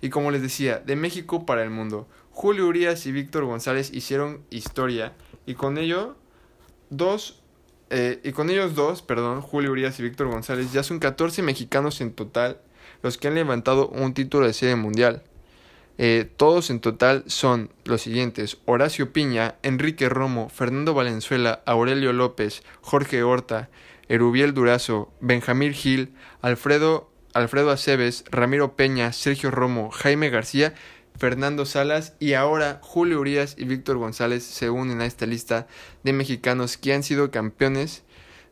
Y 0.00 0.10
como 0.10 0.30
les 0.30 0.42
decía, 0.42 0.80
de 0.80 0.96
México 0.96 1.46
para 1.46 1.62
el 1.62 1.70
mundo, 1.70 2.08
Julio 2.32 2.66
Urias 2.66 3.06
y 3.06 3.12
Víctor 3.12 3.44
González 3.44 3.92
hicieron 3.92 4.42
historia 4.50 5.12
y 5.46 5.54
con 5.54 5.78
ello 5.78 6.16
dos 6.90 7.43
eh, 7.96 8.18
y 8.24 8.32
con 8.32 8.50
ellos 8.50 8.74
dos, 8.74 9.02
perdón, 9.02 9.40
Julio 9.40 9.70
Urias 9.70 10.00
y 10.00 10.02
Víctor 10.02 10.26
González 10.26 10.72
ya 10.72 10.82
son 10.82 10.98
14 10.98 11.42
mexicanos 11.42 12.00
en 12.00 12.12
total 12.12 12.58
los 13.04 13.18
que 13.18 13.28
han 13.28 13.36
levantado 13.36 13.86
un 13.86 14.14
título 14.14 14.48
de 14.48 14.52
serie 14.52 14.74
mundial. 14.74 15.22
Eh, 15.96 16.28
todos 16.36 16.70
en 16.70 16.80
total 16.80 17.22
son 17.28 17.70
los 17.84 18.02
siguientes: 18.02 18.58
Horacio 18.64 19.12
Piña, 19.12 19.54
Enrique 19.62 20.08
Romo, 20.08 20.48
Fernando 20.48 20.92
Valenzuela, 20.92 21.62
Aurelio 21.66 22.12
López, 22.12 22.64
Jorge 22.80 23.22
Horta, 23.22 23.70
Erubiel 24.08 24.54
Durazo, 24.54 25.12
Benjamín 25.20 25.72
Gil, 25.72 26.14
Alfredo, 26.42 27.12
Alfredo 27.32 27.70
Aceves, 27.70 28.24
Ramiro 28.28 28.74
Peña, 28.74 29.12
Sergio 29.12 29.52
Romo, 29.52 29.92
Jaime 29.92 30.30
García, 30.30 30.74
Fernando 31.24 31.64
Salas 31.64 32.12
y 32.20 32.34
ahora 32.34 32.80
Julio 32.82 33.18
Urias 33.18 33.54
y 33.56 33.64
Víctor 33.64 33.96
González 33.96 34.44
se 34.44 34.68
unen 34.68 35.00
a 35.00 35.06
esta 35.06 35.24
lista 35.24 35.66
de 36.02 36.12
mexicanos 36.12 36.76
que 36.76 36.92
han 36.92 37.02
sido 37.02 37.30
campeones 37.30 38.02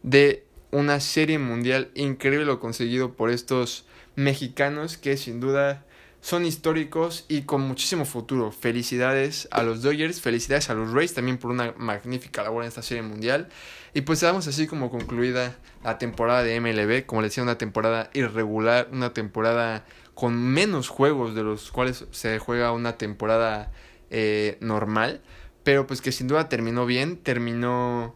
de 0.03 0.47
una 0.71 0.99
serie 1.01 1.39
mundial 1.39 1.91
increíble 1.95 2.47
lo 2.47 2.61
conseguido 2.61 3.13
por 3.13 3.29
estos 3.29 3.85
mexicanos 4.17 4.97
que 4.97 5.19
sin 5.19 5.39
duda 5.39 5.85
son 6.23 6.47
históricos 6.47 7.27
y 7.29 7.43
con 7.43 7.61
muchísimo 7.61 8.07
futuro. 8.07 8.53
Felicidades 8.53 9.49
a 9.51 9.63
los 9.63 9.83
Dodgers, 9.83 10.23
felicidades 10.23 10.71
a 10.71 10.75
los 10.75 10.93
Rays 10.93 11.13
también 11.13 11.37
por 11.37 11.51
una 11.51 11.75
magnífica 11.77 12.43
labor 12.43 12.63
en 12.63 12.69
esta 12.69 12.81
serie 12.81 13.03
mundial. 13.03 13.49
Y 13.93 14.01
pues 14.01 14.21
damos 14.21 14.47
así 14.47 14.67
como 14.67 14.91
concluida 14.91 15.59
la 15.85 15.99
temporada 15.99 16.43
de 16.43 16.59
MLB, 16.59 17.05
como 17.05 17.21
les 17.21 17.33
decía, 17.33 17.43
una 17.43 17.59
temporada 17.59 18.09
irregular, 18.15 18.89
una 18.93 19.13
temporada 19.13 19.85
con 20.15 20.37
menos 20.37 20.89
juegos 20.89 21.35
de 21.35 21.43
los 21.43 21.71
cuales 21.71 22.07
se 22.11 22.39
juega 22.39 22.73
una 22.73 22.99
temporada 22.99 23.73
eh, 24.11 24.59
normal, 24.61 25.23
pero 25.65 25.87
pues 25.87 26.01
que 26.01 26.13
sin 26.13 26.29
duda 26.29 26.49
terminó 26.49 26.87
bien, 26.87 27.17
terminó 27.17 28.15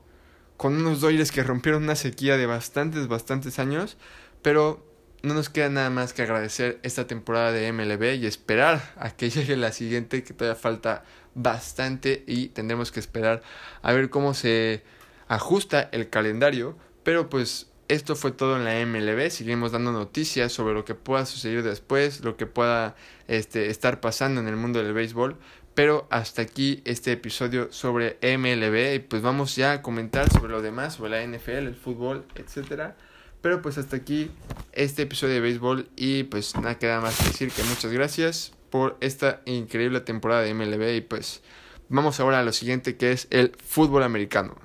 con 0.56 0.74
unos 0.74 1.00
Dodgers 1.00 1.32
que 1.32 1.42
rompieron 1.42 1.84
una 1.84 1.96
sequía 1.96 2.36
de 2.36 2.46
bastantes, 2.46 3.08
bastantes 3.08 3.58
años, 3.58 3.96
pero 4.42 4.84
no 5.22 5.34
nos 5.34 5.48
queda 5.48 5.68
nada 5.68 5.90
más 5.90 6.12
que 6.12 6.22
agradecer 6.22 6.78
esta 6.82 7.06
temporada 7.06 7.52
de 7.52 7.72
MLB 7.72 8.14
y 8.14 8.26
esperar 8.26 8.94
a 8.96 9.10
que 9.10 9.30
llegue 9.30 9.56
la 9.56 9.72
siguiente, 9.72 10.22
que 10.22 10.34
todavía 10.34 10.60
falta 10.60 11.04
bastante 11.34 12.24
y 12.26 12.48
tendremos 12.48 12.92
que 12.92 13.00
esperar 13.00 13.42
a 13.82 13.92
ver 13.92 14.08
cómo 14.08 14.34
se 14.34 14.82
ajusta 15.28 15.88
el 15.92 16.08
calendario. 16.08 16.76
Pero 17.02 17.28
pues 17.28 17.68
esto 17.88 18.16
fue 18.16 18.32
todo 18.32 18.56
en 18.56 18.64
la 18.64 18.84
MLB. 18.84 19.30
Seguimos 19.30 19.72
dando 19.72 19.92
noticias 19.92 20.52
sobre 20.52 20.74
lo 20.74 20.84
que 20.84 20.94
pueda 20.94 21.26
suceder 21.26 21.62
después, 21.62 22.24
lo 22.24 22.36
que 22.36 22.46
pueda 22.46 22.96
este, 23.28 23.70
estar 23.70 24.00
pasando 24.00 24.40
en 24.40 24.48
el 24.48 24.56
mundo 24.56 24.82
del 24.82 24.92
béisbol. 24.92 25.36
Pero 25.74 26.06
hasta 26.10 26.42
aquí 26.42 26.82
este 26.84 27.12
episodio 27.12 27.70
sobre 27.70 28.18
MLB 28.22 28.94
y 28.94 28.98
pues 29.00 29.20
vamos 29.20 29.56
ya 29.56 29.72
a 29.72 29.82
comentar 29.82 30.32
sobre 30.32 30.52
lo 30.52 30.62
demás, 30.62 30.94
sobre 30.94 31.10
la 31.10 31.26
NFL, 31.26 31.50
el 31.50 31.74
fútbol, 31.74 32.24
etcétera. 32.34 32.96
Pero 33.42 33.60
pues 33.60 33.76
hasta 33.76 33.96
aquí 33.96 34.30
este 34.72 35.02
episodio 35.02 35.34
de 35.34 35.40
béisbol 35.40 35.88
y 35.94 36.24
pues 36.24 36.56
nada 36.56 36.78
queda 36.78 37.00
más 37.00 37.18
que 37.18 37.26
decir 37.26 37.50
que 37.50 37.62
muchas 37.64 37.92
gracias 37.92 38.52
por 38.70 38.96
esta 39.00 39.42
increíble 39.44 40.00
temporada 40.00 40.42
de 40.42 40.54
MLB 40.54 40.96
y 40.96 41.00
pues 41.02 41.42
vamos 41.88 42.20
ahora 42.20 42.40
a 42.40 42.42
lo 42.42 42.52
siguiente 42.52 42.96
que 42.96 43.12
es 43.12 43.28
el 43.30 43.52
fútbol 43.56 44.02
americano. 44.02 44.56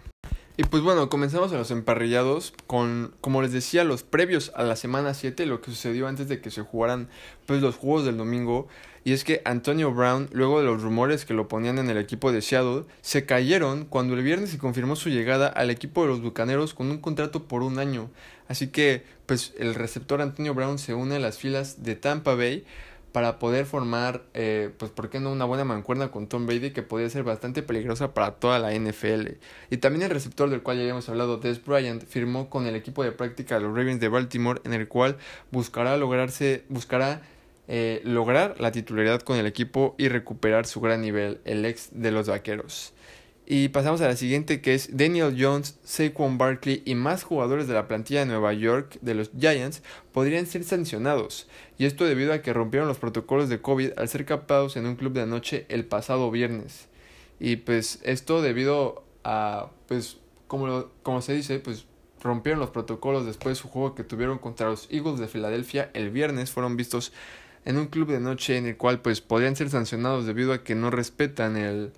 Y 0.61 0.63
pues 0.65 0.83
bueno, 0.83 1.09
comenzamos 1.09 1.51
a 1.53 1.57
los 1.57 1.71
emparrillados 1.71 2.53
con, 2.67 3.15
como 3.19 3.41
les 3.41 3.51
decía, 3.51 3.83
los 3.83 4.03
previos 4.03 4.51
a 4.53 4.61
la 4.61 4.75
semana 4.75 5.15
7, 5.15 5.47
lo 5.47 5.59
que 5.59 5.71
sucedió 5.71 6.07
antes 6.07 6.27
de 6.27 6.39
que 6.39 6.51
se 6.51 6.61
jugaran 6.61 7.09
pues 7.47 7.63
los 7.63 7.77
juegos 7.77 8.05
del 8.05 8.17
domingo. 8.17 8.67
Y 9.03 9.13
es 9.13 9.23
que 9.23 9.41
Antonio 9.43 9.91
Brown, 9.91 10.29
luego 10.33 10.59
de 10.59 10.67
los 10.67 10.83
rumores 10.83 11.25
que 11.25 11.33
lo 11.33 11.47
ponían 11.47 11.79
en 11.79 11.89
el 11.89 11.97
equipo 11.97 12.31
de 12.31 12.43
Seattle, 12.43 12.83
se 13.01 13.25
cayeron 13.25 13.85
cuando 13.85 14.13
el 14.13 14.21
viernes 14.21 14.51
se 14.51 14.59
confirmó 14.59 14.95
su 14.95 15.09
llegada 15.09 15.47
al 15.47 15.71
equipo 15.71 16.03
de 16.03 16.09
los 16.09 16.21
Bucaneros 16.21 16.75
con 16.75 16.91
un 16.91 16.99
contrato 16.99 17.45
por 17.45 17.63
un 17.63 17.79
año. 17.79 18.11
Así 18.47 18.67
que, 18.67 19.03
pues, 19.25 19.55
el 19.57 19.73
receptor 19.73 20.21
Antonio 20.21 20.53
Brown 20.53 20.77
se 20.77 20.93
une 20.93 21.15
a 21.15 21.19
las 21.19 21.39
filas 21.39 21.81
de 21.81 21.95
Tampa 21.95 22.35
Bay 22.35 22.65
para 23.11 23.39
poder 23.39 23.65
formar, 23.65 24.23
eh, 24.33 24.71
pues, 24.77 24.91
¿por 24.91 25.09
qué 25.09 25.19
no 25.19 25.31
una 25.31 25.45
buena 25.45 25.63
mancuerna 25.63 26.11
con 26.11 26.27
Tom 26.27 26.45
Brady 26.45 26.71
que 26.71 26.81
podría 26.81 27.09
ser 27.09 27.23
bastante 27.23 27.61
peligrosa 27.61 28.13
para 28.13 28.31
toda 28.31 28.59
la 28.59 28.73
NFL? 28.73 29.37
Y 29.69 29.77
también 29.77 30.03
el 30.03 30.09
receptor 30.09 30.49
del 30.49 30.61
cual 30.61 30.77
ya 30.77 30.83
habíamos 30.83 31.09
hablado, 31.09 31.37
Des 31.37 31.63
Bryant, 31.63 32.05
firmó 32.05 32.49
con 32.49 32.67
el 32.67 32.75
equipo 32.75 33.03
de 33.03 33.11
práctica 33.11 33.55
de 33.55 33.61
los 33.61 33.75
Ravens 33.75 33.99
de 33.99 34.07
Baltimore, 34.07 34.61
en 34.63 34.73
el 34.73 34.87
cual 34.87 35.17
buscará 35.51 35.97
lograrse, 35.97 36.63
buscará 36.69 37.21
eh, 37.67 38.01
lograr 38.03 38.55
la 38.59 38.71
titularidad 38.71 39.21
con 39.21 39.37
el 39.37 39.45
equipo 39.45 39.95
y 39.97 40.07
recuperar 40.07 40.65
su 40.65 40.81
gran 40.81 41.01
nivel, 41.01 41.39
el 41.45 41.65
ex 41.65 41.89
de 41.91 42.11
los 42.11 42.27
Vaqueros. 42.27 42.93
Y 43.53 43.67
pasamos 43.67 43.99
a 43.99 44.07
la 44.07 44.15
siguiente 44.15 44.61
que 44.61 44.73
es 44.73 44.95
Daniel 44.95 45.35
Jones, 45.37 45.77
Saquon 45.83 46.37
Barkley 46.37 46.83
y 46.85 46.95
más 46.95 47.23
jugadores 47.23 47.67
de 47.67 47.73
la 47.73 47.89
plantilla 47.89 48.21
de 48.21 48.27
Nueva 48.27 48.53
York 48.53 48.97
de 49.01 49.13
los 49.13 49.29
Giants 49.37 49.83
podrían 50.13 50.47
ser 50.47 50.63
sancionados. 50.63 51.49
Y 51.77 51.83
esto 51.83 52.05
debido 52.05 52.31
a 52.31 52.41
que 52.41 52.53
rompieron 52.53 52.87
los 52.87 52.97
protocolos 52.97 53.49
de 53.49 53.61
COVID 53.61 53.91
al 53.97 54.07
ser 54.07 54.23
captados 54.23 54.77
en 54.77 54.85
un 54.85 54.95
club 54.95 55.11
de 55.11 55.23
anoche 55.23 55.65
el 55.67 55.83
pasado 55.83 56.31
viernes. 56.31 56.87
Y 57.41 57.57
pues 57.57 57.99
esto 58.03 58.41
debido 58.41 59.03
a, 59.25 59.71
pues 59.85 60.15
como, 60.47 60.85
como 61.03 61.21
se 61.21 61.33
dice, 61.33 61.59
pues 61.59 61.87
rompieron 62.21 62.61
los 62.61 62.69
protocolos 62.69 63.25
después 63.25 63.57
de 63.57 63.61
su 63.61 63.67
juego 63.67 63.95
que 63.95 64.05
tuvieron 64.05 64.37
contra 64.37 64.69
los 64.69 64.87
Eagles 64.89 65.19
de 65.19 65.27
Filadelfia 65.27 65.91
el 65.93 66.09
viernes. 66.09 66.51
Fueron 66.51 66.77
vistos 66.77 67.11
en 67.65 67.75
un 67.75 67.87
club 67.87 68.11
de 68.11 68.21
noche 68.21 68.55
en 68.55 68.65
el 68.65 68.77
cual 68.77 69.01
pues 69.01 69.19
podrían 69.19 69.57
ser 69.57 69.69
sancionados 69.69 70.25
debido 70.25 70.53
a 70.53 70.63
que 70.63 70.73
no 70.73 70.89
respetan 70.89 71.57
el, 71.57 71.91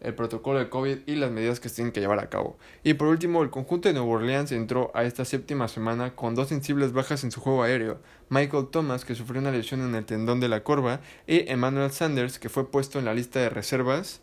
el 0.00 0.14
protocolo 0.14 0.58
de 0.58 0.68
COVID 0.68 0.98
y 1.06 1.16
las 1.16 1.30
medidas 1.30 1.60
que 1.60 1.68
se 1.68 1.76
tienen 1.76 1.92
que 1.92 2.00
llevar 2.00 2.20
a 2.20 2.28
cabo. 2.28 2.56
Y 2.84 2.94
por 2.94 3.08
último, 3.08 3.42
el 3.42 3.50
conjunto 3.50 3.88
de 3.88 3.94
Nueva 3.94 4.08
Orleans 4.08 4.52
entró 4.52 4.90
a 4.94 5.04
esta 5.04 5.24
séptima 5.24 5.68
semana 5.68 6.14
con 6.14 6.34
dos 6.34 6.48
sensibles 6.48 6.92
bajas 6.92 7.24
en 7.24 7.30
su 7.30 7.40
juego 7.40 7.62
aéreo. 7.62 8.00
Michael 8.28 8.68
Thomas, 8.70 9.04
que 9.04 9.14
sufrió 9.14 9.40
una 9.40 9.50
lesión 9.50 9.80
en 9.80 9.94
el 9.94 10.04
tendón 10.04 10.40
de 10.40 10.48
la 10.48 10.62
corva, 10.62 11.00
y 11.26 11.50
Emmanuel 11.50 11.90
Sanders, 11.90 12.38
que 12.38 12.48
fue 12.48 12.70
puesto 12.70 12.98
en 12.98 13.04
la 13.04 13.14
lista 13.14 13.40
de 13.40 13.48
reservas, 13.48 14.20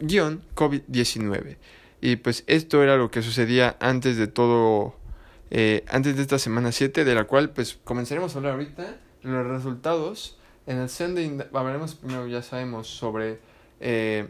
guion 0.00 0.42
COVID-19. 0.54 1.56
Y 2.00 2.16
pues 2.16 2.44
esto 2.46 2.82
era 2.82 2.96
lo 2.96 3.10
que 3.10 3.22
sucedía 3.22 3.76
antes 3.80 4.16
de 4.16 4.28
todo, 4.28 4.94
eh, 5.50 5.84
antes 5.88 6.16
de 6.16 6.22
esta 6.22 6.38
semana 6.38 6.72
7, 6.72 7.04
de 7.04 7.14
la 7.14 7.24
cual 7.24 7.50
pues 7.50 7.78
comenzaremos 7.84 8.34
a 8.34 8.38
hablar 8.38 8.52
ahorita 8.52 8.96
los 9.22 9.46
resultados. 9.46 10.38
En 10.66 10.78
el 10.78 10.88
Sunday 10.88 11.38
hablaremos 11.52 11.94
primero, 11.94 12.26
ya 12.28 12.42
sabemos, 12.42 12.88
sobre 12.88 13.40
eh, 13.80 14.28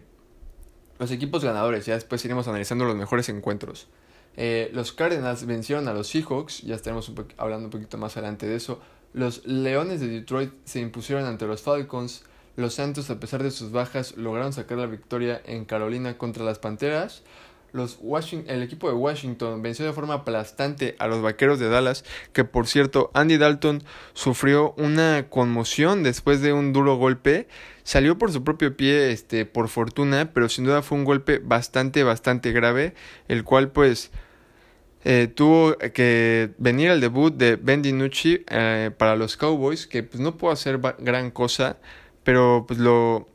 los 0.99 1.11
equipos 1.11 1.45
ganadores. 1.45 1.87
Ya 1.87 1.95
después 1.95 2.25
iremos 2.25 2.49
analizando 2.49 2.85
los 2.85 2.97
mejores 2.97 3.29
encuentros. 3.29 3.89
Eh, 4.37 4.71
los 4.73 4.93
Cardinals 4.93 5.47
vencieron 5.47 5.89
a 5.89 5.95
los 5.95 6.09
Seahawks, 6.09 6.63
ya 6.63 6.77
estaremos 6.77 7.13
hablando 7.37 7.67
un 7.67 7.71
poquito 7.71 7.99
más 7.99 8.17
adelante 8.17 8.47
de 8.47 8.57
eso. 8.57 8.81
Los 9.13 9.45
Leones 9.47 10.01
de 10.01 10.09
Detroit 10.09 10.53
se 10.65 10.81
impusieron 10.81 11.25
ante 11.25 11.47
los 11.47 11.63
Falcons. 11.63 12.23
Los 12.57 12.75
Santos, 12.75 13.09
a 13.11 13.21
pesar 13.21 13.43
de 13.43 13.51
sus 13.51 13.71
bajas, 13.71 14.17
lograron 14.17 14.53
sacar 14.53 14.79
la 14.79 14.87
victoria 14.87 15.41
en 15.45 15.65
Carolina 15.65 16.19
contra 16.19 16.45
las 16.45 16.59
Panteras 16.59 17.23
el 18.47 18.63
equipo 18.63 18.89
de 18.89 18.95
Washington 18.95 19.63
venció 19.63 19.85
de 19.85 19.93
forma 19.93 20.15
aplastante 20.15 20.97
a 20.99 21.07
los 21.07 21.23
Vaqueros 21.23 21.59
de 21.59 21.69
Dallas, 21.69 22.05
que 22.33 22.45
por 22.45 22.67
cierto 22.67 23.11
Andy 23.15 23.37
Dalton 23.37 23.83
sufrió 24.15 24.75
una 24.77 25.27
conmoción 25.29 26.03
después 26.03 26.41
de 26.41 26.53
un 26.53 26.73
duro 26.73 26.97
golpe. 26.97 27.49
Salió 27.83 28.19
por 28.19 28.33
su 28.33 28.45
propio 28.45 28.77
pie, 28.77 29.13
este, 29.13 29.47
por 29.47 29.69
fortuna, 29.69 30.31
pero 30.35 30.49
sin 30.49 30.65
duda 30.65 30.83
fue 30.83 30.99
un 30.99 31.05
golpe 31.05 31.39
bastante, 31.39 32.03
bastante 32.03 32.53
grave, 32.53 32.95
el 33.29 33.45
cual 33.45 33.71
pues 33.71 34.11
eh, 35.05 35.29
tuvo 35.33 35.77
que 35.79 36.51
venir 36.59 36.91
al 36.91 37.01
debut 37.01 37.35
de 37.35 37.57
Ben 37.57 37.83
DiNucci 37.83 38.45
eh, 38.49 38.91
para 38.97 39.17
los 39.17 39.37
Cowboys, 39.37 39.87
que 39.87 40.03
pues 40.03 40.21
no 40.21 40.37
pudo 40.37 40.51
hacer 40.51 40.81
gran 40.99 41.31
cosa, 41.31 41.79
pero 42.25 42.65
pues 42.67 42.79
lo 42.79 43.29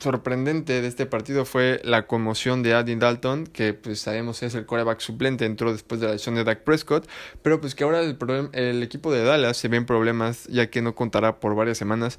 sorprendente 0.00 0.80
de 0.82 0.88
este 0.88 1.06
partido 1.06 1.44
fue 1.44 1.80
la 1.84 2.06
conmoción 2.06 2.62
de 2.62 2.74
Andy 2.74 2.96
Dalton, 2.96 3.46
que 3.46 3.74
pues 3.74 4.00
sabemos 4.00 4.42
es 4.42 4.54
el 4.54 4.66
coreback 4.66 5.00
suplente, 5.00 5.44
entró 5.44 5.72
después 5.72 6.00
de 6.00 6.06
la 6.06 6.12
lesión 6.14 6.34
de 6.34 6.44
Dak 6.44 6.64
Prescott, 6.64 7.08
pero 7.42 7.60
pues 7.60 7.74
que 7.74 7.84
ahora 7.84 8.00
el, 8.00 8.16
el 8.52 8.82
equipo 8.82 9.12
de 9.12 9.22
Dallas 9.22 9.56
se 9.56 9.68
ve 9.68 9.76
en 9.76 9.86
problemas 9.86 10.46
ya 10.46 10.70
que 10.70 10.82
no 10.82 10.94
contará 10.94 11.38
por 11.40 11.54
varias 11.54 11.78
semanas 11.78 12.16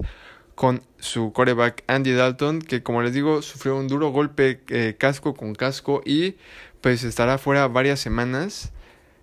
con 0.54 0.82
su 0.98 1.32
coreback 1.32 1.84
Andy 1.86 2.12
Dalton, 2.12 2.60
que 2.62 2.82
como 2.82 3.02
les 3.02 3.12
digo 3.12 3.42
sufrió 3.42 3.76
un 3.76 3.88
duro 3.88 4.10
golpe 4.10 4.60
eh, 4.68 4.96
casco 4.98 5.34
con 5.34 5.54
casco 5.54 6.02
y 6.04 6.36
pues 6.80 7.04
estará 7.04 7.38
fuera 7.38 7.68
varias 7.68 8.00
semanas. 8.00 8.72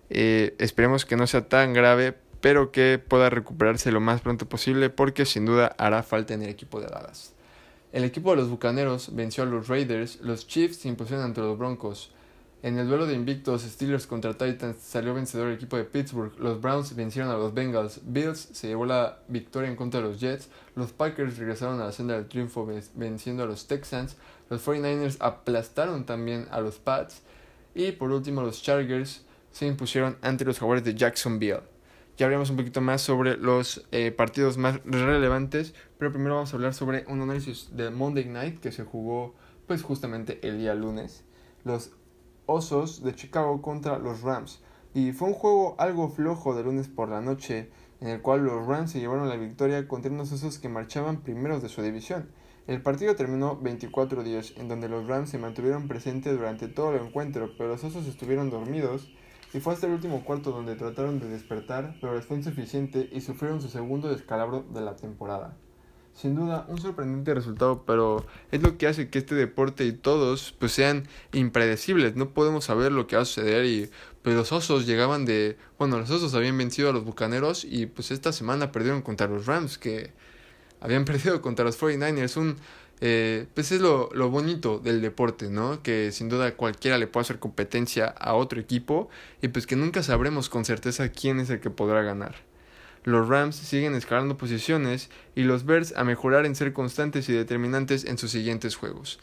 Eh, 0.08 0.54
esperemos 0.58 1.04
que 1.04 1.16
no 1.16 1.26
sea 1.26 1.48
tan 1.48 1.72
grave, 1.72 2.16
pero 2.40 2.72
que 2.72 2.98
pueda 2.98 3.30
recuperarse 3.30 3.92
lo 3.92 4.00
más 4.00 4.20
pronto 4.22 4.48
posible 4.48 4.90
porque 4.90 5.24
sin 5.24 5.46
duda 5.46 5.74
hará 5.78 6.02
falta 6.02 6.34
en 6.34 6.42
el 6.42 6.48
equipo 6.48 6.80
de 6.80 6.88
Dallas. 6.88 7.34
El 7.92 8.04
equipo 8.04 8.30
de 8.30 8.36
los 8.36 8.48
Bucaneros 8.48 9.16
venció 9.16 9.42
a 9.42 9.46
los 9.46 9.66
Raiders, 9.66 10.20
los 10.20 10.46
Chiefs 10.46 10.76
se 10.76 10.88
impusieron 10.88 11.24
ante 11.24 11.40
los 11.40 11.58
Broncos. 11.58 12.12
En 12.62 12.78
el 12.78 12.86
duelo 12.86 13.04
de 13.04 13.14
invictos 13.14 13.62
Steelers 13.62 14.06
contra 14.06 14.34
Titans 14.34 14.76
salió 14.76 15.12
vencedor 15.12 15.48
el 15.48 15.54
equipo 15.54 15.76
de 15.76 15.82
Pittsburgh, 15.82 16.38
los 16.38 16.60
Browns 16.60 16.94
vencieron 16.94 17.32
a 17.32 17.36
los 17.36 17.52
Bengals, 17.52 18.00
Bills 18.04 18.50
se 18.52 18.68
llevó 18.68 18.86
la 18.86 19.18
victoria 19.26 19.68
en 19.68 19.74
contra 19.74 20.00
de 20.00 20.06
los 20.06 20.20
Jets, 20.20 20.50
los 20.76 20.92
Packers 20.92 21.36
regresaron 21.36 21.80
a 21.80 21.86
la 21.86 21.92
senda 21.92 22.14
del 22.14 22.28
triunfo 22.28 22.68
venciendo 22.94 23.42
a 23.42 23.46
los 23.46 23.66
Texans, 23.66 24.14
los 24.50 24.64
49ers 24.64 25.16
aplastaron 25.18 26.04
también 26.04 26.46
a 26.52 26.60
los 26.60 26.76
Pats 26.78 27.22
y 27.74 27.90
por 27.90 28.12
último 28.12 28.42
los 28.42 28.62
Chargers 28.62 29.24
se 29.50 29.66
impusieron 29.66 30.16
ante 30.22 30.44
los 30.44 30.60
Jaguars 30.60 30.84
de 30.84 30.94
Jacksonville. 30.94 31.62
Ya 32.20 32.26
hablaremos 32.26 32.50
un 32.50 32.58
poquito 32.58 32.82
más 32.82 33.00
sobre 33.00 33.38
los 33.38 33.86
eh, 33.92 34.10
partidos 34.10 34.58
más 34.58 34.84
relevantes, 34.84 35.72
pero 35.96 36.12
primero 36.12 36.34
vamos 36.34 36.52
a 36.52 36.56
hablar 36.56 36.74
sobre 36.74 37.06
un 37.06 37.22
análisis 37.22 37.74
de 37.74 37.88
Monday 37.88 38.26
Night 38.26 38.60
que 38.60 38.72
se 38.72 38.84
jugó 38.84 39.34
pues 39.66 39.82
justamente 39.82 40.38
el 40.46 40.58
día 40.58 40.74
lunes. 40.74 41.24
Los 41.64 41.92
Osos 42.44 43.02
de 43.02 43.14
Chicago 43.14 43.62
contra 43.62 43.98
los 43.98 44.20
Rams. 44.20 44.60
Y 44.92 45.12
fue 45.12 45.28
un 45.28 45.34
juego 45.34 45.76
algo 45.78 46.10
flojo 46.10 46.54
de 46.54 46.62
lunes 46.62 46.88
por 46.88 47.08
la 47.08 47.22
noche, 47.22 47.70
en 48.02 48.08
el 48.08 48.20
cual 48.20 48.44
los 48.44 48.66
Rams 48.66 48.90
se 48.90 49.00
llevaron 49.00 49.30
la 49.30 49.36
victoria 49.36 49.88
contra 49.88 50.12
unos 50.12 50.30
Osos 50.30 50.58
que 50.58 50.68
marchaban 50.68 51.22
primeros 51.22 51.62
de 51.62 51.70
su 51.70 51.80
división. 51.80 52.28
El 52.66 52.82
partido 52.82 53.16
terminó 53.16 53.56
24 53.56 54.22
días, 54.24 54.52
en 54.58 54.68
donde 54.68 54.90
los 54.90 55.06
Rams 55.06 55.30
se 55.30 55.38
mantuvieron 55.38 55.88
presentes 55.88 56.36
durante 56.36 56.68
todo 56.68 56.94
el 56.94 57.00
encuentro, 57.00 57.52
pero 57.56 57.70
los 57.70 57.82
Osos 57.82 58.06
estuvieron 58.06 58.50
dormidos 58.50 59.10
y 59.52 59.60
fue 59.60 59.74
hasta 59.74 59.86
el 59.86 59.94
último 59.94 60.24
cuarto 60.24 60.52
donde 60.52 60.76
trataron 60.76 61.18
de 61.18 61.28
despertar, 61.28 61.96
pero 62.00 62.20
fue 62.22 62.36
insuficiente 62.36 63.08
y 63.12 63.20
sufrieron 63.20 63.60
su 63.60 63.68
segundo 63.68 64.08
descalabro 64.08 64.64
de 64.72 64.80
la 64.80 64.96
temporada. 64.96 65.56
Sin 66.14 66.34
duda, 66.34 66.66
un 66.68 66.78
sorprendente 66.78 67.32
resultado, 67.34 67.84
pero 67.86 68.26
es 68.50 68.62
lo 68.62 68.76
que 68.76 68.86
hace 68.86 69.08
que 69.08 69.18
este 69.18 69.34
deporte 69.34 69.84
y 69.84 69.92
todos 69.92 70.54
pues 70.58 70.72
sean 70.72 71.08
impredecibles. 71.32 72.16
No 72.16 72.30
podemos 72.30 72.64
saber 72.64 72.92
lo 72.92 73.06
que 73.06 73.16
va 73.16 73.22
a 73.22 73.24
suceder 73.24 73.64
y 73.64 73.90
pues 74.22 74.36
los 74.36 74.52
osos 74.52 74.86
llegaban 74.86 75.24
de... 75.24 75.56
Bueno, 75.78 75.98
los 75.98 76.10
osos 76.10 76.34
habían 76.34 76.58
vencido 76.58 76.90
a 76.90 76.92
los 76.92 77.04
bucaneros 77.04 77.64
y 77.64 77.86
pues 77.86 78.10
esta 78.10 78.32
semana 78.32 78.70
perdieron 78.70 79.02
contra 79.02 79.28
los 79.28 79.46
Rams 79.46 79.78
que 79.78 80.12
habían 80.80 81.04
perdido 81.06 81.40
contra 81.40 81.64
los 81.64 81.80
49ers. 81.80 82.36
Un 82.36 82.56
eh, 83.00 83.46
pues 83.54 83.72
es 83.72 83.80
lo, 83.80 84.10
lo, 84.12 84.28
bonito 84.28 84.78
del 84.78 85.00
deporte, 85.00 85.48
¿no? 85.48 85.82
Que 85.82 86.12
sin 86.12 86.28
duda 86.28 86.54
cualquiera 86.56 86.98
le 86.98 87.06
puede 87.06 87.22
hacer 87.22 87.38
competencia 87.38 88.06
a 88.06 88.34
otro 88.34 88.60
equipo 88.60 89.08
y 89.40 89.48
pues 89.48 89.66
que 89.66 89.76
nunca 89.76 90.02
sabremos 90.02 90.48
con 90.48 90.64
certeza 90.64 91.08
quién 91.08 91.40
es 91.40 91.48
el 91.50 91.60
que 91.60 91.70
podrá 91.70 92.02
ganar. 92.02 92.34
Los 93.04 93.28
Rams 93.28 93.56
siguen 93.56 93.94
escalando 93.94 94.36
posiciones 94.36 95.08
y 95.34 95.44
los 95.44 95.64
Bears 95.64 95.94
a 95.96 96.04
mejorar 96.04 96.44
en 96.44 96.54
ser 96.54 96.74
constantes 96.74 97.28
y 97.30 97.32
determinantes 97.32 98.04
en 98.04 98.18
sus 98.18 98.30
siguientes 98.30 98.76
juegos. 98.76 99.18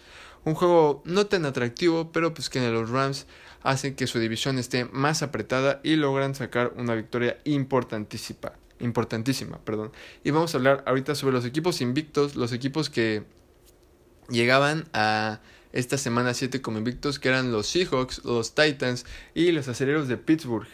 Un 0.46 0.56
juego 0.56 1.04
no 1.06 1.28
tan 1.28 1.46
atractivo, 1.46 2.12
pero 2.12 2.34
pues 2.34 2.50
que 2.50 2.68
los 2.72 2.90
Rams 2.90 3.28
hacen 3.62 3.96
que 3.96 4.08
su 4.08 4.18
división 4.18 4.58
esté 4.58 4.86
más 4.86 5.22
apretada 5.22 5.80
y 5.84 5.96
logran 5.96 6.34
sacar 6.34 6.74
una 6.78 6.96
victoria 6.96 7.38
importantísima. 7.44 8.54
Importantísima, 8.80 9.60
perdón. 9.60 9.92
Y 10.24 10.32
vamos 10.32 10.54
a 10.54 10.58
hablar 10.58 10.84
ahorita 10.88 11.16
sobre 11.16 11.36
los 11.36 11.46
equipos 11.46 11.82
invictos, 11.82 12.36
los 12.36 12.54
equipos 12.54 12.90
que 12.90 13.24
llegaban 14.30 14.86
a 14.94 15.40
esta 15.74 15.98
semana 15.98 16.34
7 16.34 16.62
como 16.62 16.78
invictos, 16.78 17.20
que 17.20 17.30
eran 17.30 17.52
los 17.52 17.68
Seahawks, 17.68 18.24
los 18.24 18.56
Titans 18.56 19.06
y 19.34 19.52
los 19.52 19.68
aceleros 19.68 20.08
de 20.08 20.18
Pittsburgh. 20.18 20.68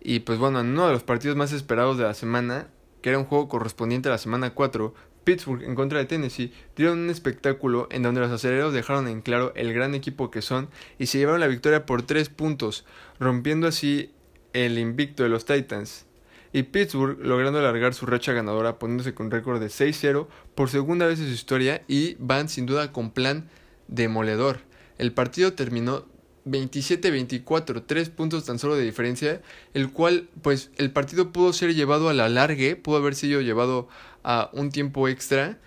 Y 0.00 0.20
pues 0.20 0.38
bueno, 0.38 0.60
en 0.60 0.68
uno 0.68 0.86
de 0.86 0.92
los 0.92 1.02
partidos 1.02 1.36
más 1.36 1.52
esperados 1.52 1.98
de 1.98 2.04
la 2.04 2.14
semana, 2.14 2.68
que 3.02 3.10
era 3.10 3.18
un 3.18 3.24
juego 3.24 3.48
correspondiente 3.48 4.08
a 4.08 4.12
la 4.12 4.18
semana 4.18 4.50
4, 4.50 4.94
Pittsburgh 5.24 5.64
en 5.64 5.74
contra 5.74 5.98
de 5.98 6.04
Tennessee 6.04 6.52
dieron 6.76 7.00
un 7.00 7.10
espectáculo 7.10 7.88
en 7.90 8.02
donde 8.02 8.20
los 8.20 8.30
aceleros 8.30 8.72
dejaron 8.72 9.08
en 9.08 9.22
claro 9.22 9.52
el 9.56 9.72
gran 9.72 9.94
equipo 9.94 10.30
que 10.30 10.42
son 10.42 10.68
y 10.98 11.06
se 11.06 11.18
llevaron 11.18 11.40
la 11.40 11.48
victoria 11.48 11.84
por 11.84 12.02
3 12.02 12.28
puntos, 12.28 12.84
rompiendo 13.18 13.66
así 13.66 14.12
el 14.52 14.78
invicto 14.78 15.24
de 15.24 15.28
los 15.28 15.44
Titans 15.44 16.06
y 16.52 16.64
Pittsburgh 16.64 17.18
logrando 17.20 17.58
alargar 17.58 17.94
su 17.94 18.06
racha 18.06 18.32
ganadora 18.32 18.78
poniéndose 18.78 19.14
con 19.14 19.30
récord 19.30 19.60
de 19.60 19.66
6-0 19.66 20.26
por 20.54 20.70
segunda 20.70 21.06
vez 21.06 21.18
en 21.20 21.26
su 21.26 21.32
historia 21.32 21.82
y 21.88 22.16
van 22.18 22.48
sin 22.48 22.66
duda 22.66 22.92
con 22.92 23.10
plan 23.10 23.48
demoledor. 23.88 24.60
El 24.98 25.12
partido 25.12 25.52
terminó 25.52 26.06
27-24, 26.46 27.84
3 27.86 28.10
puntos 28.10 28.44
tan 28.44 28.58
solo 28.58 28.76
de 28.76 28.84
diferencia, 28.84 29.42
el 29.74 29.90
cual 29.90 30.28
pues 30.42 30.70
el 30.76 30.92
partido 30.92 31.32
pudo 31.32 31.52
ser 31.52 31.74
llevado 31.74 32.08
a 32.08 32.14
la 32.14 32.28
largue, 32.28 32.76
pudo 32.76 32.96
haber 32.96 33.14
sido 33.14 33.40
llevado 33.40 33.88
a 34.22 34.50
un 34.52 34.70
tiempo 34.70 35.08
extra, 35.08 35.58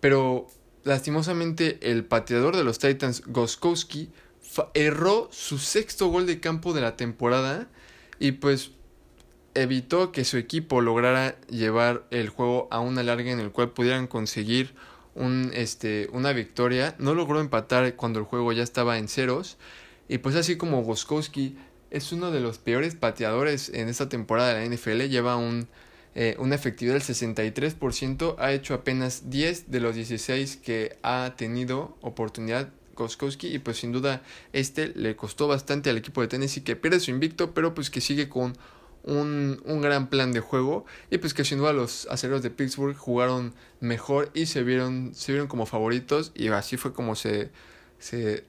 pero 0.00 0.48
lastimosamente 0.82 1.78
el 1.82 2.04
pateador 2.04 2.56
de 2.56 2.64
los 2.64 2.78
Titans, 2.78 3.22
Goskowski, 3.26 4.10
erró 4.74 5.28
su 5.32 5.58
sexto 5.58 6.08
gol 6.08 6.26
de 6.26 6.40
campo 6.40 6.72
de 6.72 6.80
la 6.80 6.96
temporada 6.96 7.68
y 8.18 8.32
pues 8.32 8.72
evitó 9.54 10.12
que 10.12 10.24
su 10.24 10.36
equipo 10.36 10.80
lograra 10.80 11.38
llevar 11.48 12.04
el 12.10 12.28
juego 12.28 12.68
a 12.70 12.80
una 12.80 13.02
larga 13.02 13.30
en 13.30 13.40
el 13.40 13.50
cual 13.50 13.70
pudieran 13.70 14.06
conseguir 14.06 14.74
un, 15.14 15.50
este, 15.54 16.08
una 16.12 16.32
victoria. 16.32 16.94
No 16.98 17.14
logró 17.14 17.40
empatar 17.40 17.94
cuando 17.96 18.18
el 18.18 18.24
juego 18.24 18.52
ya 18.52 18.62
estaba 18.62 18.98
en 18.98 19.08
ceros. 19.08 19.56
Y 20.08 20.18
pues 20.18 20.34
así 20.36 20.56
como 20.56 20.82
Goskowski 20.82 21.56
es 21.90 22.12
uno 22.12 22.30
de 22.30 22.40
los 22.40 22.58
peores 22.58 22.94
pateadores 22.96 23.68
en 23.68 23.88
esta 23.88 24.08
temporada 24.08 24.52
de 24.52 24.68
la 24.68 24.74
NFL, 24.74 25.08
lleva 25.08 25.36
un, 25.36 25.68
eh, 26.14 26.36
una 26.38 26.56
efectividad 26.56 26.94
del 26.94 27.02
63%, 27.02 28.34
ha 28.38 28.52
hecho 28.52 28.74
apenas 28.74 29.30
10 29.30 29.70
de 29.70 29.80
los 29.80 29.94
16 29.94 30.56
que 30.56 30.98
ha 31.02 31.34
tenido 31.36 31.96
oportunidad 32.00 32.70
Goskowski 32.94 33.48
y 33.48 33.58
pues 33.58 33.78
sin 33.78 33.92
duda 33.92 34.22
este 34.52 34.88
le 34.88 35.16
costó 35.16 35.48
bastante 35.48 35.90
al 35.90 35.96
equipo 35.96 36.20
de 36.20 36.28
Tennessee 36.28 36.62
que 36.62 36.76
pierde 36.76 37.00
su 37.00 37.10
invicto 37.10 37.52
pero 37.52 37.74
pues 37.74 37.90
que 37.90 38.00
sigue 38.00 38.28
con 38.28 38.56
un, 39.04 39.62
un, 39.64 39.80
gran 39.80 40.08
plan 40.08 40.32
de 40.32 40.40
juego 40.40 40.84
y 41.10 41.18
pues 41.18 41.34
que 41.34 41.44
sin 41.44 41.58
duda 41.58 41.72
los 41.72 42.06
acereros 42.10 42.42
de 42.42 42.50
Pittsburgh 42.50 42.96
jugaron 42.96 43.54
mejor 43.80 44.30
y 44.34 44.46
se 44.46 44.62
vieron, 44.62 45.14
se 45.14 45.32
vieron 45.32 45.48
como 45.48 45.66
favoritos 45.66 46.32
y 46.34 46.48
así 46.48 46.76
fue 46.76 46.92
como 46.92 47.14
se, 47.14 47.50
se 47.98 48.44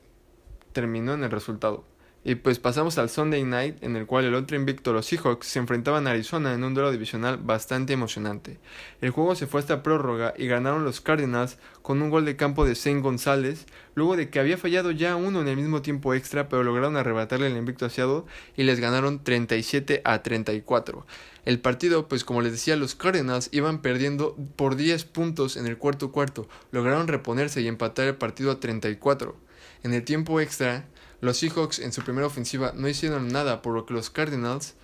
terminó 0.71 1.13
en 1.13 1.23
el 1.23 1.31
resultado. 1.31 1.83
Y 2.27 2.33
pues 2.33 2.57
pasamos 2.57 2.97
al 2.97 3.11
Sunday 3.11 3.43
Night, 3.43 3.83
en 3.83 3.95
el 3.95 4.07
cual 4.07 4.25
el 4.25 4.33
otro 4.33 4.57
invicto, 4.57 4.93
los 4.93 5.05
Seahawks, 5.05 5.45
se 5.45 5.59
enfrentaban 5.59 6.07
a 6.07 6.09
Arizona 6.09 6.55
en 6.55 6.63
un 6.63 6.73
duelo 6.73 6.91
divisional 6.91 7.38
bastante 7.38 7.93
emocionante. 7.93 8.57
El 8.99 9.11
juego 9.11 9.35
se 9.35 9.45
fue 9.45 9.59
hasta 9.59 9.83
prórroga 9.83 10.33
y 10.35 10.47
ganaron 10.47 10.83
los 10.83 11.01
Cardinals 11.01 11.59
con 11.83 12.01
un 12.01 12.09
gol 12.09 12.25
de 12.25 12.35
campo 12.35 12.65
de 12.65 12.73
Zane 12.73 13.01
González, 13.01 13.67
luego 13.93 14.17
de 14.17 14.31
que 14.31 14.39
había 14.39 14.57
fallado 14.57 14.89
ya 14.89 15.15
uno 15.15 15.39
en 15.39 15.47
el 15.47 15.55
mismo 15.55 15.83
tiempo 15.83 16.15
extra, 16.15 16.49
pero 16.49 16.63
lograron 16.63 16.97
arrebatarle 16.97 17.45
el 17.45 17.57
invicto 17.57 17.85
a 17.85 18.23
y 18.57 18.63
les 18.63 18.79
ganaron 18.79 19.23
37 19.23 20.01
a 20.03 20.23
34. 20.23 21.05
El 21.45 21.59
partido, 21.59 22.07
pues 22.07 22.23
como 22.23 22.41
les 22.41 22.53
decía, 22.53 22.75
los 22.75 22.95
Cardinals 22.95 23.49
iban 23.51 23.83
perdiendo 23.83 24.35
por 24.55 24.77
10 24.77 25.05
puntos 25.05 25.57
en 25.57 25.67
el 25.67 25.77
cuarto 25.77 26.11
cuarto, 26.11 26.49
lograron 26.71 27.07
reponerse 27.07 27.61
y 27.61 27.67
empatar 27.67 28.07
el 28.07 28.15
partido 28.15 28.49
a 28.49 28.59
34. 28.59 29.35
En 29.83 29.93
el 29.93 30.03
tiempo 30.03 30.41
extra, 30.41 30.88
los 31.21 31.38
Seahawks 31.38 31.80
en 31.80 31.91
su 31.91 32.01
primera 32.04 32.28
ofensiva 32.28 32.73
no 32.75 32.88
hicieron 32.88 33.28
nada, 33.30 33.62
por 33.62 33.73
lo 33.73 33.86
que 33.86 33.93
los 33.93 34.10
Cardinals 34.10 34.75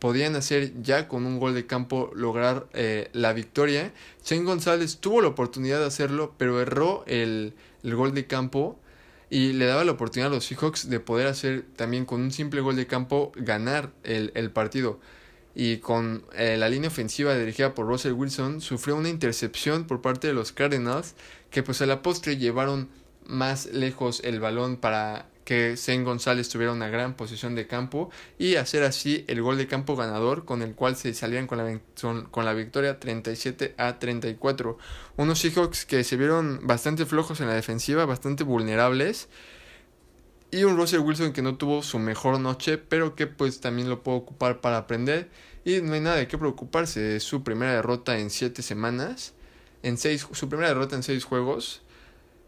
podían 0.00 0.34
hacer 0.34 0.72
ya 0.82 1.06
con 1.06 1.26
un 1.26 1.38
gol 1.38 1.54
de 1.54 1.66
campo 1.66 2.10
lograr 2.14 2.66
eh, 2.72 3.10
la 3.12 3.32
victoria. 3.32 3.92
Shane 4.24 4.44
González 4.44 4.96
tuvo 4.98 5.20
la 5.20 5.28
oportunidad 5.28 5.78
de 5.78 5.86
hacerlo, 5.86 6.34
pero 6.38 6.60
erró 6.60 7.04
el, 7.06 7.54
gol 7.84 8.14
de 8.14 8.26
campo 8.26 8.80
y 9.28 9.52
le 9.52 9.66
daba 9.66 9.84
la 9.84 9.92
oportunidad 9.92 10.32
a 10.32 10.34
los 10.34 10.46
Seahawks 10.46 10.88
de 10.88 11.00
poder 11.00 11.26
hacer 11.26 11.64
también 11.76 12.06
con 12.06 12.22
un 12.22 12.32
simple 12.32 12.62
gol 12.62 12.76
de 12.76 12.86
campo 12.86 13.30
ganar 13.36 13.92
el, 14.02 14.50
partido. 14.50 14.98
Y 15.54 15.78
con 15.78 16.24
eh, 16.34 16.56
la 16.56 16.68
línea 16.68 16.88
ofensiva 16.88 17.34
dirigida 17.34 17.74
por 17.74 17.86
Russell 17.86 18.12
Wilson 18.12 18.60
sufrió 18.62 18.96
una 18.96 19.10
intercepción 19.10 19.84
por 19.86 20.00
parte 20.00 20.28
de 20.28 20.32
los 20.32 20.52
Cardinals 20.52 21.14
que 21.50 21.62
pues 21.62 21.82
a 21.82 21.86
la 21.86 22.02
postre 22.02 22.38
llevaron 22.38 22.88
más 23.26 23.66
lejos 23.66 24.22
el 24.24 24.40
balón 24.40 24.76
para 24.76 25.29
que 25.50 25.76
Zane 25.76 26.04
González 26.04 26.48
tuviera 26.48 26.72
una 26.72 26.86
gran 26.86 27.14
posición 27.14 27.56
de 27.56 27.66
campo 27.66 28.08
y 28.38 28.54
hacer 28.54 28.84
así 28.84 29.24
el 29.26 29.42
gol 29.42 29.58
de 29.58 29.66
campo 29.66 29.96
ganador 29.96 30.44
con 30.44 30.62
el 30.62 30.76
cual 30.76 30.94
se 30.94 31.12
salían 31.12 31.48
con 31.48 31.58
la, 31.58 31.80
con 32.30 32.44
la 32.44 32.54
victoria 32.54 33.00
37 33.00 33.74
a 33.76 33.98
34. 33.98 34.78
Unos 35.16 35.40
Seahawks 35.40 35.86
que 35.86 36.04
se 36.04 36.16
vieron 36.16 36.60
bastante 36.68 37.04
flojos 37.04 37.40
en 37.40 37.48
la 37.48 37.54
defensiva, 37.54 38.04
bastante 38.04 38.44
vulnerables. 38.44 39.28
Y 40.52 40.62
un 40.62 40.76
Russell 40.76 41.00
Wilson 41.00 41.32
que 41.32 41.42
no 41.42 41.56
tuvo 41.56 41.82
su 41.82 41.98
mejor 41.98 42.38
noche, 42.38 42.78
pero 42.78 43.16
que 43.16 43.26
pues 43.26 43.58
también 43.58 43.88
lo 43.88 44.04
puedo 44.04 44.18
ocupar 44.18 44.60
para 44.60 44.76
aprender. 44.76 45.30
Y 45.64 45.80
no 45.80 45.94
hay 45.94 46.00
nada 46.00 46.14
de 46.14 46.28
qué 46.28 46.38
preocuparse. 46.38 47.18
Su 47.18 47.42
primera 47.42 47.72
derrota 47.72 48.16
en 48.20 48.30
7 48.30 48.62
semanas. 48.62 49.34
En 49.82 49.98
seis, 49.98 50.28
su 50.30 50.48
primera 50.48 50.68
derrota 50.68 50.94
en 50.94 51.02
6 51.02 51.24
juegos. 51.24 51.82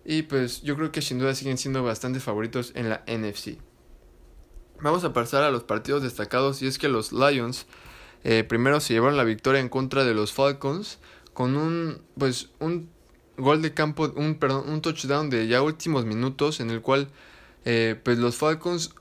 Y 0.05 0.23
pues 0.23 0.63
yo 0.63 0.77
creo 0.77 0.93
que 0.93 1.03
sin 1.03 1.19
duda 1.19 1.35
siguen 1.35 1.59
siendo 1.59 1.83
bastante 1.83 2.21
favoritos 2.21 2.73
en 2.75 2.89
la 2.89 3.05
NFC. 3.07 3.59
Vamos 4.81 5.05
a 5.05 5.13
pasar 5.13 5.45
a 5.45 5.51
los 5.51 5.63
partidos 5.63 6.03
destacados 6.03 6.61
y 6.63 6.67
es 6.67 6.79
que 6.79 6.89
los 6.89 7.13
Lions 7.13 7.67
eh, 8.25 8.45
primero 8.45 8.81
se 8.81 8.95
llevaron 8.95 9.17
la 9.17 9.25
victoria 9.25 9.61
en 9.61 9.69
contra 9.69 10.05
de 10.05 10.15
los 10.15 10.33
Falcons 10.33 10.99
con 11.33 11.57
un 11.57 12.03
pues 12.19 12.51
un 12.59 12.91
gol 13.37 13.63
de 13.63 13.75
campo, 13.75 14.13
un 14.17 14.35
perdón, 14.37 14.69
un 14.69 14.83
touchdown 14.83 15.31
de 15.31 15.47
ya 15.47 15.63
últimos 15.63 16.05
minutos 16.05 16.61
en 16.61 16.71
el 16.71 16.83
cual 16.83 17.09
eh, 17.65 17.99
pues 18.03 18.19
los 18.19 18.37
Falcons 18.37 18.95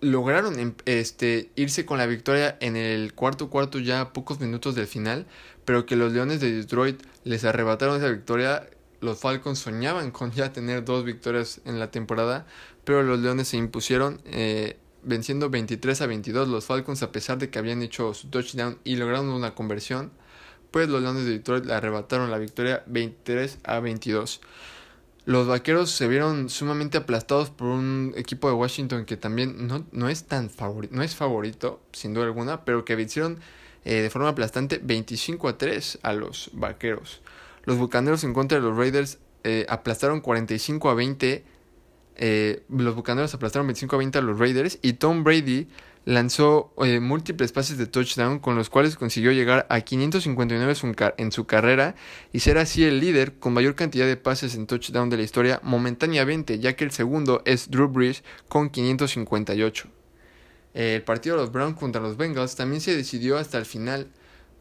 lograron 0.00 0.58
em, 0.58 0.74
este 0.84 1.50
irse 1.56 1.84
con 1.86 1.98
la 1.98 2.06
victoria 2.06 2.56
en 2.60 2.76
el 2.76 3.14
cuarto 3.14 3.50
cuarto 3.50 3.78
ya 3.78 4.12
pocos 4.12 4.40
minutos 4.40 4.74
del 4.74 4.86
final, 4.86 5.26
pero 5.64 5.86
que 5.86 5.96
los 5.96 6.12
Leones 6.12 6.40
de 6.40 6.52
Detroit 6.52 7.02
les 7.24 7.44
arrebataron 7.44 7.96
esa 7.96 8.08
victoria 8.08 8.68
los 9.00 9.18
Falcons 9.18 9.58
soñaban 9.58 10.10
con 10.10 10.32
ya 10.32 10.52
tener 10.52 10.84
dos 10.84 11.04
victorias 11.04 11.60
en 11.64 11.78
la 11.78 11.90
temporada, 11.90 12.46
pero 12.84 13.02
los 13.02 13.18
Leones 13.20 13.48
se 13.48 13.56
impusieron 13.56 14.20
eh, 14.24 14.78
venciendo 15.02 15.50
23 15.50 16.00
a 16.02 16.06
22 16.06 16.48
los 16.48 16.64
Falcons 16.64 17.02
a 17.02 17.12
pesar 17.12 17.38
de 17.38 17.50
que 17.50 17.58
habían 17.58 17.82
hecho 17.82 18.12
su 18.14 18.28
touchdown 18.28 18.78
y 18.84 18.96
lograron 18.96 19.28
una 19.28 19.54
conversión, 19.54 20.10
pues 20.70 20.88
los 20.88 21.02
Leones 21.02 21.24
de 21.24 21.32
Detroit 21.32 21.64
le 21.64 21.74
arrebataron 21.74 22.30
la 22.30 22.38
victoria 22.38 22.82
23 22.86 23.58
a 23.64 23.80
22. 23.80 24.40
Los 25.24 25.46
vaqueros 25.46 25.90
se 25.90 26.08
vieron 26.08 26.48
sumamente 26.48 26.96
aplastados 26.96 27.50
por 27.50 27.68
un 27.68 28.14
equipo 28.16 28.48
de 28.48 28.54
Washington 28.54 29.04
que 29.04 29.16
también 29.16 29.66
no, 29.66 29.84
no 29.92 30.08
es 30.08 30.24
tan 30.24 30.48
favorito, 30.48 30.94
no 30.94 31.02
es 31.02 31.14
favorito, 31.14 31.82
sin 31.92 32.14
duda 32.14 32.24
alguna, 32.24 32.64
pero 32.64 32.84
que 32.84 32.96
vencieron 32.96 33.38
eh, 33.84 34.02
de 34.02 34.10
forma 34.10 34.30
aplastante 34.30 34.80
25 34.82 35.48
a 35.48 35.58
3 35.58 35.98
a 36.02 36.12
los 36.14 36.50
vaqueros. 36.54 37.20
Los 37.68 37.76
Bucaneros 37.76 38.24
en 38.24 38.32
contra 38.32 38.56
de 38.56 38.64
los 38.64 38.74
Raiders 38.74 39.18
eh, 39.44 39.66
aplastaron 39.68 40.22
45 40.22 40.88
a 40.88 40.94
20. 40.94 41.44
Eh, 42.16 42.62
los 42.70 42.94
Bucaneros 42.94 43.34
aplastaron 43.34 43.66
25 43.66 43.94
a 43.94 43.98
20 43.98 44.16
a 44.16 44.22
los 44.22 44.38
Raiders 44.38 44.78
y 44.80 44.94
Tom 44.94 45.22
Brady 45.22 45.68
lanzó 46.06 46.72
eh, 46.82 46.98
múltiples 46.98 47.52
pases 47.52 47.76
de 47.76 47.86
touchdown 47.86 48.38
con 48.38 48.56
los 48.56 48.70
cuales 48.70 48.96
consiguió 48.96 49.32
llegar 49.32 49.66
a 49.68 49.82
559 49.82 51.12
en 51.18 51.30
su 51.30 51.44
carrera 51.44 51.94
y 52.32 52.40
ser 52.40 52.56
así 52.56 52.84
el 52.84 53.00
líder 53.00 53.34
con 53.38 53.52
mayor 53.52 53.74
cantidad 53.74 54.06
de 54.06 54.16
pases 54.16 54.54
en 54.54 54.66
touchdown 54.66 55.10
de 55.10 55.18
la 55.18 55.24
historia 55.24 55.60
momentáneamente, 55.62 56.60
ya 56.60 56.74
que 56.74 56.84
el 56.84 56.90
segundo 56.90 57.42
es 57.44 57.70
Drew 57.70 57.88
Brees 57.88 58.24
con 58.48 58.70
558. 58.70 59.88
el 60.72 61.02
partido 61.02 61.36
de 61.36 61.42
los 61.42 61.52
Browns 61.52 61.78
contra 61.78 62.00
los 62.00 62.16
Bengals 62.16 62.56
también 62.56 62.80
se 62.80 62.96
decidió 62.96 63.36
hasta 63.36 63.58
el 63.58 63.66
final, 63.66 64.08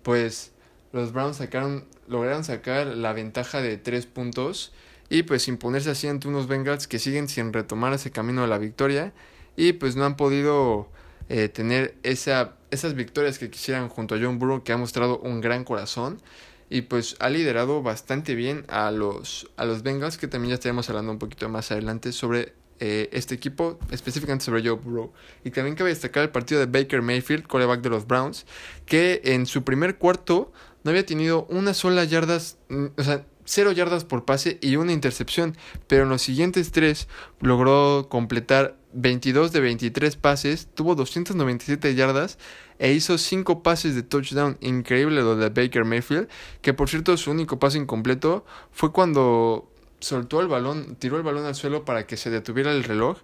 pues 0.04 0.52
los 0.92 1.14
Browns 1.14 1.38
sacaron, 1.38 1.86
lograron 2.08 2.44
sacar 2.44 2.88
la 2.88 3.14
ventaja 3.14 3.62
de 3.62 3.78
tres 3.78 4.06
puntos 4.06 4.72
y 5.10 5.24
pues 5.24 5.48
imponerse 5.48 5.90
así 5.90 6.08
ante 6.08 6.28
unos 6.28 6.48
Bengals 6.48 6.88
que 6.88 7.00
siguen 7.00 7.28
sin 7.28 7.54
retomar 7.54 7.94
ese 7.94 8.12
camino 8.12 8.42
de 8.42 8.48
la 8.48 8.58
victoria 8.58 9.14
y 9.56 9.74
pues 9.74 9.96
no 9.96 10.06
han 10.06 10.18
podido 10.18 10.90
eh, 11.30 11.50
tener 11.50 11.96
esa, 12.04 12.56
esas 12.72 12.94
victorias 12.94 13.40
que 13.40 13.50
quisieran 13.50 13.90
junto 13.90 14.16
a 14.16 14.20
John 14.22 14.40
Burrow 14.40 14.64
que 14.64 14.74
ha 14.74 14.78
mostrado 14.78 15.20
un 15.20 15.42
gran 15.42 15.64
corazón 15.64 16.22
y 16.70 16.82
pues 16.82 17.16
ha 17.20 17.30
liderado 17.30 17.82
bastante 17.82 18.36
bien 18.36 18.66
a 18.68 18.92
los, 18.92 19.50
a 19.56 19.66
los 19.66 19.84
Bengals 19.84 20.18
que 20.18 20.28
también 20.28 20.50
ya 20.50 20.56
estaremos 20.56 20.90
hablando 20.90 21.12
un 21.12 21.20
poquito 21.20 21.48
más 21.48 21.72
adelante 21.72 22.12
sobre 22.12 22.54
eh, 22.80 23.10
este 23.12 23.34
equipo, 23.34 23.80
específicamente 23.90 24.46
sobre 24.46 24.62
Joe 24.62 24.78
Burrow. 24.78 25.12
Y 25.44 25.50
también 25.50 25.76
cabe 25.76 25.90
destacar 25.90 26.22
el 26.24 26.30
partido 26.30 26.60
de 26.60 26.68
Baker 26.68 27.02
Mayfield, 27.02 27.48
coreback 27.48 27.82
de 27.82 27.90
los 27.90 28.06
Browns, 28.06 28.46
que 28.86 29.22
en 29.24 29.48
su 29.48 29.64
primer 29.64 29.98
cuarto 29.98 30.52
no 30.88 30.92
había 30.92 31.06
tenido 31.06 31.46
una 31.50 31.74
sola 31.74 32.06
yardas, 32.06 32.60
mm, 32.70 32.86
o 32.98 33.04
sea, 33.04 33.26
cero 33.44 33.74
yardas 33.74 34.06
por 34.06 34.24
pase 34.24 34.58
y 34.62 34.78
una 34.78 34.94
intercepción, 34.94 35.58
pero 35.86 36.04
en 36.04 36.10
los 36.10 36.22
siguientes 36.22 36.72
tres 36.72 37.10
logró 37.42 38.08
completar 38.08 38.78
22 38.94 39.52
de 39.52 39.60
23 39.60 40.16
pases, 40.16 40.70
tuvo 40.76 40.96
297 40.96 41.94
yardas 41.94 42.40
e 42.80 42.94
hizo 42.94 43.18
5 43.18 43.64
pases 43.64 43.96
de 43.96 44.04
touchdown. 44.04 44.58
Increíble 44.62 45.22
lo 45.24 45.36
de 45.36 45.50
Baker 45.50 45.84
Mayfield, 45.84 46.30
que 46.62 46.74
por 46.74 46.88
cierto 46.88 47.18
su 47.18 47.32
único 47.32 47.60
pase 47.60 47.78
incompleto 47.78 48.46
fue 48.72 48.94
cuando 48.94 49.70
soltó 50.00 50.40
el 50.40 50.48
balón, 50.48 50.96
tiró 50.96 51.18
el 51.18 51.24
balón 51.24 51.44
al 51.44 51.56
suelo 51.56 51.84
para 51.84 52.08
que 52.08 52.16
se 52.16 52.30
detuviera 52.30 52.72
el 52.72 52.86
reloj, 52.86 53.18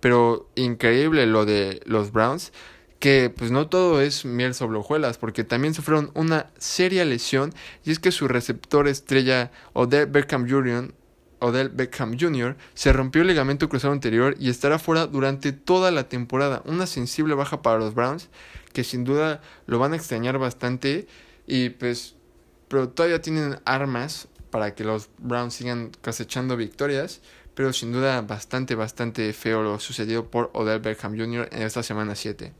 pero 0.00 0.48
increíble 0.54 1.26
lo 1.26 1.44
de 1.44 1.82
los 1.84 2.12
Browns 2.12 2.50
que 3.00 3.32
pues 3.34 3.50
no 3.50 3.66
todo 3.68 4.00
es 4.00 4.24
miel 4.24 4.54
sobre 4.54 4.78
hojuelas, 4.78 5.18
porque 5.18 5.42
también 5.42 5.74
sufrieron 5.74 6.10
una 6.14 6.50
seria 6.58 7.04
lesión 7.04 7.52
y 7.84 7.90
es 7.90 7.98
que 7.98 8.12
su 8.12 8.28
receptor 8.28 8.86
estrella 8.86 9.50
Odell 9.72 10.06
Beckham 10.06 10.48
Jr. 10.48 10.92
Odell 11.40 11.70
Beckham 11.70 12.18
Jr. 12.20 12.56
se 12.74 12.92
rompió 12.92 13.22
el 13.22 13.28
ligamento 13.28 13.70
cruzado 13.70 13.94
anterior 13.94 14.36
y 14.38 14.50
estará 14.50 14.78
fuera 14.78 15.06
durante 15.06 15.52
toda 15.52 15.90
la 15.90 16.10
temporada. 16.10 16.62
Una 16.66 16.86
sensible 16.86 17.34
baja 17.34 17.62
para 17.62 17.78
los 17.78 17.94
Browns 17.94 18.28
que 18.74 18.84
sin 18.84 19.04
duda 19.04 19.40
lo 19.66 19.78
van 19.78 19.94
a 19.94 19.96
extrañar 19.96 20.38
bastante 20.38 21.08
y 21.46 21.70
pues 21.70 22.16
pero 22.68 22.90
todavía 22.90 23.20
tienen 23.22 23.58
armas 23.64 24.28
para 24.50 24.74
que 24.74 24.84
los 24.84 25.08
Browns 25.18 25.54
sigan 25.54 25.90
cosechando 26.02 26.56
victorias, 26.56 27.22
pero 27.54 27.72
sin 27.72 27.92
duda 27.92 28.20
bastante 28.20 28.74
bastante 28.74 29.32
feo 29.32 29.62
lo 29.62 29.80
sucedido 29.80 30.30
por 30.30 30.50
Odell 30.52 30.80
Beckham 30.80 31.18
Jr. 31.18 31.48
en 31.50 31.62
esta 31.62 31.82
semana 31.82 32.14
7. 32.14 32.59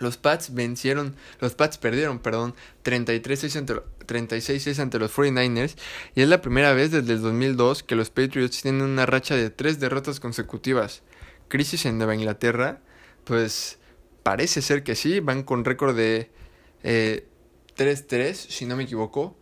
Los 0.00 0.16
Pats 0.16 0.54
vencieron, 0.54 1.14
los 1.40 1.54
Pats 1.54 1.78
perdieron, 1.78 2.18
perdón, 2.18 2.54
33-6 2.84 3.56
ante, 3.56 3.74
36 4.06 4.78
ante 4.80 4.98
los 4.98 5.14
49ers 5.14 5.76
y 6.14 6.22
es 6.22 6.28
la 6.28 6.40
primera 6.40 6.72
vez 6.72 6.90
desde 6.90 7.12
el 7.12 7.20
2002 7.20 7.82
que 7.82 7.94
los 7.94 8.10
Patriots 8.10 8.62
tienen 8.62 8.82
una 8.82 9.06
racha 9.06 9.36
de 9.36 9.50
tres 9.50 9.78
derrotas 9.78 10.18
consecutivas. 10.18 11.02
Crisis 11.48 11.84
en 11.84 11.98
Nueva 11.98 12.14
Inglaterra, 12.14 12.80
pues 13.24 13.78
parece 14.22 14.62
ser 14.62 14.82
que 14.82 14.94
sí, 14.94 15.20
van 15.20 15.42
con 15.42 15.64
récord 15.64 15.94
de 15.94 16.30
eh, 16.82 17.26
3-3, 17.76 18.34
si 18.34 18.64
no 18.64 18.76
me 18.76 18.84
equivoco 18.84 19.36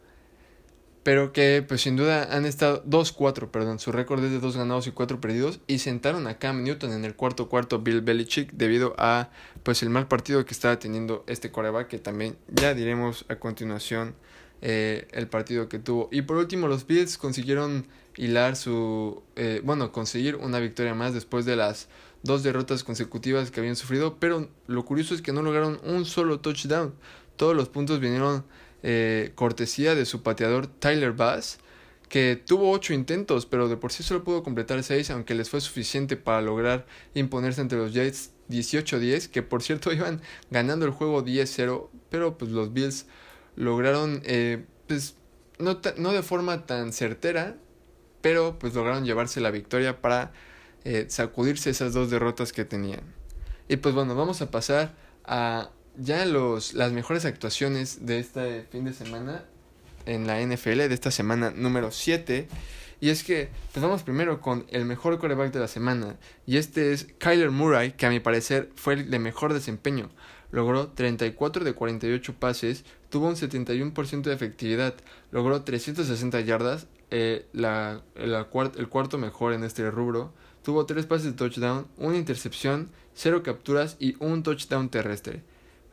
pero 1.08 1.32
que 1.32 1.64
pues 1.66 1.80
sin 1.80 1.96
duda 1.96 2.36
han 2.36 2.44
estado 2.44 2.84
2-4, 2.84 3.48
perdón, 3.50 3.78
su 3.78 3.92
récord 3.92 4.22
es 4.22 4.30
de 4.30 4.40
2 4.40 4.58
ganados 4.58 4.86
y 4.88 4.90
4 4.90 5.22
perdidos 5.22 5.58
y 5.66 5.78
sentaron 5.78 6.26
a 6.26 6.36
Cam 6.36 6.62
Newton 6.62 6.92
en 6.92 7.06
el 7.06 7.14
cuarto 7.14 7.48
cuarto 7.48 7.78
Bill 7.78 8.02
Belichick 8.02 8.52
debido 8.52 8.94
a 8.98 9.30
pues 9.62 9.82
el 9.82 9.88
mal 9.88 10.06
partido 10.06 10.44
que 10.44 10.52
estaba 10.52 10.78
teniendo 10.78 11.24
este 11.26 11.50
coreback 11.50 11.88
que 11.88 11.98
también 11.98 12.36
ya 12.48 12.74
diremos 12.74 13.24
a 13.30 13.36
continuación 13.36 14.16
eh, 14.60 15.08
el 15.12 15.28
partido 15.28 15.70
que 15.70 15.78
tuvo. 15.78 16.10
Y 16.12 16.20
por 16.20 16.36
último 16.36 16.68
los 16.68 16.86
Bills 16.86 17.16
consiguieron 17.16 17.86
hilar 18.18 18.54
su 18.54 19.22
eh, 19.36 19.62
bueno 19.64 19.92
conseguir 19.92 20.36
una 20.36 20.58
victoria 20.58 20.92
más 20.92 21.14
después 21.14 21.46
de 21.46 21.56
las 21.56 21.88
dos 22.22 22.42
derrotas 22.42 22.84
consecutivas 22.84 23.50
que 23.50 23.60
habían 23.60 23.76
sufrido 23.76 24.18
pero 24.20 24.50
lo 24.66 24.84
curioso 24.84 25.14
es 25.14 25.22
que 25.22 25.32
no 25.32 25.40
lograron 25.40 25.80
un 25.84 26.04
solo 26.04 26.40
touchdown. 26.40 26.92
Todos 27.36 27.56
los 27.56 27.70
puntos 27.70 27.98
vinieron 27.98 28.44
eh, 28.82 29.32
cortesía 29.34 29.94
de 29.94 30.04
su 30.04 30.22
pateador 30.22 30.66
Tyler 30.66 31.12
Bass, 31.12 31.58
que 32.08 32.36
tuvo 32.36 32.70
8 32.70 32.94
intentos, 32.94 33.46
pero 33.46 33.68
de 33.68 33.76
por 33.76 33.92
sí 33.92 34.02
solo 34.02 34.24
pudo 34.24 34.42
completar 34.42 34.82
6, 34.82 35.10
aunque 35.10 35.34
les 35.34 35.50
fue 35.50 35.60
suficiente 35.60 36.16
para 36.16 36.40
lograr 36.40 36.86
imponerse 37.14 37.60
entre 37.60 37.78
los 37.78 37.92
Jets 37.92 38.32
18-10, 38.48 39.28
que 39.28 39.42
por 39.42 39.62
cierto 39.62 39.92
iban 39.94 40.20
ganando 40.50 40.86
el 40.86 40.92
juego 40.92 41.24
10-0, 41.24 41.88
pero 42.10 42.38
pues 42.38 42.50
los 42.50 42.72
Bills 42.72 43.06
lograron, 43.56 44.22
eh, 44.24 44.64
pues 44.86 45.16
no, 45.58 45.80
no, 45.96 46.12
de 46.12 46.22
forma 46.22 46.66
tan 46.66 46.92
certera, 46.92 47.56
pero 48.20 48.58
pues 48.58 48.74
lograron 48.74 49.04
llevarse 49.04 49.40
la 49.40 49.50
victoria 49.50 50.00
para 50.00 50.32
eh, 50.84 51.06
sacudirse 51.08 51.70
esas 51.70 51.92
dos 51.92 52.10
derrotas 52.10 52.52
que 52.52 52.64
tenían. 52.64 53.02
Y 53.68 53.76
pues 53.76 53.94
bueno, 53.94 54.14
vamos 54.14 54.40
a 54.40 54.50
pasar 54.50 54.94
a 55.24 55.70
ya 55.98 56.24
los, 56.24 56.74
las 56.74 56.92
mejores 56.92 57.24
actuaciones 57.24 58.06
de 58.06 58.20
este 58.20 58.62
fin 58.70 58.84
de 58.84 58.92
semana 58.92 59.44
en 60.06 60.26
la 60.26 60.40
NFL, 60.40 60.78
de 60.78 60.94
esta 60.94 61.10
semana 61.10 61.50
número 61.50 61.90
7. 61.90 62.48
Y 63.00 63.10
es 63.10 63.22
que, 63.22 63.48
vamos 63.76 64.02
primero 64.02 64.40
con 64.40 64.66
el 64.70 64.84
mejor 64.84 65.18
coreback 65.18 65.52
de 65.52 65.60
la 65.60 65.68
semana. 65.68 66.16
Y 66.46 66.56
este 66.56 66.92
es 66.92 67.08
Kyler 67.18 67.50
Murray, 67.50 67.92
que 67.92 68.06
a 68.06 68.10
mi 68.10 68.20
parecer 68.20 68.70
fue 68.74 68.94
el 68.94 69.10
de 69.10 69.18
mejor 69.18 69.52
desempeño. 69.52 70.10
Logró 70.50 70.88
34 70.88 71.64
de 71.64 71.74
48 71.74 72.34
pases, 72.34 72.84
tuvo 73.10 73.28
un 73.28 73.36
71% 73.36 74.22
de 74.22 74.32
efectividad, 74.32 74.94
logró 75.30 75.62
360 75.62 76.40
yardas, 76.40 76.86
eh, 77.10 77.46
la, 77.52 78.02
el 78.16 78.88
cuarto 78.88 79.18
mejor 79.18 79.52
en 79.52 79.62
este 79.62 79.90
rubro. 79.90 80.32
Tuvo 80.64 80.86
3 80.86 81.06
pases 81.06 81.26
de 81.26 81.32
touchdown, 81.32 81.86
una 81.98 82.16
intercepción, 82.16 82.90
0 83.14 83.42
capturas 83.42 83.96
y 84.00 84.16
un 84.18 84.42
touchdown 84.42 84.88
terrestre. 84.88 85.42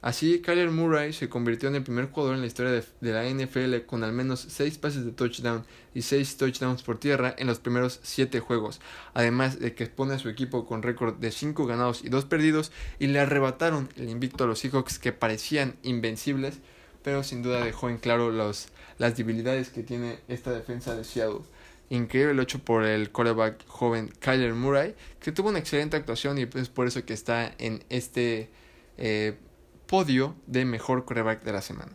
Así, 0.06 0.40
Kyler 0.40 0.70
Murray 0.70 1.14
se 1.14 1.30
convirtió 1.30 1.68
en 1.68 1.74
el 1.74 1.82
primer 1.82 2.12
jugador 2.12 2.36
en 2.36 2.42
la 2.42 2.46
historia 2.46 2.72
de, 2.72 3.12
la 3.12 3.28
NFL 3.28 3.88
con 3.88 4.04
al 4.04 4.14
menos 4.14 4.40
6 4.40 4.78
pases 4.78 5.04
de 5.04 5.12
touchdown 5.12 5.66
y 5.96 6.04
6 6.04 6.38
touchdowns 6.38 6.84
por 6.84 7.00
tierra 7.00 7.34
en 7.40 7.48
los 7.48 7.58
primeros 7.58 8.02
7 8.04 8.40
juegos, 8.40 8.82
además 9.16 9.60
de 9.60 9.74
que 9.74 9.86
expone 9.86 10.14
a 10.14 10.20
su 10.20 10.30
equipo 10.30 10.68
con 10.68 10.84
récord 10.84 11.16
de 11.16 11.32
5 11.32 11.66
ganados 11.66 12.04
y 12.04 12.10
2 12.10 12.24
perdidos 12.26 12.72
y 13.00 13.08
le 13.08 13.20
arrebataron 13.20 13.90
el 13.98 14.10
invicto 14.10 14.44
a 14.44 14.48
los 14.48 14.60
Seahawks 14.60 15.00
que 15.00 15.12
parecían 15.12 15.76
invencibles, 15.82 16.60
pero 17.02 17.24
sin 17.24 17.42
duda 17.42 17.66
dejó 17.66 17.90
en 17.90 17.98
claro 17.98 18.32
las 18.32 18.70
debilidades 19.18 19.72
que 19.72 19.82
tiene 19.82 20.20
esta 20.28 20.52
defensa 20.52 20.96
de 20.96 21.04
Seattle. 21.04 21.42
Increíble 21.90 22.44
hecho 22.44 22.60
por 22.60 22.84
el 22.84 23.10
quarterback 23.10 23.66
joven 23.66 24.14
Kyler 24.20 24.54
Murray, 24.54 24.94
que 25.20 25.32
tuvo 25.32 25.50
una 25.50 25.58
excelente 25.58 25.98
actuación 25.98 26.38
y 26.38 26.44
es 26.44 26.70
por 26.70 26.86
eso 26.86 27.04
que 27.06 27.14
está 27.14 27.56
en 27.58 27.84
este 27.90 28.52
eh, 29.00 29.40
podio 29.88 30.36
de 30.48 30.66
mejor 30.66 31.06
coreback 31.06 31.44
de 31.44 31.54
la 31.54 31.62
semana. 31.62 31.92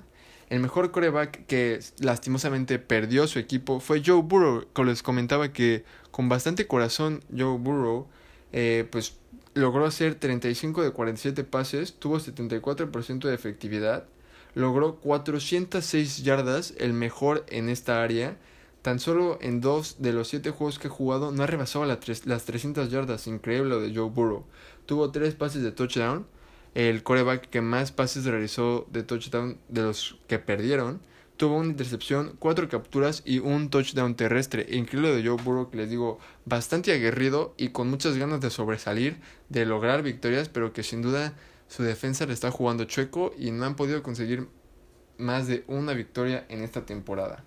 El 0.48 0.58
mejor 0.58 0.90
coreback 0.90 1.46
que 1.46 1.78
lastimosamente 2.00 2.80
perdió 2.80 3.28
su 3.28 3.38
equipo 3.38 3.78
fue 3.78 4.02
Joe 4.04 4.22
Burrow, 4.22 4.66
como 4.72 4.88
les 4.88 5.02
comentaba 5.02 5.52
que 5.52 5.84
con 6.10 6.28
bastante 6.28 6.66
corazón 6.66 7.22
Joe 7.30 7.56
Burrow 7.56 8.08
eh, 8.52 8.86
pues 8.90 9.14
logró 9.54 9.84
hacer 9.86 10.16
35 10.16 10.82
de 10.82 10.90
47 10.90 11.44
pases, 11.44 11.94
tuvo 11.94 12.18
74% 12.18 13.28
de 13.28 13.34
efectividad, 13.34 14.06
logró 14.54 14.96
406 14.96 16.24
yardas, 16.24 16.74
el 16.78 16.92
mejor 16.92 17.44
en 17.48 17.68
esta 17.68 18.02
área. 18.02 18.36
Tan 18.82 18.98
solo 18.98 19.38
en 19.42 19.60
dos 19.60 19.96
de 19.98 20.14
los 20.14 20.28
siete 20.28 20.50
juegos 20.50 20.78
que 20.78 20.88
ha 20.88 20.90
jugado 20.90 21.32
no 21.32 21.42
ha 21.42 21.46
rebasado 21.46 21.84
las 21.84 22.44
300 22.44 22.90
yardas, 22.90 23.26
increíble 23.26 23.68
lo 23.68 23.80
de 23.80 23.94
Joe 23.94 24.08
Burrow. 24.08 24.46
Tuvo 24.86 25.10
tres 25.10 25.34
pases 25.34 25.62
de 25.62 25.70
touchdown, 25.70 26.26
el 26.74 27.02
coreback 27.02 27.48
que 27.48 27.60
más 27.60 27.92
pases 27.92 28.24
realizó 28.24 28.86
de 28.90 29.02
touchdown 29.02 29.58
de 29.68 29.82
los 29.82 30.18
que 30.28 30.38
perdieron. 30.38 31.00
Tuvo 31.36 31.56
una 31.56 31.70
intercepción, 31.70 32.36
cuatro 32.38 32.68
capturas 32.68 33.22
y 33.24 33.38
un 33.38 33.70
touchdown 33.70 34.14
terrestre. 34.14 34.66
Increíble 34.70 35.14
de 35.14 35.26
Joe 35.26 35.42
Burrow, 35.42 35.70
que 35.70 35.78
les 35.78 35.88
digo, 35.88 36.18
bastante 36.44 36.92
aguerrido 36.92 37.54
y 37.56 37.70
con 37.70 37.88
muchas 37.88 38.16
ganas 38.16 38.40
de 38.40 38.50
sobresalir, 38.50 39.18
de 39.48 39.64
lograr 39.64 40.02
victorias, 40.02 40.48
pero 40.48 40.72
que 40.72 40.82
sin 40.82 41.00
duda 41.00 41.32
su 41.66 41.82
defensa 41.82 42.26
le 42.26 42.34
está 42.34 42.50
jugando 42.50 42.84
chueco 42.84 43.32
y 43.38 43.52
no 43.52 43.64
han 43.64 43.76
podido 43.76 44.02
conseguir 44.02 44.48
más 45.16 45.46
de 45.46 45.64
una 45.66 45.94
victoria 45.94 46.44
en 46.48 46.62
esta 46.62 46.84
temporada. 46.84 47.44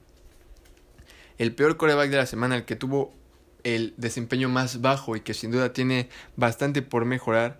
El 1.38 1.54
peor 1.54 1.78
coreback 1.78 2.10
de 2.10 2.18
la 2.18 2.26
semana, 2.26 2.56
el 2.56 2.66
que 2.66 2.76
tuvo 2.76 3.14
el 3.64 3.94
desempeño 3.98 4.50
más 4.50 4.82
bajo 4.82 5.16
y 5.16 5.22
que 5.22 5.34
sin 5.34 5.52
duda 5.52 5.74
tiene 5.74 6.10
bastante 6.36 6.82
por 6.82 7.06
mejorar, 7.06 7.60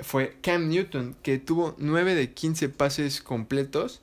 fue 0.00 0.36
Cam 0.42 0.68
Newton, 0.68 1.16
que 1.22 1.38
tuvo 1.38 1.74
9 1.78 2.14
de 2.14 2.32
15 2.32 2.68
pases 2.68 3.20
completos. 3.20 4.00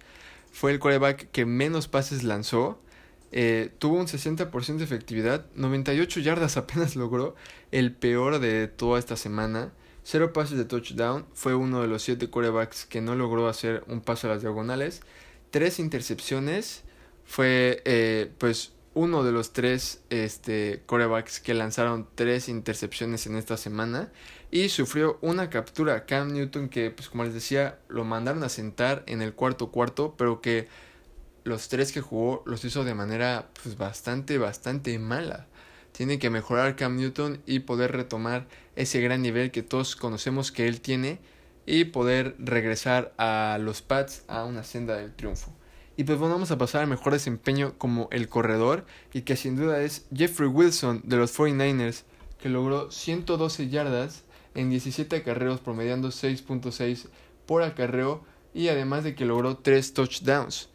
Fue 0.52 0.72
el 0.72 0.80
quarterback 0.80 1.30
que 1.32 1.46
menos 1.46 1.88
pases 1.88 2.24
lanzó. 2.24 2.80
Eh, 3.32 3.72
tuvo 3.78 3.98
un 3.98 4.08
60% 4.08 4.78
de 4.78 4.84
efectividad, 4.84 5.46
98 5.56 6.20
yardas 6.20 6.58
apenas 6.58 6.96
logró, 6.96 7.36
el 7.72 7.94
peor 7.94 8.40
de 8.40 8.68
toda 8.68 9.00
esta 9.00 9.16
semana. 9.16 9.72
Cero 10.04 10.34
pases 10.34 10.58
de 10.58 10.66
touchdown, 10.66 11.26
fue 11.34 11.54
uno 11.54 11.82
de 11.82 11.88
los 11.88 12.02
7 12.02 12.30
quarterbacks 12.30 12.86
que 12.86 13.02
no 13.02 13.16
logró 13.16 13.48
hacer 13.48 13.84
un 13.88 14.02
paso 14.02 14.28
a 14.28 14.32
las 14.32 14.42
diagonales. 14.42 15.02
Tres 15.52 15.78
intercepciones, 15.78 16.84
fue 17.30 17.84
eh, 17.86 18.32
pues 18.40 18.72
uno 18.96 19.24
de 19.24 19.32
los 19.32 19.54
tres 19.54 20.02
este, 20.10 20.82
corebacks 20.88 21.40
que 21.40 21.54
lanzaron 21.54 22.08
tres 22.16 22.50
intercepciones 22.50 23.28
en 23.28 23.36
esta 23.36 23.56
semana 23.56 24.12
y 24.52 24.70
sufrió 24.70 25.20
una 25.22 25.50
captura 25.50 26.06
Cam 26.06 26.34
Newton 26.34 26.70
que 26.70 26.92
pues 26.92 27.10
como 27.10 27.24
les 27.24 27.34
decía 27.34 27.80
lo 27.88 28.04
mandaron 28.04 28.44
a 28.44 28.50
sentar 28.50 29.04
en 29.06 29.22
el 29.22 29.34
cuarto 29.34 29.72
cuarto 29.72 30.16
pero 30.18 30.42
que 30.42 30.68
los 31.44 31.70
tres 31.70 31.92
que 31.92 32.02
jugó 32.02 32.44
los 32.46 32.64
hizo 32.66 32.84
de 32.84 32.96
manera 32.96 33.50
pues 33.62 33.78
bastante 33.78 34.38
bastante 34.38 34.98
mala. 35.00 35.48
Tiene 35.92 36.20
que 36.20 36.30
mejorar 36.30 36.76
Cam 36.76 36.96
Newton 36.96 37.42
y 37.46 37.60
poder 37.60 37.92
retomar 37.92 38.48
ese 38.76 39.02
gran 39.02 39.22
nivel 39.22 39.52
que 39.52 39.64
todos 39.64 39.96
conocemos 39.96 40.52
que 40.52 40.68
él 40.68 40.82
tiene 40.82 41.20
y 41.66 41.86
poder 41.86 42.36
regresar 42.40 43.14
a 43.18 43.58
los 43.60 43.82
Pats 43.82 44.24
a 44.28 44.46
una 44.46 44.64
senda 44.64 44.96
del 44.96 45.14
triunfo. 45.14 45.54
Y 45.98 46.06
pues 46.06 46.18
vamos 46.18 46.52
a 46.52 46.58
pasar 46.58 46.82
al 46.82 46.88
mejor 46.88 47.14
desempeño 47.14 47.74
como 47.78 48.08
el 48.12 48.30
corredor 48.30 48.86
y 49.12 49.24
que 49.24 49.36
sin 49.36 49.58
duda 49.58 49.82
es 49.82 50.06
Jeffrey 50.16 50.48
Wilson 50.48 51.02
de 51.04 51.18
los 51.18 51.38
49ers 51.38 52.04
que 52.40 52.48
logró 52.48 52.90
112 52.90 53.68
yardas 53.68 54.24
en 54.56 54.70
17 54.70 55.16
acarreos 55.18 55.60
promediando 55.60 56.10
6.6 56.10 57.08
por 57.46 57.64
acarreo 57.64 58.24
y 58.54 58.68
además 58.68 59.04
de 59.04 59.16
que 59.16 59.26
logró 59.26 59.58
3 59.58 59.94
touchdowns. 59.94 60.70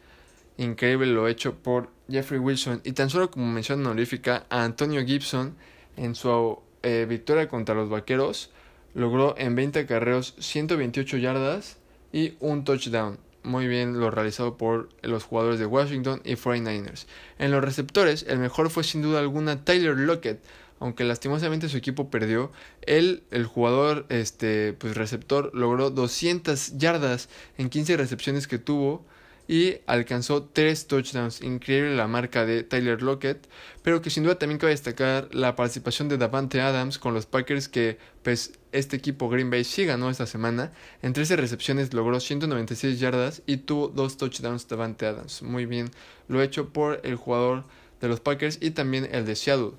Increíble 0.57 1.07
lo 1.07 1.27
hecho 1.27 1.55
por 1.55 1.89
Jeffrey 2.09 2.39
Wilson 2.39 2.81
y 2.83 2.93
tan 2.93 3.09
solo 3.09 3.31
como 3.31 3.51
mención 3.51 3.81
honorífica 3.81 4.45
a 4.49 4.63
Antonio 4.63 5.05
Gibson 5.05 5.55
en 5.97 6.15
su 6.15 6.59
eh, 6.83 7.05
victoria 7.07 7.47
contra 7.47 7.75
los 7.75 7.89
Vaqueros 7.89 8.51
logró 8.93 9.35
en 9.37 9.55
20 9.55 9.79
acarreos 9.79 10.35
128 10.39 11.17
yardas 11.17 11.77
y 12.13 12.35
un 12.39 12.63
touchdown 12.63 13.19
muy 13.45 13.67
bien 13.67 13.99
lo 13.99 14.11
realizado 14.11 14.57
por 14.57 14.89
los 15.01 15.23
jugadores 15.23 15.59
de 15.59 15.65
Washington 15.65 16.21
y 16.23 16.35
49ers. 16.35 17.05
En 17.37 17.51
los 17.51 17.63
receptores, 17.63 18.25
el 18.27 18.39
mejor 18.39 18.69
fue 18.69 18.83
sin 18.83 19.01
duda 19.01 19.19
alguna 19.19 19.63
Tyler 19.63 19.95
Lockett, 19.95 20.41
aunque 20.79 21.03
lastimosamente 21.03 21.69
su 21.69 21.77
equipo 21.77 22.09
perdió. 22.09 22.51
Él, 22.81 23.23
el 23.31 23.45
jugador 23.45 24.05
este, 24.09 24.73
pues 24.73 24.95
receptor, 24.95 25.51
logró 25.53 25.89
200 25.89 26.77
yardas 26.77 27.29
en 27.57 27.69
15 27.69 27.97
recepciones 27.97 28.47
que 28.47 28.59
tuvo. 28.59 29.05
y 29.47 29.77
alcanzó 29.85 30.43
tres 30.45 30.87
touchdowns, 30.87 31.41
increíble 31.41 31.95
la 31.95 32.07
marca 32.07 32.47
de 32.47 32.63
Tyler 32.63 33.03
Lockett, 33.03 33.47
pero 33.83 34.01
que 34.01 34.09
sin 34.09 34.23
duda 34.23 34.39
también 34.39 34.57
cabe 34.57 34.71
destacar 34.71 35.29
la 35.33 35.55
participación 35.55 36.09
de 36.09 36.17
Davante 36.17 36.61
Adams 36.61 36.97
con 36.97 37.13
los 37.13 37.27
Packers 37.27 37.69
que 37.69 37.99
pues 38.23 38.53
este 38.71 38.95
equipo 38.97 39.29
Green 39.29 39.51
Bay 39.51 39.63
sí 39.63 39.85
ganó 39.85 40.09
esta 40.09 40.25
semana, 40.25 40.71
en 41.03 41.13
13 41.13 41.35
recepciones 41.35 41.93
logró 41.93 42.19
196 42.19 42.99
yardas 42.99 43.43
y 43.45 43.57
tuvo 43.57 43.89
dos 43.89 44.17
touchdowns 44.17 44.67
Davante 44.67 45.05
Adams, 45.05 45.43
muy 45.43 45.67
bien 45.67 45.91
lo 46.27 46.41
hecho 46.41 46.69
por 46.69 47.01
el 47.03 47.15
jugador 47.15 47.65
de 48.01 48.07
los 48.07 48.21
Packers 48.21 48.57
y 48.61 48.71
también 48.71 49.07
el 49.11 49.25
de 49.25 49.35
Seattle. 49.35 49.73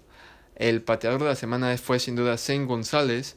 El 0.57 0.83
pateador 0.83 1.21
de 1.21 1.27
la 1.27 1.37
semana 1.37 1.77
fue 1.77 1.99
sin 1.99 2.17
duda 2.17 2.39
Zane 2.39 2.65
González, 2.65 3.37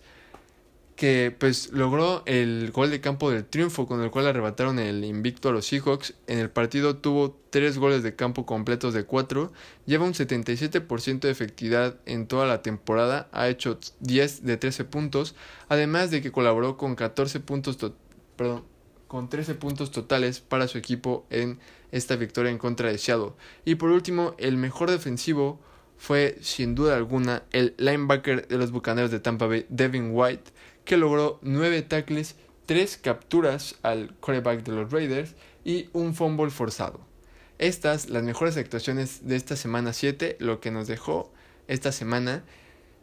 que 0.96 1.34
pues 1.38 1.72
logró 1.72 2.24
el 2.26 2.72
gol 2.72 2.92
de 2.92 3.00
campo 3.00 3.32
del 3.32 3.46
triunfo 3.46 3.88
con 3.88 4.02
el 4.04 4.12
cual 4.12 4.28
arrebataron 4.28 4.80
el 4.80 5.06
invicto 5.06 5.48
a 5.48 5.52
los 5.54 5.66
Seahawks. 5.66 6.16
En 6.28 6.40
el 6.40 6.50
partido 6.50 6.98
tuvo 6.98 7.40
tres 7.52 7.78
goles 7.78 8.04
de 8.04 8.18
campo 8.18 8.46
completos 8.46 8.94
de 8.94 9.06
cuatro, 9.06 9.54
lleva 9.86 10.06
un 10.06 10.14
77% 10.14 11.20
de 11.22 11.32
efectividad 11.32 11.96
en 12.06 12.28
toda 12.28 12.46
la 12.48 12.62
temporada, 12.62 13.30
ha 13.32 13.48
hecho 13.48 13.80
10 14.02 14.44
de 14.44 14.58
13 14.58 14.84
puntos, 14.84 15.36
además 15.70 16.12
de 16.12 16.22
que 16.22 16.34
colaboró 16.34 16.76
con 16.76 16.96
14 16.96 17.40
puntos, 17.40 17.78
con 19.08 19.30
13 19.30 19.56
puntos 19.56 19.92
totales 19.92 20.42
para 20.42 20.68
su 20.68 20.78
equipo 20.78 21.26
en 21.30 21.60
esta 21.92 22.18
victoria 22.18 22.52
en 22.52 22.58
contra 22.58 22.92
de 22.92 22.98
Seattle. 22.98 23.32
Y 23.64 23.76
por 23.76 23.90
último, 23.90 24.36
el 24.38 24.58
mejor 24.58 24.92
defensivo 24.92 25.62
fue 26.00 26.38
sin 26.41 26.74
duda 26.76 26.95
alguna 26.95 27.43
el 27.52 27.76
linebacker 27.78 28.47
de 28.47 28.58
los 28.58 28.72
Bucaneros 28.72 29.12
de 29.12 29.20
Tampa 29.20 29.45
Bay, 29.45 29.66
Devin 29.70 30.12
White, 30.14 30.52
que 30.86 30.97
logró 30.97 31.39
9 31.43 31.82
tackles, 31.84 32.36
3 32.66 32.97
capturas 32.97 33.76
al 33.84 34.16
quarterback 34.22 34.64
de 34.64 34.72
los 34.72 34.91
Raiders 34.91 35.36
y 35.66 35.89
un 35.91 36.16
fumble 36.16 36.50
forzado. 36.50 37.02
Estas, 37.58 38.10
las 38.10 38.24
mejores 38.24 38.56
actuaciones 38.56 39.28
de 39.28 39.36
esta 39.36 39.58
semana 39.58 39.91
7, 39.91 40.38
lo 40.39 40.62
que 40.62 40.72
nos 40.72 40.88
dejó 40.88 41.34
esta 41.68 41.91
semana. 41.91 42.43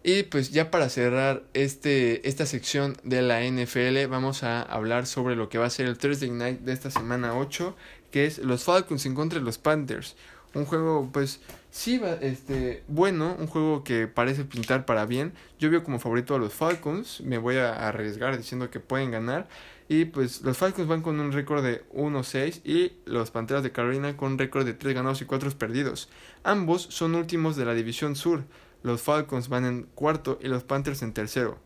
Y 0.02 0.22
pues 0.22 0.50
ya 0.50 0.70
para 0.70 0.88
cerrar 0.88 1.44
este, 1.52 2.26
esta 2.26 2.46
sección 2.46 2.96
de 3.02 3.20
la 3.20 3.42
NFL, 3.42 4.06
vamos 4.08 4.42
a 4.42 4.62
hablar 4.62 5.06
sobre 5.06 5.36
lo 5.36 5.50
que 5.50 5.58
va 5.58 5.66
a 5.66 5.70
ser 5.70 5.86
el 5.86 5.98
Thursday 5.98 6.30
Night 6.30 6.60
de 6.60 6.72
esta 6.72 6.90
semana 6.90 7.36
8, 7.36 7.76
que 8.10 8.24
es 8.24 8.38
los 8.38 8.64
Falcons 8.64 9.04
en 9.04 9.14
contra 9.14 9.38
de 9.38 9.44
los 9.44 9.58
Panthers. 9.58 10.16
Un 10.56 10.64
juego 10.64 11.10
pues 11.12 11.42
sí, 11.70 12.00
este, 12.22 12.82
bueno, 12.88 13.36
un 13.38 13.46
juego 13.46 13.84
que 13.84 14.06
parece 14.06 14.46
pintar 14.46 14.86
para 14.86 15.04
bien. 15.04 15.34
Yo 15.58 15.70
veo 15.70 15.84
como 15.84 15.98
favorito 15.98 16.34
a 16.34 16.38
los 16.38 16.54
Falcons, 16.54 17.20
me 17.20 17.36
voy 17.36 17.56
a 17.56 17.86
arriesgar 17.86 18.38
diciendo 18.38 18.70
que 18.70 18.80
pueden 18.80 19.10
ganar. 19.10 19.48
Y 19.86 20.06
pues 20.06 20.40
los 20.40 20.56
Falcons 20.56 20.88
van 20.88 21.02
con 21.02 21.20
un 21.20 21.32
récord 21.32 21.62
de 21.62 21.84
1-6 21.90 22.62
y 22.64 22.92
los 23.04 23.30
Panteras 23.30 23.64
de 23.64 23.70
Carolina 23.70 24.16
con 24.16 24.32
un 24.32 24.38
récord 24.38 24.64
de 24.64 24.72
3 24.72 24.94
ganados 24.94 25.20
y 25.20 25.26
4 25.26 25.50
perdidos. 25.58 26.08
Ambos 26.42 26.84
son 26.84 27.14
últimos 27.16 27.56
de 27.56 27.66
la 27.66 27.74
División 27.74 28.16
Sur. 28.16 28.44
Los 28.82 29.02
Falcons 29.02 29.50
van 29.50 29.66
en 29.66 29.82
cuarto 29.94 30.38
y 30.42 30.48
los 30.48 30.64
Panthers 30.64 31.02
en 31.02 31.12
tercero. 31.12 31.58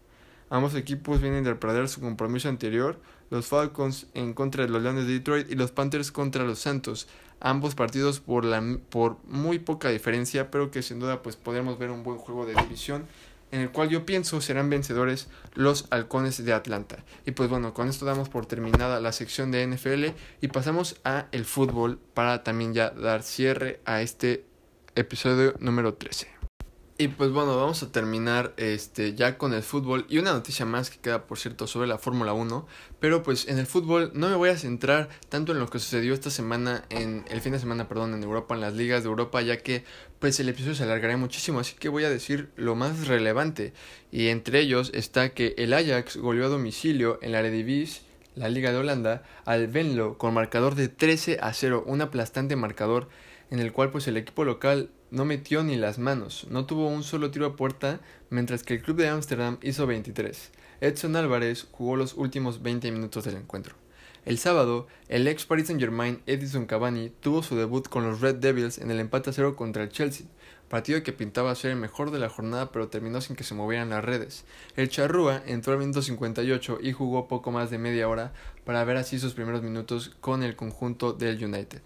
Ambos 0.49 0.74
equipos 0.74 1.20
vienen 1.22 1.45
de 1.45 1.55
perder 1.55 1.88
su 1.88 2.01
compromiso 2.01 2.49
anterior, 2.49 2.99
los 3.30 3.47
Falcons 3.47 4.09
en 4.14 4.34
contra 4.34 4.64
de 4.64 4.68
los 4.68 4.82
Leones 4.82 5.07
de 5.07 5.12
Detroit 5.12 5.49
y 5.49 5.55
los 5.55 5.70
Panthers 5.70 6.11
contra 6.11 6.43
los 6.43 6.59
Santos 6.59 7.07
ambos 7.41 7.74
partidos 7.74 8.20
por, 8.20 8.45
la, 8.45 8.62
por 8.91 9.16
muy 9.26 9.59
poca 9.59 9.88
diferencia, 9.88 10.51
pero 10.51 10.70
que 10.70 10.82
sin 10.82 11.01
duda 11.01 11.22
pues 11.22 11.36
podremos 11.36 11.78
ver 11.78 11.91
un 11.91 12.03
buen 12.03 12.18
juego 12.18 12.47
de 12.47 12.55
división 12.55 13.07
en 13.53 13.61
el 13.61 13.70
cual 13.70 13.88
yo 13.88 14.07
pienso 14.07 14.41
serán 14.41 14.70
vencedores 14.70 15.28
los 15.55 15.86
halcones 15.91 16.45
de 16.45 16.53
Atlanta. 16.53 17.05
Y 17.26 17.32
pues 17.32 17.49
bueno, 17.49 17.74
con 17.74 17.88
esto 17.88 18.05
damos 18.05 18.28
por 18.28 18.47
terminada 18.47 19.01
la 19.01 19.12
sección 19.12 19.51
de 19.51 19.66
NFL 19.66 20.16
y 20.41 20.49
pasamos 20.49 20.97
a 21.05 21.26
el 21.32 21.45
fútbol 21.45 21.99
para 22.14 22.45
también 22.45 22.74
ya 22.74 22.91
dar 22.91 23.22
cierre 23.22 23.80
a 23.84 24.03
este 24.03 24.45
episodio 24.95 25.55
número 25.59 25.95
13. 25.95 26.39
Y 27.01 27.09
pues 27.09 27.31
bueno, 27.31 27.57
vamos 27.57 27.83
a 27.83 27.91
terminar 27.91 28.53
este 28.59 29.15
ya 29.15 29.39
con 29.39 29.55
el 29.55 29.63
fútbol. 29.63 30.05
Y 30.11 30.19
una 30.19 30.35
noticia 30.35 30.67
más 30.67 30.91
que 30.91 30.99
queda 30.99 31.25
por 31.27 31.39
cierto 31.39 31.67
sobre 31.67 31.89
la 31.89 31.97
Fórmula 31.97 32.35
1, 32.35 32.67
pero 32.99 33.23
pues 33.23 33.49
en 33.49 33.59
el 33.59 33.65
fútbol 33.65 34.11
no 34.13 34.29
me 34.29 34.37
voy 34.37 34.51
a 34.51 34.59
centrar 34.59 35.09
tanto 35.31 35.53
en 35.53 35.61
lo 35.61 35.71
que 35.71 35.79
sucedió 35.79 36.13
esta 36.13 36.29
semana 36.29 36.85
en 36.91 37.25
el 37.31 37.41
fin 37.41 37.53
de 37.53 37.59
semana, 37.59 37.89
perdón, 37.89 38.13
en 38.13 38.23
Europa, 38.23 38.55
en 38.55 38.61
las 38.61 38.75
ligas 38.75 39.03
de 39.03 39.09
Europa, 39.09 39.41
ya 39.41 39.57
que 39.57 39.83
pues 40.19 40.39
el 40.41 40.51
episodio 40.51 40.75
se 40.75 40.83
alargará 40.83 41.17
muchísimo, 41.17 41.61
así 41.61 41.75
que 41.75 41.89
voy 41.89 42.05
a 42.05 42.11
decir 42.11 42.51
lo 42.57 42.75
más 42.75 43.07
relevante. 43.09 43.73
Y 44.13 44.29
entre 44.29 44.61
ellos 44.61 44.91
está 44.93 45.31
que 45.31 45.55
el 45.57 45.73
Ajax 45.73 46.19
goleó 46.19 46.45
a 46.45 46.49
domicilio 46.51 47.19
en 47.23 47.33
la 47.33 47.39
Eredivisie 47.39 48.03
la 48.35 48.49
Liga 48.49 48.73
de 48.73 48.79
Holanda, 48.79 49.23
al 49.45 49.67
Venlo 49.69 50.17
con 50.19 50.35
marcador 50.35 50.75
de 50.75 50.89
13 50.89 51.39
a 51.41 51.53
0, 51.53 51.83
un 51.87 52.01
aplastante 52.01 52.57
marcador 52.57 53.09
en 53.51 53.59
el 53.59 53.73
cual 53.73 53.91
pues 53.91 54.07
el 54.09 54.17
equipo 54.17 54.45
local 54.45 54.91
no 55.11 55.25
metió 55.25 55.63
ni 55.63 55.77
las 55.77 55.99
manos, 55.99 56.47
no 56.51 56.67
tuvo 56.67 56.87
un 56.89 57.03
solo 57.03 57.31
tiro 57.31 57.47
a 57.47 57.57
puerta, 57.57 58.01
mientras 58.31 58.63
que 58.63 58.75
el 58.75 58.83
club 58.83 58.97
de 58.97 59.09
Ámsterdam 59.09 59.59
hizo 59.63 59.87
23. 59.87 60.53
Edson 60.81 61.17
Álvarez 61.17 61.67
jugó 61.73 61.97
los 61.97 62.15
últimos 62.15 62.63
20 62.63 62.91
minutos 62.93 63.25
del 63.25 63.37
encuentro. 63.37 63.75
El 64.25 64.39
sábado, 64.39 64.87
el 65.09 65.27
ex 65.27 65.47
Paris 65.47 65.67
Saint-Germain 65.67 66.21
Edison 66.27 66.67
Cavani 66.67 67.11
tuvo 67.21 67.43
su 67.43 67.57
debut 67.57 67.89
con 67.89 68.05
los 68.05 68.21
Red 68.21 68.37
Devils 68.37 68.79
en 68.79 68.91
el 68.91 69.01
empate 69.01 69.31
a 69.31 69.33
cero 69.33 69.57
contra 69.57 69.83
el 69.83 69.89
Chelsea, 69.89 70.27
partido 70.69 71.03
que 71.03 71.13
pintaba 71.13 71.55
ser 71.55 71.73
el 71.73 71.79
mejor 71.79 72.11
de 72.11 72.19
la 72.19 72.29
jornada 72.29 72.71
pero 72.71 72.89
terminó 72.89 73.21
sin 73.21 73.35
que 73.35 73.45
se 73.45 73.55
movieran 73.55 73.91
las 73.91 74.05
redes. 74.05 74.45
El 74.77 74.91
Charrúa 74.91 75.43
entró 75.47 75.73
al 75.73 75.79
minuto 75.79 76.03
58 76.03 76.79
y 76.83 76.93
jugó 76.93 77.29
poco 77.29 77.51
más 77.51 77.71
de 77.71 77.79
media 77.79 78.09
hora 78.09 78.33
para 78.65 78.85
ver 78.85 78.99
así 78.99 79.19
sus 79.19 79.35
primeros 79.35 79.63
minutos 79.63 80.13
con 80.21 80.43
el 80.43 80.55
conjunto 80.55 81.15
del 81.15 81.43
United. 81.43 81.81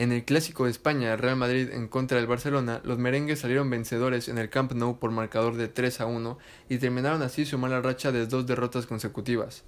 En 0.00 0.12
el 0.12 0.24
clásico 0.24 0.64
de 0.64 0.70
España, 0.70 1.14
Real 1.16 1.36
Madrid 1.36 1.68
en 1.74 1.86
contra 1.86 2.16
del 2.16 2.26
Barcelona, 2.26 2.80
los 2.84 2.96
merengues 2.96 3.40
salieron 3.40 3.68
vencedores 3.68 4.28
en 4.28 4.38
el 4.38 4.48
Camp 4.48 4.72
Nou 4.72 4.98
por 4.98 5.10
marcador 5.10 5.56
de 5.56 5.68
3 5.68 6.00
a 6.00 6.06
1 6.06 6.38
y 6.70 6.78
terminaron 6.78 7.20
así 7.20 7.44
su 7.44 7.58
mala 7.58 7.82
racha 7.82 8.10
de 8.10 8.26
dos 8.26 8.46
derrotas 8.46 8.86
consecutivas. 8.86 9.62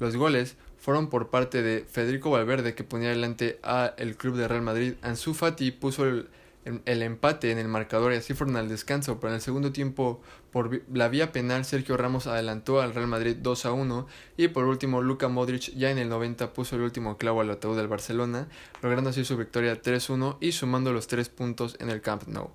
Los 0.00 0.16
goles 0.16 0.56
fueron 0.76 1.08
por 1.08 1.30
parte 1.30 1.62
de 1.62 1.84
Federico 1.88 2.32
Valverde 2.32 2.74
que 2.74 2.82
ponía 2.82 3.10
adelante 3.10 3.60
al 3.62 4.16
club 4.16 4.34
de 4.34 4.48
Real 4.48 4.62
Madrid. 4.62 4.94
Ansu 5.02 5.34
Fati 5.34 5.70
puso 5.70 6.04
el, 6.04 6.26
el 6.84 7.02
empate 7.02 7.50
en 7.50 7.58
el 7.58 7.68
marcador 7.68 8.12
y 8.12 8.16
así 8.16 8.34
fueron 8.34 8.56
al 8.56 8.68
descanso, 8.68 9.20
pero 9.20 9.30
en 9.30 9.36
el 9.36 9.40
segundo 9.40 9.72
tiempo 9.72 10.20
por 10.50 10.82
la 10.92 11.08
vía 11.08 11.32
penal 11.32 11.64
Sergio 11.64 11.96
Ramos 11.96 12.26
adelantó 12.26 12.80
al 12.80 12.94
Real 12.94 13.06
Madrid 13.06 13.36
2 13.40 13.66
a 13.66 13.72
1 13.72 14.06
y 14.36 14.48
por 14.48 14.64
último 14.64 15.02
Luka 15.02 15.28
Modric 15.28 15.74
ya 15.74 15.90
en 15.90 15.98
el 15.98 16.08
90 16.08 16.52
puso 16.52 16.76
el 16.76 16.82
último 16.82 17.18
clavo 17.18 17.40
al 17.40 17.50
ataúd 17.50 17.76
del 17.76 17.88
Barcelona, 17.88 18.48
logrando 18.82 19.10
así 19.10 19.24
su 19.24 19.36
victoria 19.36 19.80
3-1 19.80 20.38
y 20.40 20.52
sumando 20.52 20.92
los 20.92 21.06
3 21.06 21.28
puntos 21.28 21.76
en 21.80 21.90
el 21.90 22.00
Camp 22.00 22.24
Nou. 22.26 22.50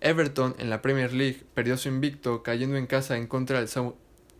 Everton 0.00 0.54
en 0.58 0.70
la 0.70 0.82
Premier 0.82 1.12
League 1.12 1.42
perdió 1.54 1.76
su 1.76 1.88
invicto 1.88 2.42
cayendo 2.42 2.76
en 2.76 2.86
casa 2.86 3.16
en 3.16 3.26
contra 3.26 3.58
del 3.58 3.68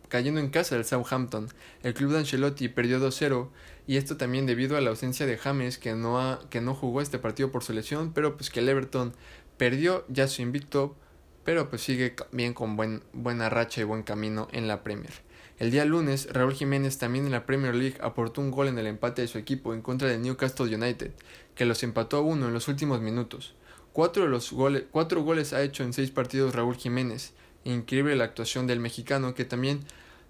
cayendo 0.09 0.41
en 0.41 0.49
casa 0.49 0.75
del 0.75 0.83
Southampton. 0.83 1.47
El 1.83 1.93
club 1.93 2.11
de 2.11 2.19
Ancelotti 2.19 2.67
perdió 2.67 2.99
2-0 2.99 3.47
y 3.87 3.97
esto 3.97 4.17
también 4.17 4.45
debido 4.45 4.75
a 4.75 4.81
la 4.81 4.89
ausencia 4.89 5.25
de 5.25 5.37
James 5.37 5.77
que 5.77 5.95
no, 5.95 6.19
ha, 6.19 6.41
que 6.49 6.61
no 6.61 6.75
jugó 6.75 7.01
este 7.01 7.19
partido 7.19 7.51
por 7.51 7.63
su 7.63 7.73
lesión, 7.73 8.11
pero 8.13 8.35
pues 8.35 8.49
que 8.49 8.59
el 8.59 8.69
Everton 8.69 9.13
perdió 9.57 10.05
ya 10.09 10.27
su 10.27 10.41
invicto, 10.41 10.95
pero 11.43 11.69
pues 11.69 11.81
sigue 11.83 12.15
bien 12.31 12.53
con 12.53 12.75
buen, 12.75 13.01
buena 13.13 13.49
racha 13.49 13.81
y 13.81 13.85
buen 13.85 14.03
camino 14.03 14.47
en 14.51 14.67
la 14.67 14.83
Premier. 14.83 15.13
El 15.59 15.71
día 15.71 15.83
lunes, 15.83 16.29
Raúl 16.31 16.53
Jiménez 16.53 16.97
también 16.97 17.25
en 17.25 17.31
la 17.31 17.45
Premier 17.45 17.75
League 17.75 17.97
aportó 17.99 18.39
un 18.39 18.49
gol 18.49 18.69
en 18.69 18.79
el 18.79 18.87
empate 18.87 19.21
de 19.21 19.27
su 19.27 19.37
equipo 19.37 19.73
en 19.73 19.81
contra 19.81 20.07
del 20.07 20.21
Newcastle 20.21 20.73
United, 20.73 21.11
que 21.53 21.65
los 21.65 21.83
empató 21.83 22.17
a 22.17 22.21
uno 22.21 22.47
en 22.47 22.53
los 22.53 22.69
últimos 22.69 23.01
minutos. 23.01 23.55
Cuatro, 23.91 24.23
de 24.23 24.29
los 24.29 24.55
cuatro 24.91 25.23
goles 25.23 25.51
ha 25.51 25.61
hecho 25.61 25.83
en 25.83 25.91
seis 25.91 26.11
partidos 26.11 26.55
Raúl 26.55 26.77
Jiménez, 26.77 27.33
Increíble 27.63 28.15
la 28.15 28.25
actuación 28.25 28.67
del 28.67 28.79
mexicano 28.79 29.33
que 29.33 29.45
también 29.45 29.81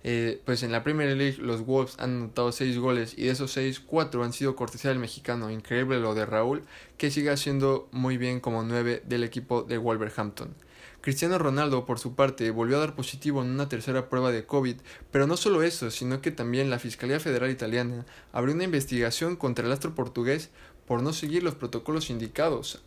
eh, 0.03 0.41
pues 0.45 0.63
en 0.63 0.71
la 0.71 0.83
Premier 0.83 1.15
League 1.17 1.37
los 1.39 1.65
Wolves 1.65 1.95
han 1.99 2.11
anotado 2.17 2.51
6 2.51 2.77
goles 2.79 3.13
y 3.17 3.25
de 3.25 3.31
esos 3.31 3.51
6, 3.51 3.81
4 3.81 4.23
han 4.23 4.33
sido 4.33 4.55
cortesía 4.55 4.91
del 4.91 4.99
mexicano. 4.99 5.51
Increíble 5.51 5.99
lo 5.99 6.15
de 6.15 6.25
Raúl, 6.25 6.63
que 6.97 7.11
sigue 7.11 7.31
haciendo 7.31 7.89
muy 7.91 8.17
bien 8.17 8.39
como 8.39 8.63
9 8.63 9.03
del 9.05 9.23
equipo 9.23 9.63
de 9.63 9.77
Wolverhampton. 9.77 10.55
Cristiano 11.01 11.37
Ronaldo, 11.37 11.85
por 11.85 11.97
su 11.97 12.13
parte, 12.13 12.51
volvió 12.51 12.75
a 12.75 12.81
dar 12.81 12.95
positivo 12.95 13.41
en 13.41 13.49
una 13.49 13.69
tercera 13.69 14.09
prueba 14.09 14.31
de 14.31 14.45
COVID, 14.45 14.75
pero 15.11 15.27
no 15.27 15.37
solo 15.37 15.63
eso, 15.63 15.91
sino 15.91 16.21
que 16.21 16.31
también 16.31 16.69
la 16.69 16.79
Fiscalía 16.79 17.21
Federal 17.21 17.49
Italiana 17.49 18.05
abrió 18.33 18.53
una 18.53 18.65
investigación 18.65 19.37
contra 19.37 19.65
el 19.65 19.71
astro 19.71 19.95
portugués 19.95 20.49
por 20.85 21.01
no 21.01 21.13
seguir 21.13 21.41
los 21.41 21.55
protocolos 21.55 22.09
indicados 22.09 22.81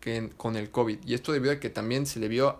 que, 0.00 0.30
con 0.36 0.56
el 0.56 0.70
COVID, 0.70 1.00
y 1.04 1.12
esto 1.12 1.32
debido 1.32 1.52
a 1.52 1.60
que 1.60 1.68
también 1.68 2.06
se 2.06 2.20
le 2.20 2.28
vio 2.28 2.56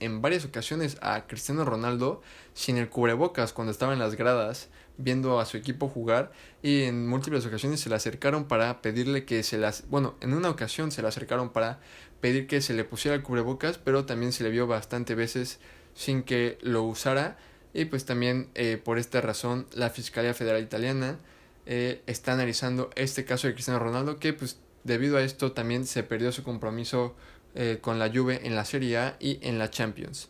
en 0.00 0.22
varias 0.22 0.44
ocasiones 0.44 0.98
a 1.00 1.26
Cristiano 1.26 1.64
Ronaldo 1.64 2.22
sin 2.54 2.76
el 2.76 2.88
cubrebocas 2.88 3.52
cuando 3.52 3.70
estaba 3.70 3.92
en 3.92 3.98
las 3.98 4.16
gradas 4.16 4.68
viendo 4.98 5.40
a 5.40 5.46
su 5.46 5.56
equipo 5.56 5.88
jugar 5.88 6.32
y 6.62 6.82
en 6.82 7.06
múltiples 7.06 7.46
ocasiones 7.46 7.80
se 7.80 7.88
le 7.88 7.94
acercaron 7.94 8.44
para 8.44 8.82
pedirle 8.82 9.24
que 9.24 9.42
se 9.42 9.56
las 9.56 9.88
bueno 9.88 10.14
en 10.20 10.34
una 10.34 10.50
ocasión 10.50 10.90
se 10.90 11.00
le 11.00 11.08
acercaron 11.08 11.50
para 11.50 11.80
pedir 12.20 12.46
que 12.46 12.60
se 12.60 12.74
le 12.74 12.84
pusiera 12.84 13.14
el 13.14 13.22
cubrebocas 13.22 13.78
pero 13.78 14.04
también 14.04 14.32
se 14.32 14.44
le 14.44 14.50
vio 14.50 14.66
bastante 14.66 15.14
veces 15.14 15.58
sin 15.94 16.22
que 16.22 16.58
lo 16.62 16.82
usara. 16.84 17.36
Y 17.72 17.84
pues 17.84 18.04
también 18.04 18.48
eh, 18.54 18.80
por 18.82 18.98
esta 18.98 19.20
razón 19.20 19.66
la 19.74 19.90
Fiscalía 19.90 20.34
Federal 20.34 20.62
Italiana 20.62 21.18
eh, 21.66 22.02
está 22.06 22.32
analizando 22.32 22.90
este 22.96 23.24
caso 23.24 23.46
de 23.46 23.54
Cristiano 23.54 23.78
Ronaldo 23.78 24.18
que 24.18 24.32
pues 24.32 24.58
debido 24.82 25.18
a 25.18 25.22
esto 25.22 25.52
también 25.52 25.86
se 25.86 26.02
perdió 26.02 26.32
su 26.32 26.42
compromiso 26.42 27.14
eh, 27.54 27.78
con 27.80 27.98
la 27.98 28.10
Juve 28.10 28.46
en 28.46 28.54
la 28.54 28.64
Serie 28.64 28.98
A 28.98 29.16
y 29.18 29.38
en 29.42 29.58
la 29.58 29.70
Champions. 29.70 30.28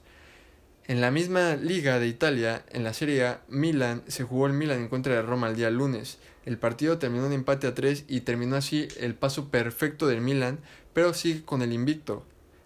En 0.87 1.01
la 1.01 1.11
misma 1.11 1.55
liga 1.55 2.01
de 2.01 2.09
Italia, 2.09 2.65
en 2.71 2.83
la 2.83 2.93
Serie 2.93 3.25
A, 3.25 3.43
Milan 3.49 4.03
se 4.09 4.25
jugó 4.25 4.47
el 4.47 4.55
Milan 4.55 4.81
en 4.81 4.89
contra 4.89 5.15
de 5.15 5.23
Roma 5.23 5.49
el 5.49 5.55
día 5.57 5.71
lunes. 5.71 6.19
El 6.45 6.59
partido 6.59 6.99
terminó 6.99 7.27
en 7.27 7.33
empate 7.33 7.67
a 7.69 7.75
3 7.75 8.07
y 8.09 8.23
terminó 8.23 8.57
así 8.57 8.89
el 8.99 9.15
paso 9.15 9.51
perfecto 9.51 10.09
del 10.09 10.21
Milan, 10.21 10.59
pero 10.93 11.15
sigue 11.15 11.45
con 11.45 11.63
el 11.63 11.73
invicto. 11.73 12.25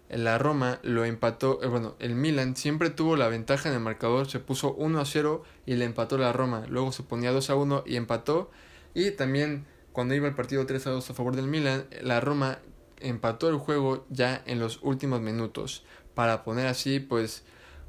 La 0.09 0.37
Roma 0.37 0.79
lo 0.81 1.03
empató, 1.03 1.61
eh, 1.63 1.67
bueno, 1.67 1.95
el 1.99 2.15
Milan 2.15 2.55
siempre 2.55 2.89
tuvo 2.89 3.15
la 3.15 3.27
ventaja 3.27 3.69
en 3.69 3.75
el 3.75 3.81
marcador, 3.81 4.29
se 4.29 4.39
puso 4.39 4.73
1 4.73 4.99
a 4.99 5.05
0 5.05 5.43
y 5.65 5.75
le 5.75 5.85
empató 5.85 6.17
la 6.17 6.31
Roma, 6.31 6.65
luego 6.69 6.91
se 6.91 7.03
ponía 7.03 7.31
2 7.31 7.49
a 7.49 7.55
1 7.55 7.83
y 7.85 7.95
empató 7.95 8.51
y 8.93 9.11
también 9.11 9.65
cuando 9.91 10.13
iba 10.13 10.27
el 10.27 10.35
partido 10.35 10.65
3 10.65 10.87
a 10.87 10.89
2 10.91 11.09
a 11.09 11.13
favor 11.13 11.35
del 11.35 11.47
Milan, 11.47 11.85
la 12.01 12.21
Roma 12.21 12.59
empató 13.07 13.49
el 13.49 13.57
juego 13.57 14.05
ya 14.09 14.41
en 14.45 14.59
los 14.59 14.79
últimos 14.81 15.21
minutos 15.21 15.83
para 16.13 16.43
poner 16.43 16.67
así 16.67 16.99
pues 16.99 17.43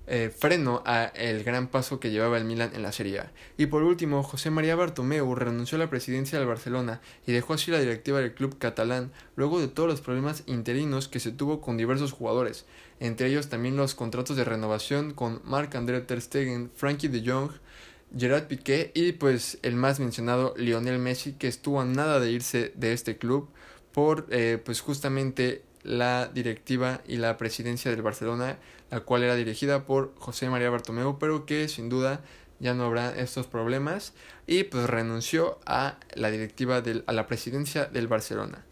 eh, 0.08 0.30
freno 0.30 0.84
a 0.86 1.06
el 1.06 1.42
gran 1.42 1.66
paso 1.66 1.98
que 1.98 2.12
llevaba 2.12 2.38
el 2.38 2.44
Milan 2.44 2.70
en 2.74 2.82
la 2.82 2.92
Serie 2.92 3.18
A. 3.20 3.32
Y 3.56 3.66
por 3.66 3.82
último, 3.82 4.22
José 4.22 4.50
María 4.50 4.76
Bartomeu 4.76 5.34
renunció 5.34 5.76
a 5.76 5.80
la 5.80 5.90
presidencia 5.90 6.38
del 6.38 6.46
Barcelona 6.46 7.00
y 7.26 7.32
dejó 7.32 7.54
así 7.54 7.72
la 7.72 7.80
directiva 7.80 8.20
del 8.20 8.32
club 8.32 8.56
catalán 8.56 9.10
luego 9.34 9.60
de 9.60 9.66
todos 9.66 9.88
los 9.88 10.00
problemas 10.00 10.44
interinos 10.46 11.08
que 11.08 11.18
se 11.18 11.32
tuvo 11.32 11.60
con 11.60 11.76
diversos 11.76 12.12
jugadores, 12.12 12.66
entre 13.00 13.26
ellos 13.26 13.48
también 13.48 13.76
los 13.76 13.96
contratos 13.96 14.36
de 14.36 14.44
renovación 14.44 15.12
con 15.12 15.40
Marc-André 15.44 16.00
Ter 16.02 16.20
Stegen, 16.20 16.70
Frankie 16.76 17.08
de 17.08 17.28
Jong, 17.28 17.50
Gerard 18.16 18.46
Piqué 18.46 18.92
y 18.94 19.12
pues 19.12 19.58
el 19.62 19.74
más 19.74 19.98
mencionado 19.98 20.54
Lionel 20.56 21.00
Messi 21.00 21.32
que 21.32 21.48
estuvo 21.48 21.80
a 21.80 21.84
nada 21.84 22.20
de 22.20 22.30
irse 22.30 22.72
de 22.76 22.92
este 22.92 23.18
club 23.18 23.48
por 23.96 24.26
eh, 24.28 24.60
pues 24.62 24.82
justamente 24.82 25.62
la 25.82 26.28
directiva 26.28 27.00
y 27.08 27.16
la 27.16 27.38
presidencia 27.38 27.90
del 27.90 28.02
Barcelona, 28.02 28.58
la 28.90 29.00
cual 29.00 29.22
era 29.22 29.36
dirigida 29.36 29.86
por 29.86 30.12
José 30.18 30.50
María 30.50 30.68
Bartomeu, 30.68 31.18
pero 31.18 31.46
que 31.46 31.66
sin 31.66 31.88
duda 31.88 32.20
ya 32.60 32.74
no 32.74 32.84
habrá 32.84 33.16
estos 33.16 33.46
problemas 33.46 34.12
y 34.46 34.64
pues 34.64 34.84
renunció 34.84 35.58
a 35.64 35.96
la 36.12 36.30
directiva 36.30 36.82
del, 36.82 37.04
a 37.06 37.14
la 37.14 37.26
presidencia 37.26 37.86
del 37.86 38.06
Barcelona. 38.06 38.66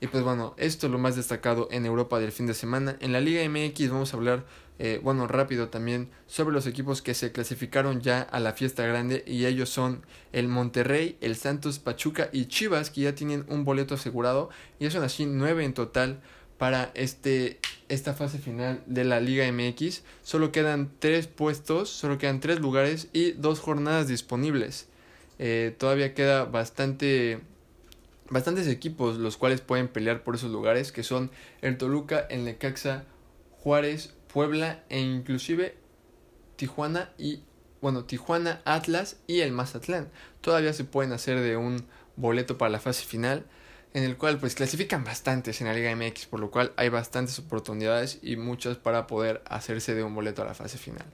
Y 0.00 0.06
pues 0.06 0.22
bueno, 0.22 0.54
esto 0.58 0.86
es 0.86 0.92
lo 0.92 0.98
más 1.00 1.16
destacado 1.16 1.66
en 1.72 1.84
Europa 1.84 2.20
del 2.20 2.30
fin 2.30 2.46
de 2.46 2.54
semana. 2.54 2.96
En 3.00 3.10
la 3.10 3.20
Liga 3.20 3.42
MX 3.48 3.90
vamos 3.90 4.14
a 4.14 4.16
hablar, 4.16 4.44
eh, 4.78 5.00
bueno, 5.02 5.26
rápido 5.26 5.68
también 5.68 6.08
sobre 6.26 6.54
los 6.54 6.66
equipos 6.66 7.02
que 7.02 7.14
se 7.14 7.32
clasificaron 7.32 8.00
ya 8.00 8.22
a 8.22 8.38
la 8.38 8.52
fiesta 8.52 8.86
grande 8.86 9.24
y 9.26 9.46
ellos 9.46 9.70
son 9.70 10.02
el 10.32 10.46
Monterrey, 10.46 11.16
el 11.20 11.34
Santos, 11.34 11.78
Pachuca 11.80 12.28
y 12.32 12.46
Chivas 12.46 12.90
que 12.90 13.02
ya 13.02 13.14
tienen 13.14 13.44
un 13.48 13.64
boleto 13.64 13.94
asegurado 13.94 14.50
y 14.78 14.88
son 14.90 15.02
así 15.02 15.26
nueve 15.26 15.64
en 15.64 15.74
total 15.74 16.20
para 16.58 16.90
este, 16.94 17.58
esta 17.88 18.14
fase 18.14 18.38
final 18.38 18.82
de 18.86 19.04
la 19.04 19.20
Liga 19.20 19.50
MX. 19.50 20.02
Solo 20.22 20.52
quedan 20.52 20.90
tres 20.98 21.26
puestos, 21.26 21.88
solo 21.88 22.18
quedan 22.18 22.40
tres 22.40 22.60
lugares 22.60 23.08
y 23.12 23.32
dos 23.32 23.60
jornadas 23.60 24.08
disponibles. 24.08 24.88
Eh, 25.38 25.74
todavía 25.78 26.14
queda 26.14 26.44
bastante 26.44 27.40
bastantes 28.30 28.66
equipos 28.68 29.16
los 29.16 29.36
cuales 29.36 29.60
pueden 29.60 29.88
pelear 29.88 30.22
por 30.22 30.34
esos 30.34 30.50
lugares, 30.50 30.92
que 30.92 31.02
son 31.02 31.30
el 31.62 31.78
Toluca, 31.78 32.20
el 32.28 32.44
Necaxa, 32.44 33.04
Juárez, 33.52 34.14
Puebla 34.38 34.84
e 34.88 35.00
inclusive 35.00 35.74
Tijuana 36.54 37.10
y 37.18 37.42
bueno, 37.80 38.04
Tijuana, 38.04 38.62
Atlas 38.64 39.16
y 39.26 39.40
el 39.40 39.50
Mazatlán. 39.50 40.12
Todavía 40.42 40.72
se 40.72 40.84
pueden 40.84 41.12
hacer 41.12 41.40
de 41.40 41.56
un 41.56 41.84
boleto 42.14 42.56
para 42.56 42.70
la 42.70 42.78
fase 42.78 43.04
final, 43.04 43.46
en 43.94 44.04
el 44.04 44.16
cual 44.16 44.38
pues 44.38 44.54
clasifican 44.54 45.02
bastantes 45.02 45.60
en 45.60 45.66
la 45.66 45.74
Liga 45.74 45.92
MX, 45.96 46.26
por 46.26 46.38
lo 46.38 46.52
cual 46.52 46.72
hay 46.76 46.88
bastantes 46.88 47.36
oportunidades 47.40 48.20
y 48.22 48.36
muchas 48.36 48.76
para 48.76 49.08
poder 49.08 49.42
hacerse 49.44 49.96
de 49.96 50.04
un 50.04 50.14
boleto 50.14 50.42
a 50.42 50.44
la 50.44 50.54
fase 50.54 50.78
final. 50.78 51.06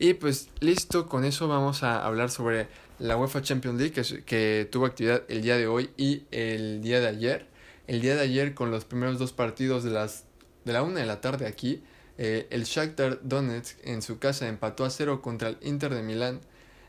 Y 0.00 0.14
pues 0.14 0.48
listo, 0.58 1.08
con 1.08 1.24
eso 1.24 1.46
vamos 1.46 1.84
a 1.84 2.04
hablar 2.04 2.28
sobre 2.28 2.66
la 2.98 3.16
UEFA 3.16 3.40
Champions 3.40 3.78
League 3.78 3.92
que, 3.92 4.24
que, 4.24 4.68
tuvo 4.68 4.86
actividad 4.86 5.22
el 5.28 5.42
día 5.42 5.56
de 5.56 5.68
hoy 5.68 5.90
y 5.96 6.24
el 6.32 6.82
día 6.82 6.98
de 6.98 7.06
ayer. 7.06 7.46
El 7.86 8.00
día 8.00 8.16
de 8.16 8.22
ayer 8.22 8.54
con 8.54 8.72
los 8.72 8.84
primeros 8.84 9.20
dos 9.20 9.32
partidos 9.32 9.84
de 9.84 9.90
las 9.90 10.24
de 10.64 10.72
la 10.72 10.82
una 10.82 10.98
de 10.98 11.06
la 11.06 11.20
tarde 11.20 11.46
aquí, 11.46 11.84
eh, 12.18 12.46
el 12.50 12.64
Shakhtar 12.64 13.20
Donetsk 13.22 13.78
en 13.84 14.02
su 14.02 14.18
casa 14.18 14.48
empató 14.48 14.84
a 14.84 14.90
cero 14.90 15.22
contra 15.22 15.48
el 15.48 15.58
Inter 15.62 15.94
de 15.94 16.02
Milán 16.02 16.40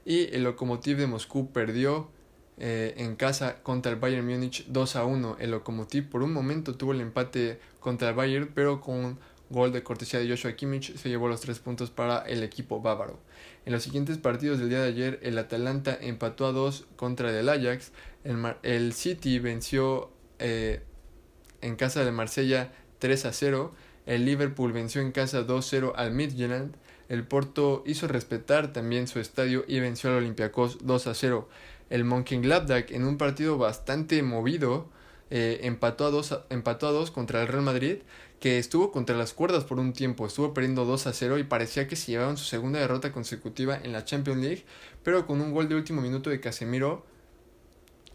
y 0.06 0.34
el 0.36 0.44
Lokomotiv 0.44 0.98
de 0.98 1.08
Moscú 1.08 1.52
perdió 1.52 2.10
eh, 2.58 2.96
en 2.98 3.16
casa 3.16 3.62
contra 3.64 3.92
el 3.92 4.00
Bayern 4.00 4.28
Múnich 4.28 4.66
2 4.68 4.96
a 4.96 5.06
1. 5.06 5.38
El 5.40 5.52
Lokomotiv 5.52 6.10
por 6.10 6.24
un 6.24 6.34
momento 6.34 6.76
tuvo 6.76 6.92
el 6.92 7.02
empate 7.02 7.60
contra 7.80 8.10
el 8.10 8.16
Bayern, 8.16 8.52
pero 8.54 8.82
con 8.82 9.20
gol 9.50 9.72
de 9.72 9.84
cortesía 9.84 10.20
de 10.20 10.30
Joshua 10.30 10.54
Kimmich, 10.54 10.96
se 10.96 11.10
llevó 11.10 11.28
los 11.28 11.42
tres 11.42 11.60
puntos 11.60 11.90
para 11.90 12.20
el 12.20 12.44
equipo 12.44 12.82
bávaro. 12.82 13.20
En 13.66 13.74
los 13.74 13.84
siguientes 13.84 14.18
partidos 14.18 14.60
del 14.60 14.70
día 14.70 14.82
de 14.82 14.90
ayer, 14.90 15.20
el 15.24 15.38
Atalanta 15.38 15.98
empató 16.00 16.46
a 16.46 16.52
2 16.52 16.88
contra 16.96 17.38
el 17.38 17.50
Ajax, 17.50 17.92
el, 18.64 18.94
City 18.94 19.40
venció 19.40 20.12
eh, 20.40 20.82
en 21.62 21.76
casa 21.76 22.04
de 22.04 22.12
Marsella 22.12 22.72
3 23.00 23.26
a 23.26 23.34
0, 23.34 23.74
el 24.10 24.26
Liverpool 24.26 24.74
venció 24.74 25.02
en 25.02 25.12
casa 25.12 25.46
2-0 25.46 25.94
al 25.96 26.12
Midtjylland, 26.12 26.74
el 27.10 27.28
Porto 27.28 27.84
hizo 27.86 28.08
respetar 28.08 28.74
también 28.74 29.08
su 29.08 29.20
estadio 29.20 29.64
y 29.68 29.80
venció 29.80 30.10
al 30.10 30.18
Olympiacos 30.18 30.80
2 30.82 31.06
a 31.06 31.14
0. 31.14 31.48
El 31.92 32.06
Mönchengladbach 32.06 32.90
en 32.90 33.06
un 33.06 33.20
partido 33.20 33.60
bastante 33.60 34.24
movido 34.24 34.90
eh, 35.30 35.60
empató, 35.62 36.08
a 36.08 36.10
2, 36.10 36.40
empató 36.50 36.88
a 36.88 36.92
2 36.92 37.12
contra 37.12 37.44
el 37.44 37.48
Real 37.48 37.62
Madrid 37.62 37.98
que 38.40 38.58
estuvo 38.58 38.92
contra 38.92 39.16
las 39.16 39.34
cuerdas 39.34 39.64
por 39.64 39.78
un 39.78 39.94
tiempo, 39.94 40.26
estuvo 40.26 40.56
perdiendo 40.56 40.86
2 40.86 41.06
a 41.06 41.14
0 41.14 41.38
y 41.38 41.44
parecía 41.44 41.88
que 41.88 41.96
se 41.96 42.12
llevaban 42.12 42.36
su 42.36 42.46
segunda 42.46 42.80
derrota 42.80 43.12
consecutiva 43.12 43.78
en 43.78 43.94
la 43.94 44.06
Champions 44.06 44.42
League, 44.42 44.66
pero 45.04 45.28
con 45.28 45.40
un 45.40 45.54
gol 45.54 45.70
de 45.70 45.76
último 45.76 46.02
minuto 46.02 46.32
de 46.32 46.40
Casemiro 46.40 47.06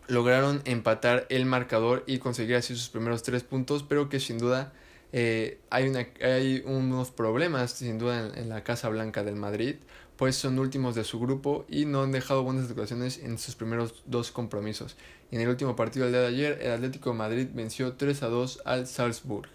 lograron 0.09 0.61
empatar 0.65 1.25
el 1.29 1.47
marcador 1.47 2.03
y 2.09 2.19
conseguir 2.19 2.57
así 2.57 2.75
sus 2.75 2.89
primeros 2.89 3.23
tres 3.23 3.45
puntos, 3.45 3.85
pero 3.85 4.09
que 4.09 4.19
sin 4.19 4.39
duda 4.39 4.73
eh, 5.17 5.61
hay, 5.71 6.62
unos 6.67 7.12
problemas 7.12 7.71
sin 7.71 8.01
duda 8.01 8.33
en, 8.35 8.49
la 8.49 8.65
Casa 8.65 8.89
Blanca 8.89 9.23
del 9.23 9.37
Madrid, 9.37 9.77
pues 10.17 10.35
son 10.35 10.59
últimos 10.59 10.97
de 10.97 11.05
su 11.05 11.21
grupo 11.21 11.65
y 11.69 11.85
no 11.85 12.03
han 12.03 12.11
dejado 12.11 12.43
buenas 12.43 12.67
declaraciones 12.67 13.19
en 13.19 13.39
sus 13.39 13.55
primeros 13.55 14.03
dos 14.07 14.33
compromisos. 14.33 14.97
En 15.31 15.41
el 15.41 15.49
último 15.49 15.77
partido 15.77 16.07
del 16.07 16.15
día 16.15 16.23
de 16.23 16.27
ayer, 16.27 16.59
el 16.62 16.73
Atlético 16.73 17.11
de 17.11 17.17
Madrid 17.17 17.47
venció 17.55 17.93
3 17.93 18.25
a 18.25 18.27
2 18.27 18.62
al 18.65 18.89
Salzburg. 18.89 19.49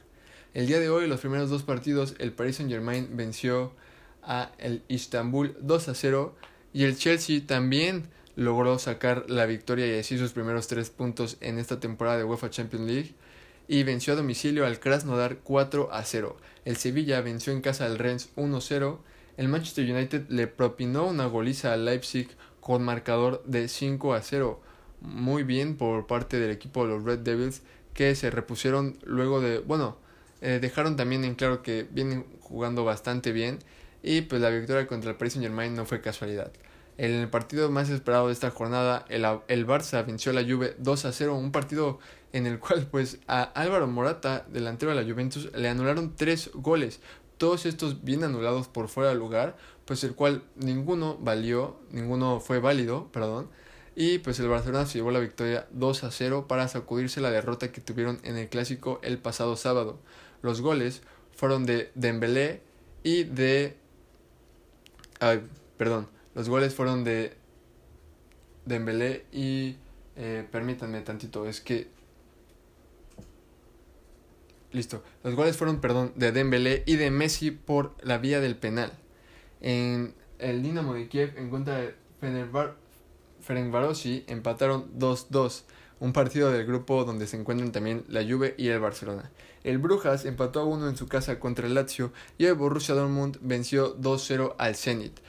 El 0.54 0.66
día 0.66 0.80
de 0.80 0.90
hoy, 0.90 1.08
los 1.08 1.20
primeros 1.20 1.50
dos 1.50 1.64
partidos, 1.64 2.16
el 2.20 2.32
Paris 2.32 2.56
Saint 2.56 2.72
Germain 2.72 3.10
venció 3.18 3.74
a 4.24 4.54
el 4.60 4.82
Istanbul 4.88 5.58
2 5.60 5.90
a 5.90 5.94
0 5.94 6.36
y 6.72 6.86
el 6.86 6.98
Chelsea 6.98 7.42
también 7.46 8.08
logró 8.38 8.80
sacar 8.80 9.30
la 9.30 9.46
victoria 9.46 9.88
y 9.88 10.00
así 10.00 10.18
sus 10.18 10.32
primeros 10.32 10.70
tres 10.70 10.90
puntos 10.90 11.36
en 11.42 11.60
esta 11.60 11.82
temporada 11.82 12.18
de 12.18 12.24
UEFA 12.24 12.50
Champions 12.50 12.90
League 12.90 13.14
y 13.70 13.84
venció 13.84 14.14
a 14.14 14.16
domicilio 14.16 14.66
al 14.66 14.80
Krasnodar 14.80 15.38
4 15.44 15.90
a 15.94 16.04
0. 16.04 16.36
El 16.66 16.76
Sevilla 16.78 17.22
venció 17.22 17.54
en 17.54 17.62
casa 17.62 17.86
al 17.86 18.00
Rennes 18.00 18.30
1 18.36 18.62
0. 18.62 19.00
El 19.38 19.48
Manchester 19.48 19.90
United 19.90 20.26
le 20.30 20.48
propinó 20.48 21.06
una 21.06 21.28
goliza 21.28 21.72
al 21.72 21.86
Leipzig 21.86 22.28
con 22.62 22.82
marcador 22.84 23.44
de 23.46 23.68
5 23.68 24.16
a 24.16 24.24
0. 24.24 24.60
Muy 25.02 25.44
bien 25.44 25.78
por 25.78 26.08
parte 26.08 26.40
del 26.40 26.50
equipo 26.50 26.84
de 26.84 26.94
los 26.94 27.04
Red 27.04 27.20
Devils 27.20 27.62
que 27.94 28.16
se 28.16 28.32
repusieron 28.32 28.98
luego 29.04 29.40
de, 29.40 29.60
bueno, 29.60 29.98
eh, 30.42 30.58
dejaron 30.60 30.96
también 30.96 31.24
en 31.24 31.36
claro 31.36 31.62
que 31.62 31.86
vienen 31.92 32.26
jugando 32.42 32.84
bastante 32.84 33.32
bien 33.32 33.60
y 34.02 34.22
pues 34.22 34.42
la 34.42 34.50
victoria 34.50 34.88
contra 34.88 35.12
el 35.12 35.18
Paris 35.18 35.34
Saint 35.34 35.46
Germain 35.46 35.76
no 35.76 35.86
fue 35.86 36.02
casualidad. 36.02 36.52
En 37.00 37.14
el 37.14 37.30
partido 37.30 37.72
más 37.72 37.90
esperado 37.90 38.28
de 38.28 38.34
esta 38.34 38.52
jornada, 38.52 39.06
el, 39.08 39.26
el 39.48 39.66
Barça 39.66 40.06
venció 40.06 40.34
a 40.34 40.36
la 40.36 40.44
Juve 40.44 40.76
2 40.80 41.06
a 41.06 41.14
0, 41.14 41.34
un 41.34 41.54
partido 41.54 42.00
en 42.34 42.46
el 42.46 42.60
cual 42.60 42.90
pues 42.92 43.20
a 43.26 43.44
Álvaro 43.44 43.88
Morata, 43.88 44.46
delantero 44.50 44.94
de 44.94 45.02
la 45.02 45.10
Juventus, 45.10 45.50
le 45.56 45.70
anularon 45.70 46.18
tres 46.18 46.52
goles, 46.54 47.00
todos 47.38 47.66
estos 47.66 48.04
bien 48.04 48.26
anulados 48.26 48.68
por 48.68 48.90
fuera 48.90 49.12
de 49.12 49.16
lugar, 49.16 49.56
pues 49.86 50.04
el 50.04 50.14
cual 50.14 50.44
ninguno 50.58 51.18
valió, 51.18 51.80
ninguno 51.90 52.42
fue 52.42 52.60
válido, 52.60 53.10
perdón, 53.14 53.48
y 53.96 54.18
pues 54.18 54.38
el 54.42 54.50
Barcelona 54.50 54.86
se 54.86 54.98
llevó 54.98 55.12
la 55.12 55.22
victoria 55.22 55.70
2 55.72 56.04
a 56.04 56.12
0 56.12 56.48
para 56.50 56.68
sacudirse 56.68 57.22
la 57.22 57.32
derrota 57.32 57.72
que 57.72 57.80
tuvieron 57.80 58.20
en 58.24 58.36
el 58.36 58.50
clásico 58.50 59.00
el 59.04 59.20
pasado 59.20 59.56
sábado. 59.56 60.00
Los 60.42 60.60
goles 60.60 61.02
fueron 61.32 61.66
de 61.66 61.92
Dembélé 61.96 62.62
y 63.04 63.24
de... 63.24 63.78
Ay, 65.22 65.48
perdón. 65.78 66.19
Los 66.36 66.50
goles 66.50 66.74
fueron 66.74 67.04
de 67.04 67.34
Dembélé 68.66 69.26
y... 69.32 69.78
Eh, 70.16 70.46
permítanme 70.52 71.02
tantito, 71.02 71.48
es 71.48 71.62
que... 71.62 71.88
Listo. 74.72 75.04
Los 75.24 75.36
goles 75.36 75.58
fueron, 75.58 75.82
perdón, 75.82 76.12
de 76.16 76.32
Dembélé 76.32 76.84
y 76.86 76.98
de 76.98 77.10
Messi 77.10 77.52
por 77.52 77.96
la 78.02 78.18
vía 78.18 78.40
del 78.40 78.56
penal. 78.58 78.92
En 79.62 80.14
el 80.38 80.62
Dinamo 80.62 80.94
de 80.94 81.08
Kiev 81.08 81.38
en 81.38 81.50
contra 81.50 81.78
de 81.78 81.96
Fenerbahce 83.42 84.24
empataron 84.28 84.92
2-2. 84.98 85.64
un 86.00 86.14
partido 86.14 86.52
del 86.52 86.66
grupo 86.66 87.04
donde 87.04 87.28
se 87.28 87.36
encuentran 87.38 87.72
también 87.74 88.06
la 88.08 88.24
Juve 88.24 88.56
y 88.58 88.70
el 88.70 88.80
Barcelona. 88.80 89.32
El 89.64 89.80
Brujas 89.80 90.24
empató 90.26 90.62
a 90.62 90.66
uno 90.66 90.88
en 90.88 90.96
su 90.96 91.08
casa 91.08 91.40
contra 91.40 91.68
el 91.68 91.74
Lazio 91.74 92.14
y 92.38 92.46
el 92.46 92.54
Borussia 92.54 92.96
Dortmund 92.96 93.38
venció 93.42 93.98
2-0 93.98 94.56
al 94.58 94.76
Zenit. 94.76 95.20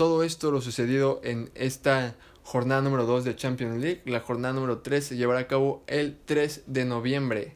Todo 0.00 0.22
esto 0.22 0.50
lo 0.50 0.62
sucedido 0.62 1.20
en 1.24 1.50
esta 1.54 2.16
jornada 2.42 2.80
número 2.80 3.04
2 3.04 3.22
de 3.22 3.36
Champions 3.36 3.82
League. 3.82 4.00
La 4.06 4.20
jornada 4.20 4.54
número 4.54 4.78
3 4.78 5.04
se 5.04 5.16
llevará 5.18 5.40
a 5.40 5.46
cabo 5.46 5.84
el 5.86 6.16
3 6.24 6.62
de 6.68 6.86
noviembre. 6.86 7.54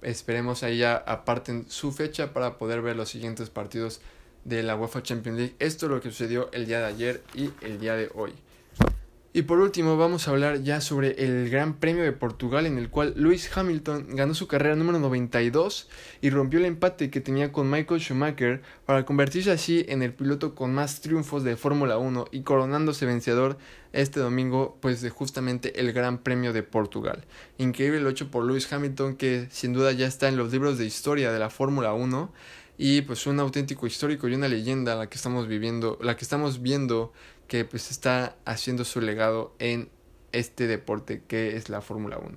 Esperemos 0.00 0.62
ahí 0.62 0.78
ya 0.78 0.94
aparten 0.94 1.68
su 1.68 1.90
fecha 1.90 2.32
para 2.32 2.56
poder 2.56 2.82
ver 2.82 2.94
los 2.94 3.08
siguientes 3.08 3.50
partidos 3.50 4.00
de 4.44 4.62
la 4.62 4.76
UEFA 4.76 5.02
Champions 5.02 5.38
League. 5.38 5.56
Esto 5.58 5.86
es 5.86 5.90
lo 5.90 6.00
que 6.00 6.10
sucedió 6.10 6.52
el 6.52 6.66
día 6.66 6.78
de 6.78 6.84
ayer 6.84 7.24
y 7.34 7.50
el 7.62 7.80
día 7.80 7.96
de 7.96 8.12
hoy. 8.14 8.32
Y 9.36 9.42
por 9.42 9.60
último 9.60 9.98
vamos 9.98 10.26
a 10.26 10.30
hablar 10.30 10.62
ya 10.62 10.80
sobre 10.80 11.22
el 11.22 11.50
Gran 11.50 11.74
Premio 11.74 12.02
de 12.02 12.12
Portugal 12.12 12.64
en 12.64 12.78
el 12.78 12.88
cual 12.88 13.12
Lewis 13.18 13.54
Hamilton 13.54 14.16
ganó 14.16 14.32
su 14.32 14.46
carrera 14.48 14.76
número 14.76 14.98
92 14.98 15.90
y 16.22 16.30
rompió 16.30 16.58
el 16.58 16.64
empate 16.64 17.10
que 17.10 17.20
tenía 17.20 17.52
con 17.52 17.70
Michael 17.70 18.00
Schumacher 18.00 18.62
para 18.86 19.04
convertirse 19.04 19.50
así 19.50 19.84
en 19.90 20.00
el 20.00 20.14
piloto 20.14 20.54
con 20.54 20.72
más 20.72 21.02
triunfos 21.02 21.44
de 21.44 21.58
Fórmula 21.58 21.98
1 21.98 22.28
y 22.32 22.44
coronándose 22.44 23.04
vencedor 23.04 23.58
este 23.92 24.20
domingo 24.20 24.78
pues 24.80 25.02
de 25.02 25.10
justamente 25.10 25.80
el 25.80 25.92
Gran 25.92 26.16
Premio 26.16 26.54
de 26.54 26.62
Portugal. 26.62 27.26
Increíble 27.58 28.00
lo 28.00 28.08
hecho 28.08 28.30
por 28.30 28.42
Lewis 28.42 28.72
Hamilton 28.72 29.16
que 29.16 29.48
sin 29.50 29.74
duda 29.74 29.92
ya 29.92 30.06
está 30.06 30.28
en 30.28 30.38
los 30.38 30.50
libros 30.50 30.78
de 30.78 30.86
historia 30.86 31.30
de 31.30 31.38
la 31.38 31.50
Fórmula 31.50 31.92
1 31.92 32.32
y 32.78 33.02
pues 33.02 33.26
un 33.26 33.40
auténtico 33.40 33.86
histórico 33.86 34.28
y 34.28 34.34
una 34.34 34.48
leyenda 34.48 34.94
la 34.94 35.08
que 35.08 35.16
estamos 35.16 35.48
viviendo, 35.48 35.98
la 36.02 36.16
que 36.16 36.24
estamos 36.24 36.62
viendo 36.62 37.12
que 37.48 37.64
pues 37.64 37.90
está 37.90 38.36
haciendo 38.44 38.84
su 38.84 39.00
legado 39.00 39.54
en 39.58 39.88
este 40.32 40.66
deporte 40.66 41.22
que 41.26 41.56
es 41.56 41.68
la 41.68 41.80
Fórmula 41.80 42.18
1. 42.18 42.36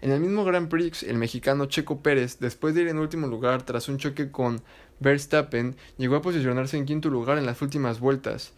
En 0.00 0.10
el 0.10 0.20
mismo 0.20 0.44
Grand 0.44 0.68
Prix, 0.68 1.02
el 1.02 1.16
mexicano 1.16 1.66
Checo 1.66 2.02
Pérez, 2.02 2.38
después 2.38 2.74
de 2.74 2.82
ir 2.82 2.88
en 2.88 2.98
último 2.98 3.26
lugar 3.26 3.64
tras 3.64 3.88
un 3.88 3.98
choque 3.98 4.30
con 4.30 4.62
Verstappen, 5.00 5.76
llegó 5.96 6.16
a 6.16 6.22
posicionarse 6.22 6.76
en 6.76 6.84
quinto 6.84 7.08
lugar 7.08 7.38
en 7.38 7.46
las 7.46 7.62
últimas 7.62 8.00
vueltas. 8.00 8.52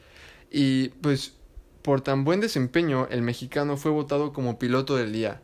Y 0.50 0.88
pues 0.88 1.34
por 1.82 2.00
tan 2.00 2.24
buen 2.24 2.40
desempeño, 2.40 3.06
el 3.10 3.22
mexicano 3.22 3.76
fue 3.76 3.92
votado 3.92 4.32
como 4.32 4.58
piloto 4.58 4.96
del 4.96 5.12
día. 5.12 5.40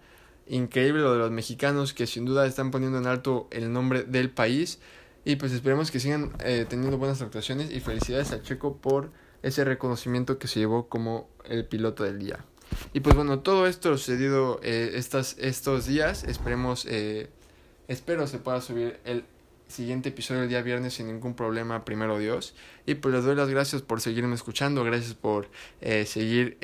Increíble 0.49 1.03
lo 1.03 1.13
de 1.13 1.19
los 1.19 1.31
mexicanos 1.31 1.95
que 1.95 2.09
sin 2.09 2.25
duda 2.25 2.47
están 2.47 2.73
poniendo 2.73 2.99
en 2.99 3.07
alto 3.07 3.47
el 3.53 3.73
nombre 3.73 4.03
del 4.03 4.29
país. 4.29 4.81
Y 5.25 5.37
pues 5.37 5.53
esperemos 5.53 5.91
que 5.91 6.01
sigan 6.01 6.33
eh, 6.41 6.67
teniendo 6.69 6.99
buenas 6.99 7.23
actuaciones 7.23 7.71
y 7.71 7.81
felicidades 7.81 8.33
a 8.33 8.43
Checo 8.43 8.77
por 8.77 9.11
ese 9.43 9.65
reconocimiento 9.65 10.39
que 10.39 10.49
se 10.49 10.61
llevó 10.61 10.89
como 10.89 11.29
el 11.45 11.65
piloto 11.65 12.05
del 12.05 12.19
día. 12.19 12.45
Y 12.93 13.01
pues 13.01 13.15
bueno, 13.15 13.41
todo 13.41 13.67
esto 13.67 13.97
sucedido 13.97 14.61
eh, 14.63 14.93
estas, 14.95 15.37
estos 15.39 15.87
días. 15.87 16.25
Esperemos, 16.25 16.87
eh, 16.89 17.29
espero 17.89 18.27
se 18.27 18.39
pueda 18.39 18.61
subir 18.61 18.99
el 19.05 19.25
siguiente 19.69 20.11
episodio 20.11 20.43
el 20.43 20.49
día 20.49 20.63
viernes 20.63 20.95
sin 20.95 21.07
ningún 21.07 21.35
problema, 21.35 21.85
primero 21.85 22.19
Dios. 22.19 22.55
Y 22.87 22.95
pues 22.95 23.15
les 23.15 23.25
doy 23.25 23.37
las 23.37 23.49
gracias 23.49 23.83
por 23.83 24.01
seguirme 24.01 24.35
escuchando, 24.35 24.85
gracias 24.85 25.15
por 25.15 25.49
eh, 25.81 26.05
seguir 26.07 26.59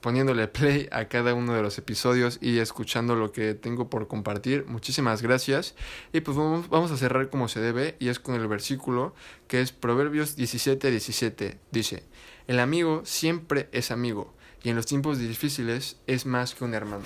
poniéndole 0.00 0.48
play 0.48 0.88
a 0.92 1.06
cada 1.06 1.34
uno 1.34 1.54
de 1.54 1.62
los 1.62 1.78
episodios 1.78 2.38
y 2.40 2.58
escuchando 2.58 3.14
lo 3.16 3.32
que 3.32 3.54
tengo 3.54 3.90
por 3.90 4.08
compartir. 4.08 4.64
Muchísimas 4.66 5.22
gracias. 5.22 5.74
Y 6.12 6.20
pues 6.20 6.36
vamos, 6.36 6.68
vamos 6.68 6.90
a 6.90 6.96
cerrar 6.96 7.30
como 7.30 7.48
se 7.48 7.60
debe 7.60 7.96
y 7.98 8.08
es 8.08 8.18
con 8.18 8.34
el 8.34 8.46
versículo 8.48 9.14
que 9.48 9.60
es 9.60 9.72
Proverbios 9.72 10.36
17, 10.36 10.90
17. 10.90 11.58
Dice, 11.70 12.04
el 12.46 12.58
amigo 12.58 13.02
siempre 13.04 13.68
es 13.72 13.90
amigo 13.90 14.34
y 14.62 14.70
en 14.70 14.76
los 14.76 14.86
tiempos 14.86 15.18
difíciles 15.18 15.96
es 16.06 16.26
más 16.26 16.54
que 16.54 16.64
un 16.64 16.74
hermano. 16.74 17.04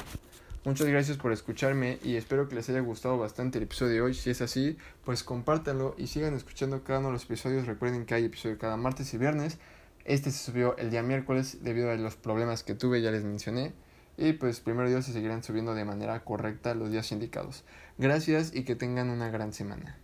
Muchas 0.65 0.87
gracias 0.87 1.19
por 1.19 1.31
escucharme 1.31 1.99
y 2.03 2.17
espero 2.17 2.49
que 2.49 2.55
les 2.55 2.71
haya 2.71 2.81
gustado 2.81 3.19
bastante 3.19 3.59
el 3.59 3.65
episodio 3.65 3.93
de 3.93 4.01
hoy. 4.01 4.15
Si 4.15 4.31
es 4.31 4.41
así, 4.41 4.79
pues 5.05 5.23
compártanlo 5.23 5.95
y 5.99 6.07
sigan 6.07 6.33
escuchando 6.33 6.83
cada 6.83 7.01
uno 7.01 7.09
de 7.09 7.13
los 7.13 7.25
episodios. 7.25 7.67
Recuerden 7.67 8.07
que 8.07 8.15
hay 8.15 8.25
episodio 8.25 8.57
cada 8.57 8.79
martes 8.79 9.13
y 9.13 9.19
viernes. 9.19 9.59
Este 10.05 10.31
se 10.31 10.51
subió 10.51 10.77
el 10.77 10.91
día 10.91 11.03
miércoles 11.03 11.59
debido 11.63 11.91
a 11.91 11.97
los 11.97 12.17
problemas 12.17 12.63
que 12.63 12.75
tuve, 12.75 13.01
ya 13.01 13.11
les 13.11 13.25
mencioné. 13.25 13.73
Y 14.17 14.35
pues 14.35 14.61
primero 14.61 14.89
Dios 14.89 15.07
se 15.07 15.13
seguirán 15.13 15.43
subiendo 15.43 15.75
de 15.75 15.85
manera 15.85 16.23
correcta 16.25 16.75
los 16.75 16.91
días 16.91 17.11
indicados. 17.11 17.65
Gracias 17.99 18.55
y 18.55 18.65
que 18.65 18.77
tengan 18.77 19.11
una 19.11 19.31
gran 19.31 19.53
semana. 19.53 19.99